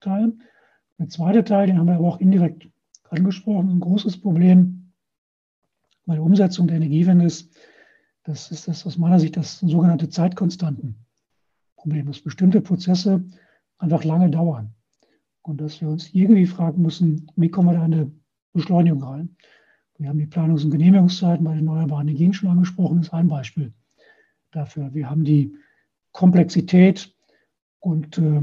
Teil. 0.00 0.32
Der 0.98 1.08
zweite 1.08 1.44
Teil, 1.44 1.66
den 1.66 1.78
haben 1.78 1.88
wir 1.88 1.96
aber 1.96 2.08
auch 2.08 2.20
indirekt 2.20 2.70
angesprochen, 3.10 3.68
ein 3.68 3.80
großes 3.80 4.18
Problem 4.18 4.92
bei 6.06 6.14
der 6.14 6.22
Umsetzung 6.22 6.68
der 6.68 6.76
Energiewende 6.76 7.26
ist, 7.26 7.54
das 8.24 8.50
ist 8.50 8.68
das 8.68 8.86
aus 8.86 8.98
meiner 8.98 9.20
Sicht 9.20 9.36
das 9.36 9.60
sogenannte 9.60 10.08
Zeitkonstantenproblem, 10.08 12.06
dass 12.06 12.20
bestimmte 12.20 12.60
Prozesse 12.60 13.24
einfach 13.78 14.04
lange 14.04 14.30
dauern. 14.30 14.74
Und 15.42 15.60
dass 15.60 15.80
wir 15.82 15.88
uns 15.88 16.12
irgendwie 16.14 16.46
fragen 16.46 16.80
müssen, 16.80 17.30
wie 17.36 17.50
kommen 17.50 17.68
wir 17.68 17.74
da 17.74 17.82
eine 17.82 18.10
Beschleunigung 18.54 19.02
rein? 19.02 19.36
Wir 19.98 20.08
haben 20.08 20.18
die 20.18 20.26
Planungs- 20.26 20.64
und 20.64 20.70
Genehmigungszeiten 20.70 21.44
bei 21.44 21.54
den 21.54 21.68
erneuerbaren 21.68 22.08
Energien 22.08 22.32
schon 22.32 22.48
angesprochen, 22.48 23.00
ist 23.00 23.12
ein 23.12 23.28
Beispiel 23.28 23.72
dafür. 24.50 24.92
Wir 24.94 25.08
haben 25.08 25.24
die 25.24 25.54
Komplexität 26.12 27.14
und 27.80 28.16
äh, 28.18 28.42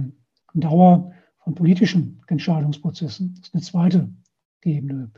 Dauer 0.54 1.12
von 1.40 1.56
politischen 1.56 2.22
Entscheidungsprozessen. 2.28 3.34
Das 3.36 3.48
ist 3.48 3.54
eine 3.54 3.64
zweite 3.64 4.10
Ebene. 4.64 5.12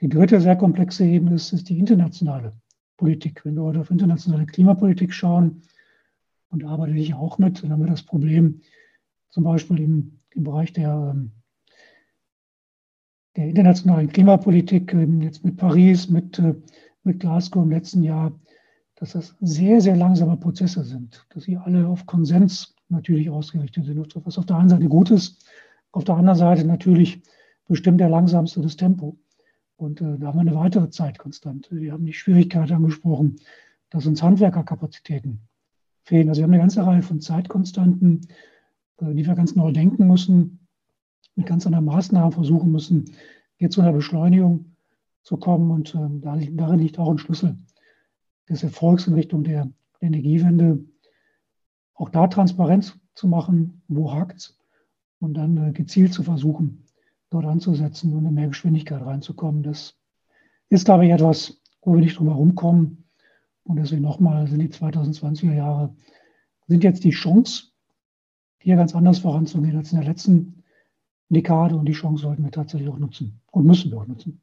Die 0.00 0.08
dritte 0.08 0.40
sehr 0.40 0.56
komplexe 0.56 1.04
Ebene 1.04 1.34
ist, 1.34 1.52
ist 1.52 1.68
die 1.68 1.78
internationale 1.78 2.52
Politik. 2.96 3.44
Wenn 3.44 3.54
wir 3.54 3.62
heute 3.62 3.80
auf 3.80 3.90
internationale 3.90 4.46
Klimapolitik 4.46 5.12
schauen, 5.12 5.62
und 6.48 6.62
da 6.62 6.68
arbeite 6.68 6.94
ich 6.94 7.14
auch 7.14 7.38
mit, 7.38 7.62
dann 7.62 7.72
haben 7.72 7.82
wir 7.82 7.90
das 7.90 8.02
Problem 8.02 8.60
zum 9.30 9.44
Beispiel 9.44 9.80
im, 9.80 10.20
im 10.30 10.44
Bereich 10.44 10.72
der 10.72 11.12
ähm, 11.14 11.32
der 13.36 13.48
internationalen 13.48 14.08
Klimapolitik, 14.08 14.94
jetzt 15.20 15.44
mit 15.44 15.56
Paris, 15.56 16.08
mit, 16.08 16.38
äh, 16.38 16.54
mit 17.04 17.20
Glasgow 17.20 17.62
im 17.62 17.70
letzten 17.70 18.02
Jahr, 18.02 18.32
dass 18.96 19.12
das 19.12 19.36
sehr, 19.40 19.80
sehr 19.80 19.96
langsame 19.96 20.36
Prozesse 20.38 20.82
sind, 20.84 21.26
dass 21.30 21.44
sie 21.44 21.56
alle 21.56 21.86
auf 21.86 22.06
Konsens 22.06 22.74
natürlich 22.88 23.28
ausgerichtet 23.28 23.84
sind, 23.84 24.16
was 24.24 24.38
auf 24.38 24.46
der 24.46 24.56
einen 24.56 24.70
Seite 24.70 24.88
gut 24.88 25.10
ist, 25.10 25.46
auf 25.92 26.04
der 26.04 26.16
anderen 26.16 26.38
Seite 26.38 26.64
natürlich 26.64 27.22
bestimmt 27.68 28.00
der 28.00 28.08
langsamste 28.08 28.60
das 28.62 28.76
Tempo. 28.76 29.18
Und 29.76 30.00
äh, 30.00 30.18
da 30.18 30.28
haben 30.28 30.36
wir 30.36 30.40
eine 30.40 30.54
weitere 30.54 30.90
Zeitkonstante. 30.90 31.76
Wir 31.76 31.92
haben 31.92 32.06
die 32.06 32.12
Schwierigkeit 32.12 32.70
angesprochen, 32.72 33.36
dass 33.90 34.06
uns 34.06 34.22
Handwerkerkapazitäten 34.22 35.40
fehlen. 36.02 36.28
Also 36.28 36.40
wir 36.40 36.44
haben 36.44 36.52
eine 36.52 36.62
ganze 36.62 36.86
Reihe 36.86 37.02
von 37.02 37.20
Zeitkonstanten, 37.20 38.26
äh, 38.98 39.14
die 39.14 39.26
wir 39.26 39.34
ganz 39.34 39.54
neu 39.54 39.72
denken 39.72 40.06
müssen 40.06 40.66
mit 41.36 41.46
ganz 41.46 41.66
anderen 41.66 41.84
Maßnahmen 41.84 42.32
versuchen 42.32 42.72
müssen, 42.72 43.12
hier 43.56 43.70
zu 43.70 43.82
einer 43.82 43.92
Beschleunigung 43.92 44.76
zu 45.22 45.36
kommen. 45.36 45.70
Und 45.70 45.94
äh, 45.94 46.08
darin 46.52 46.78
liegt 46.78 46.98
auch 46.98 47.10
ein 47.10 47.18
Schlüssel 47.18 47.58
des 48.48 48.62
Erfolgs 48.62 49.06
in 49.06 49.14
Richtung 49.14 49.44
der 49.44 49.70
Energiewende, 50.00 50.84
auch 51.94 52.08
da 52.08 52.26
Transparenz 52.26 52.98
zu 53.14 53.28
machen, 53.28 53.82
wo 53.88 54.12
hakt 54.12 54.38
es, 54.38 54.58
und 55.18 55.34
dann 55.34 55.56
äh, 55.56 55.72
gezielt 55.72 56.12
zu 56.12 56.22
versuchen, 56.22 56.85
dort 57.30 57.44
anzusetzen 57.44 58.14
und 58.14 58.24
in 58.24 58.34
mehr 58.34 58.48
Geschwindigkeit 58.48 59.02
reinzukommen. 59.02 59.62
Das 59.62 59.96
ist, 60.68 60.84
glaube 60.84 61.06
ich, 61.06 61.12
etwas, 61.12 61.60
wo 61.82 61.94
wir 61.94 62.00
nicht 62.00 62.18
drum 62.18 62.28
herum 62.28 62.54
kommen. 62.54 63.04
Und 63.64 63.76
deswegen 63.76 64.02
nochmal 64.02 64.46
sind 64.46 64.60
die 64.60 64.68
2020er 64.68 65.54
Jahre, 65.54 65.94
sind 66.68 66.84
jetzt 66.84 67.04
die 67.04 67.10
Chance, 67.10 67.68
hier 68.58 68.76
ganz 68.76 68.94
anders 68.94 69.18
voranzugehen 69.20 69.76
als 69.76 69.92
in 69.92 69.98
der 69.98 70.08
letzten 70.08 70.64
Dekade 71.28 71.76
und 71.76 71.86
die 71.86 71.92
Chance 71.92 72.22
sollten 72.22 72.44
wir 72.44 72.52
tatsächlich 72.52 72.88
auch 72.88 72.98
nutzen 72.98 73.40
und 73.50 73.66
müssen 73.66 73.90
wir 73.90 73.98
auch 73.98 74.06
nutzen. 74.06 74.40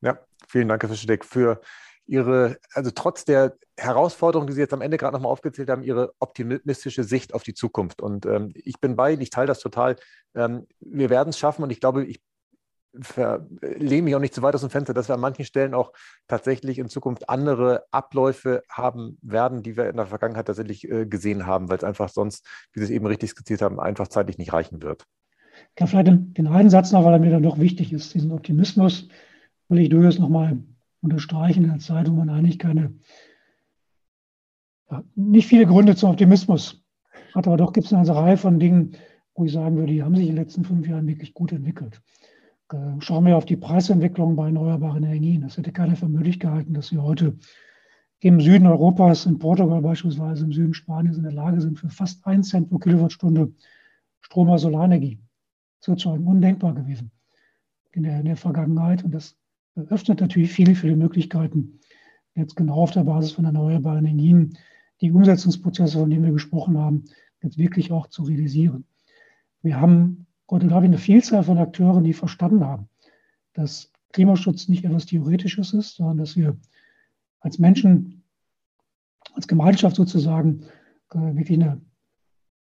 Ja, 0.00 0.18
vielen 0.46 0.68
Dank, 0.68 0.82
Herr 0.82 0.90
Fischedeck, 0.90 1.24
für 1.24 1.60
Ihre, 2.06 2.58
also 2.74 2.90
trotz 2.90 3.24
der 3.24 3.56
Herausforderungen, 3.76 4.46
die 4.46 4.54
Sie 4.54 4.60
jetzt 4.60 4.74
am 4.74 4.82
Ende 4.82 4.96
gerade 4.96 5.14
nochmal 5.14 5.32
aufgezählt 5.32 5.70
haben, 5.70 5.82
Ihre 5.82 6.12
optimistische 6.18 7.04
Sicht 7.04 7.34
auf 7.34 7.42
die 7.42 7.54
Zukunft. 7.54 8.02
Und 8.02 8.26
ähm, 8.26 8.52
ich 8.54 8.80
bin 8.80 8.96
bei 8.96 9.12
Ihnen, 9.12 9.22
ich 9.22 9.30
teile 9.30 9.46
das 9.46 9.60
total. 9.60 9.96
Ähm, 10.34 10.66
wir 10.80 11.10
werden 11.10 11.30
es 11.30 11.38
schaffen 11.38 11.62
und 11.62 11.70
ich 11.70 11.80
glaube, 11.80 12.04
ich 12.04 12.20
lehne 12.92 14.02
mich 14.02 14.14
auch 14.14 14.20
nicht 14.20 14.34
zu 14.34 14.42
weit 14.42 14.54
aus 14.54 14.60
dem 14.60 14.70
Fenster, 14.70 14.92
dass 14.92 15.08
wir 15.08 15.14
an 15.14 15.20
manchen 15.20 15.44
Stellen 15.44 15.72
auch 15.72 15.92
tatsächlich 16.28 16.78
in 16.78 16.88
Zukunft 16.88 17.28
andere 17.28 17.84
Abläufe 17.90 18.62
haben 18.68 19.18
werden, 19.22 19.62
die 19.62 19.76
wir 19.76 19.88
in 19.88 19.96
der 19.96 20.06
Vergangenheit 20.06 20.46
tatsächlich 20.46 20.88
äh, 20.90 21.06
gesehen 21.06 21.46
haben, 21.46 21.70
weil 21.70 21.78
es 21.78 21.84
einfach 21.84 22.10
sonst, 22.10 22.46
wie 22.72 22.80
Sie 22.80 22.84
es 22.84 22.90
eben 22.90 23.06
richtig 23.06 23.30
skizziert 23.30 23.62
haben, 23.62 23.80
einfach 23.80 24.08
zeitlich 24.08 24.36
nicht 24.36 24.52
reichen 24.52 24.82
wird. 24.82 25.06
Ich 25.70 25.74
kann 25.76 25.88
vielleicht 25.88 26.08
den 26.08 26.46
einen 26.46 26.70
Satz 26.70 26.92
noch, 26.92 27.04
weil 27.04 27.14
er 27.14 27.18
mir 27.18 27.30
dann 27.30 27.42
doch 27.42 27.58
wichtig 27.58 27.92
ist, 27.92 28.12
diesen 28.12 28.32
Optimismus 28.32 29.08
will 29.68 29.80
ich 29.80 29.88
durchaus 29.88 30.18
nochmal 30.18 30.58
unterstreichen 31.02 31.64
in 31.64 31.70
einer 31.70 31.78
Zeit, 31.80 32.10
wo 32.10 32.14
man 32.14 32.30
eigentlich 32.30 32.58
keine, 32.58 32.94
ja, 34.90 35.04
nicht 35.14 35.48
viele 35.48 35.66
Gründe 35.66 35.96
zum 35.96 36.10
Optimismus 36.10 36.82
hat, 37.34 37.46
aber 37.46 37.56
doch 37.56 37.72
gibt 37.72 37.86
es 37.86 37.92
eine 37.92 38.00
ganze 38.00 38.14
Reihe 38.14 38.36
von 38.36 38.58
Dingen, 38.58 38.96
wo 39.34 39.44
ich 39.44 39.52
sagen 39.52 39.76
würde, 39.76 39.92
die 39.92 40.02
haben 40.02 40.14
sich 40.14 40.28
in 40.28 40.36
den 40.36 40.42
letzten 40.42 40.64
fünf 40.64 40.86
Jahren 40.86 41.06
wirklich 41.06 41.34
gut 41.34 41.52
entwickelt. 41.52 42.02
Äh, 42.72 43.00
schauen 43.00 43.26
wir 43.26 43.36
auf 43.36 43.44
die 43.44 43.56
Preisentwicklung 43.56 44.36
bei 44.36 44.46
erneuerbaren 44.46 45.02
Energien. 45.02 45.42
Das 45.42 45.56
hätte 45.56 45.72
keiner 45.72 45.96
für 45.96 46.08
möglich 46.08 46.38
gehalten, 46.38 46.74
dass 46.74 46.92
wir 46.92 47.02
heute 47.02 47.36
im 48.20 48.40
Süden 48.40 48.66
Europas, 48.66 49.26
in 49.26 49.38
Portugal 49.38 49.82
beispielsweise, 49.82 50.44
im 50.44 50.52
Süden 50.52 50.74
Spaniens 50.74 51.16
in 51.16 51.24
der 51.24 51.32
Lage 51.32 51.60
sind, 51.60 51.78
für 51.78 51.88
fast 51.88 52.24
einen 52.26 52.44
Cent 52.44 52.70
pro 52.70 52.78
Kilowattstunde 52.78 53.52
Strom 54.20 54.48
aus 54.50 54.62
Solarenergie 54.62 55.18
zu 55.80 55.92
erzeugen. 55.92 56.26
Undenkbar 56.26 56.74
gewesen 56.74 57.10
in 57.90 58.04
der, 58.04 58.20
in 58.20 58.26
der 58.26 58.36
Vergangenheit. 58.36 59.02
Und 59.02 59.12
das 59.12 59.36
eröffnet 59.74 60.20
natürlich 60.20 60.52
viele, 60.52 60.74
viele 60.74 60.96
Möglichkeiten, 60.96 61.80
jetzt 62.34 62.56
genau 62.56 62.76
auf 62.76 62.90
der 62.90 63.04
Basis 63.04 63.32
von 63.32 63.44
erneuerbaren 63.44 64.04
Energien 64.04 64.56
die 65.00 65.10
Umsetzungsprozesse, 65.10 65.98
von 65.98 66.10
denen 66.10 66.24
wir 66.24 66.32
gesprochen 66.32 66.78
haben, 66.78 67.04
jetzt 67.42 67.58
wirklich 67.58 67.90
auch 67.90 68.06
zu 68.06 68.22
realisieren. 68.22 68.84
Wir 69.62 69.80
haben 69.80 70.26
heute, 70.50 70.68
glaube 70.68 70.84
ich, 70.86 70.90
eine 70.90 70.98
Vielzahl 70.98 71.42
von 71.42 71.58
Akteuren, 71.58 72.04
die 72.04 72.12
verstanden 72.12 72.64
haben, 72.64 72.88
dass 73.52 73.90
Klimaschutz 74.12 74.68
nicht 74.68 74.84
etwas 74.84 75.06
Theoretisches 75.06 75.72
ist, 75.72 75.96
sondern 75.96 76.18
dass 76.18 76.36
wir 76.36 76.56
als 77.40 77.58
Menschen, 77.58 78.22
als 79.34 79.48
Gemeinschaft 79.48 79.96
sozusagen 79.96 80.62
äh, 81.10 81.34
wirklich 81.34 81.60
eine, 81.60 81.80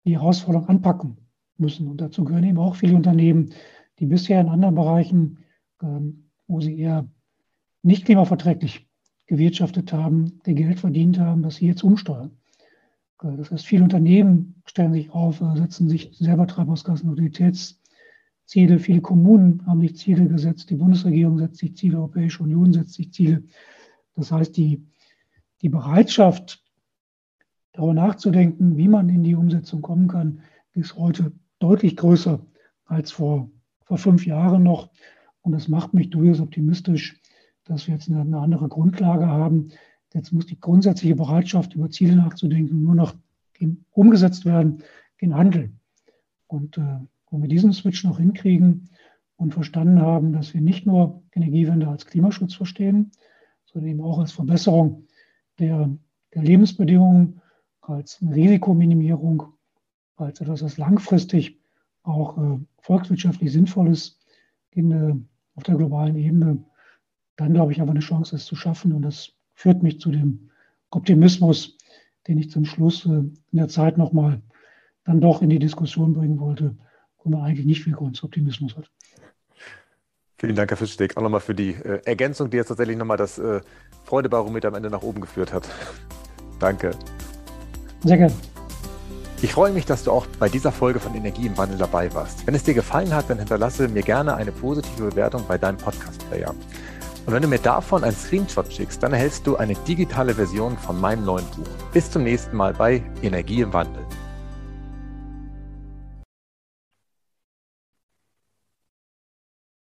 die 0.05 0.13
Herausforderung 0.13 0.67
anpacken 0.67 1.17
müssen. 1.57 1.87
Und 1.87 2.01
dazu 2.01 2.23
gehören 2.23 2.43
eben 2.43 2.57
auch 2.57 2.75
viele 2.75 2.95
Unternehmen, 2.95 3.53
die 3.99 4.05
bisher 4.05 4.41
in 4.41 4.49
anderen 4.49 4.75
Bereichen, 4.75 5.39
ähm, 5.81 6.24
wo 6.47 6.61
sie 6.61 6.77
eher 6.77 7.07
nicht 7.83 8.05
klimaverträglich 8.05 8.87
gewirtschaftet 9.27 9.93
haben, 9.93 10.39
der 10.45 10.53
Geld 10.53 10.79
verdient 10.79 11.19
haben, 11.19 11.43
dass 11.43 11.55
sie 11.55 11.67
jetzt 11.67 11.83
umsteuern. 11.83 12.37
Das 13.21 13.51
heißt, 13.51 13.65
viele 13.65 13.83
Unternehmen 13.83 14.61
stellen 14.65 14.93
sich 14.93 15.11
auf, 15.11 15.41
äh, 15.41 15.55
setzen 15.55 15.89
sich 15.89 16.15
selber 16.17 16.47
Treibhausgasneutralitätsziele. 16.47 18.79
Viele 18.79 19.01
Kommunen 19.01 19.65
haben 19.65 19.81
sich 19.81 19.95
Ziele 19.95 20.27
gesetzt. 20.27 20.69
Die 20.69 20.75
Bundesregierung 20.75 21.39
setzt 21.39 21.57
sich 21.57 21.75
Ziele, 21.75 21.93
die 21.93 21.97
Europäische 21.97 22.43
Union 22.43 22.73
setzt 22.73 22.93
sich 22.93 23.11
Ziele. 23.13 23.43
Das 24.15 24.31
heißt, 24.31 24.55
die, 24.57 24.85
die 25.61 25.69
Bereitschaft, 25.69 26.61
darüber 27.71 27.93
nachzudenken, 27.93 28.77
wie 28.77 28.87
man 28.87 29.09
in 29.09 29.23
die 29.23 29.35
Umsetzung 29.35 29.81
kommen 29.81 30.07
kann, 30.07 30.41
ist 30.73 30.95
heute 30.95 31.31
deutlich 31.59 31.97
größer 31.97 32.45
als 32.85 33.11
vor, 33.11 33.49
vor 33.83 33.97
fünf 33.97 34.25
Jahren 34.25 34.63
noch. 34.63 34.91
Und 35.45 35.51
das 35.51 35.67
macht 35.67 35.93
mich 35.93 36.09
durchaus 36.09 36.39
optimistisch, 36.39 37.21
dass 37.65 37.85
wir 37.85 37.93
jetzt 37.93 38.09
eine, 38.09 38.21
eine 38.21 38.39
andere 38.39 38.67
Grundlage 38.67 39.27
haben. 39.27 39.69
Jetzt 40.11 40.31
muss 40.31 40.47
die 40.47 40.59
grundsätzliche 40.59 41.15
Bereitschaft, 41.15 41.75
über 41.75 41.91
Ziele 41.91 42.15
nachzudenken, 42.15 42.81
nur 42.81 42.95
noch 42.95 43.13
umgesetzt 43.91 44.43
werden 44.45 44.81
in 45.19 45.35
Handeln. 45.35 45.79
Und 46.47 46.79
äh, 46.79 46.99
wenn 47.29 47.41
wir 47.43 47.47
diesen 47.47 47.73
Switch 47.73 48.03
noch 48.03 48.17
hinkriegen 48.17 48.89
und 49.37 49.53
verstanden 49.53 50.01
haben, 50.01 50.33
dass 50.33 50.55
wir 50.55 50.61
nicht 50.61 50.87
nur 50.87 51.21
Energiewende 51.31 51.87
als 51.87 52.07
Klimaschutz 52.07 52.55
verstehen, 52.55 53.11
sondern 53.65 53.91
eben 53.91 54.01
auch 54.01 54.17
als 54.17 54.31
Verbesserung 54.31 55.05
der, 55.59 55.95
der 56.33 56.41
Lebensbedingungen, 56.41 57.39
als 57.81 58.19
Risikominimierung 58.19 59.43
als 60.15 60.41
etwas, 60.41 60.63
was 60.63 60.77
langfristig 60.79 61.59
auch 62.01 62.37
äh, 62.37 62.59
volkswirtschaftlich 62.79 63.51
sinnvoll 63.51 63.89
ist 63.89 64.19
in, 64.71 64.91
äh, 64.91 65.13
auf 65.55 65.63
der 65.63 65.75
globalen 65.75 66.15
Ebene, 66.15 66.63
dann 67.35 67.53
glaube 67.53 67.71
ich, 67.71 67.81
aber 67.81 67.91
eine 67.91 67.99
Chance, 67.99 68.35
es 68.35 68.45
zu 68.45 68.55
schaffen. 68.55 68.93
Und 68.93 69.01
das 69.01 69.33
führt 69.53 69.83
mich 69.83 69.99
zu 69.99 70.11
dem 70.11 70.49
Optimismus, 70.89 71.77
den 72.27 72.37
ich 72.37 72.49
zum 72.51 72.65
Schluss 72.65 73.05
äh, 73.05 73.09
in 73.09 73.33
der 73.51 73.67
Zeit 73.67 73.97
nochmal 73.97 74.41
dann 75.03 75.21
doch 75.21 75.41
in 75.41 75.49
die 75.49 75.59
Diskussion 75.59 76.13
bringen 76.13 76.39
wollte, 76.39 76.75
wo 77.23 77.29
man 77.29 77.41
eigentlich 77.41 77.65
nicht 77.65 77.83
viel 77.83 77.93
Grund 77.93 78.15
zu 78.15 78.25
Optimismus 78.25 78.75
hat. 78.75 78.89
Vielen 80.37 80.55
Dank, 80.55 80.69
Herr 80.69 80.77
Fischsteck, 80.77 81.15
auch 81.15 81.21
nochmal 81.21 81.39
für 81.39 81.55
die 81.55 81.71
äh, 81.71 82.01
Ergänzung, 82.05 82.49
die 82.49 82.57
jetzt 82.57 82.67
tatsächlich 82.67 82.97
nochmal 82.97 83.17
das 83.17 83.37
äh, 83.37 83.61
Freudebarometer 84.03 84.67
am 84.67 84.75
Ende 84.75 84.89
nach 84.89 85.01
oben 85.01 85.21
geführt 85.21 85.53
hat. 85.53 85.67
Danke. 86.59 86.91
Sehr 88.03 88.17
gerne. 88.17 88.54
Ich 89.41 89.53
freue 89.53 89.71
mich, 89.71 89.85
dass 89.85 90.03
du 90.03 90.11
auch 90.11 90.25
bei 90.39 90.49
dieser 90.49 90.71
Folge 90.71 90.99
von 90.99 91.13
Energie 91.13 91.45
im 91.45 91.57
Wandel 91.57 91.77
dabei 91.77 92.13
warst. 92.13 92.47
Wenn 92.47 92.55
es 92.55 92.63
dir 92.63 92.73
gefallen 92.73 93.13
hat, 93.13 93.29
dann 93.29 93.37
hinterlasse 93.37 93.87
mir 93.87 94.01
gerne 94.01 94.35
eine 94.35 94.51
positive 94.51 95.09
Bewertung 95.09 95.43
bei 95.47 95.57
deinem 95.57 95.77
Podcast-Player. 95.77 96.49
Und 97.25 97.33
wenn 97.33 97.41
du 97.41 97.47
mir 97.47 97.59
davon 97.59 98.03
einen 98.03 98.15
Screenshot 98.15 98.71
schickst, 98.71 99.03
dann 99.03 99.13
erhältst 99.13 99.45
du 99.45 99.57
eine 99.57 99.73
digitale 99.73 100.35
Version 100.35 100.77
von 100.77 100.99
meinem 100.99 101.25
neuen 101.25 101.45
Buch. 101.47 101.67
Bis 101.91 102.09
zum 102.09 102.23
nächsten 102.23 102.55
Mal 102.55 102.73
bei 102.73 103.03
Energie 103.21 103.61
im 103.61 103.73
Wandel. 103.73 104.05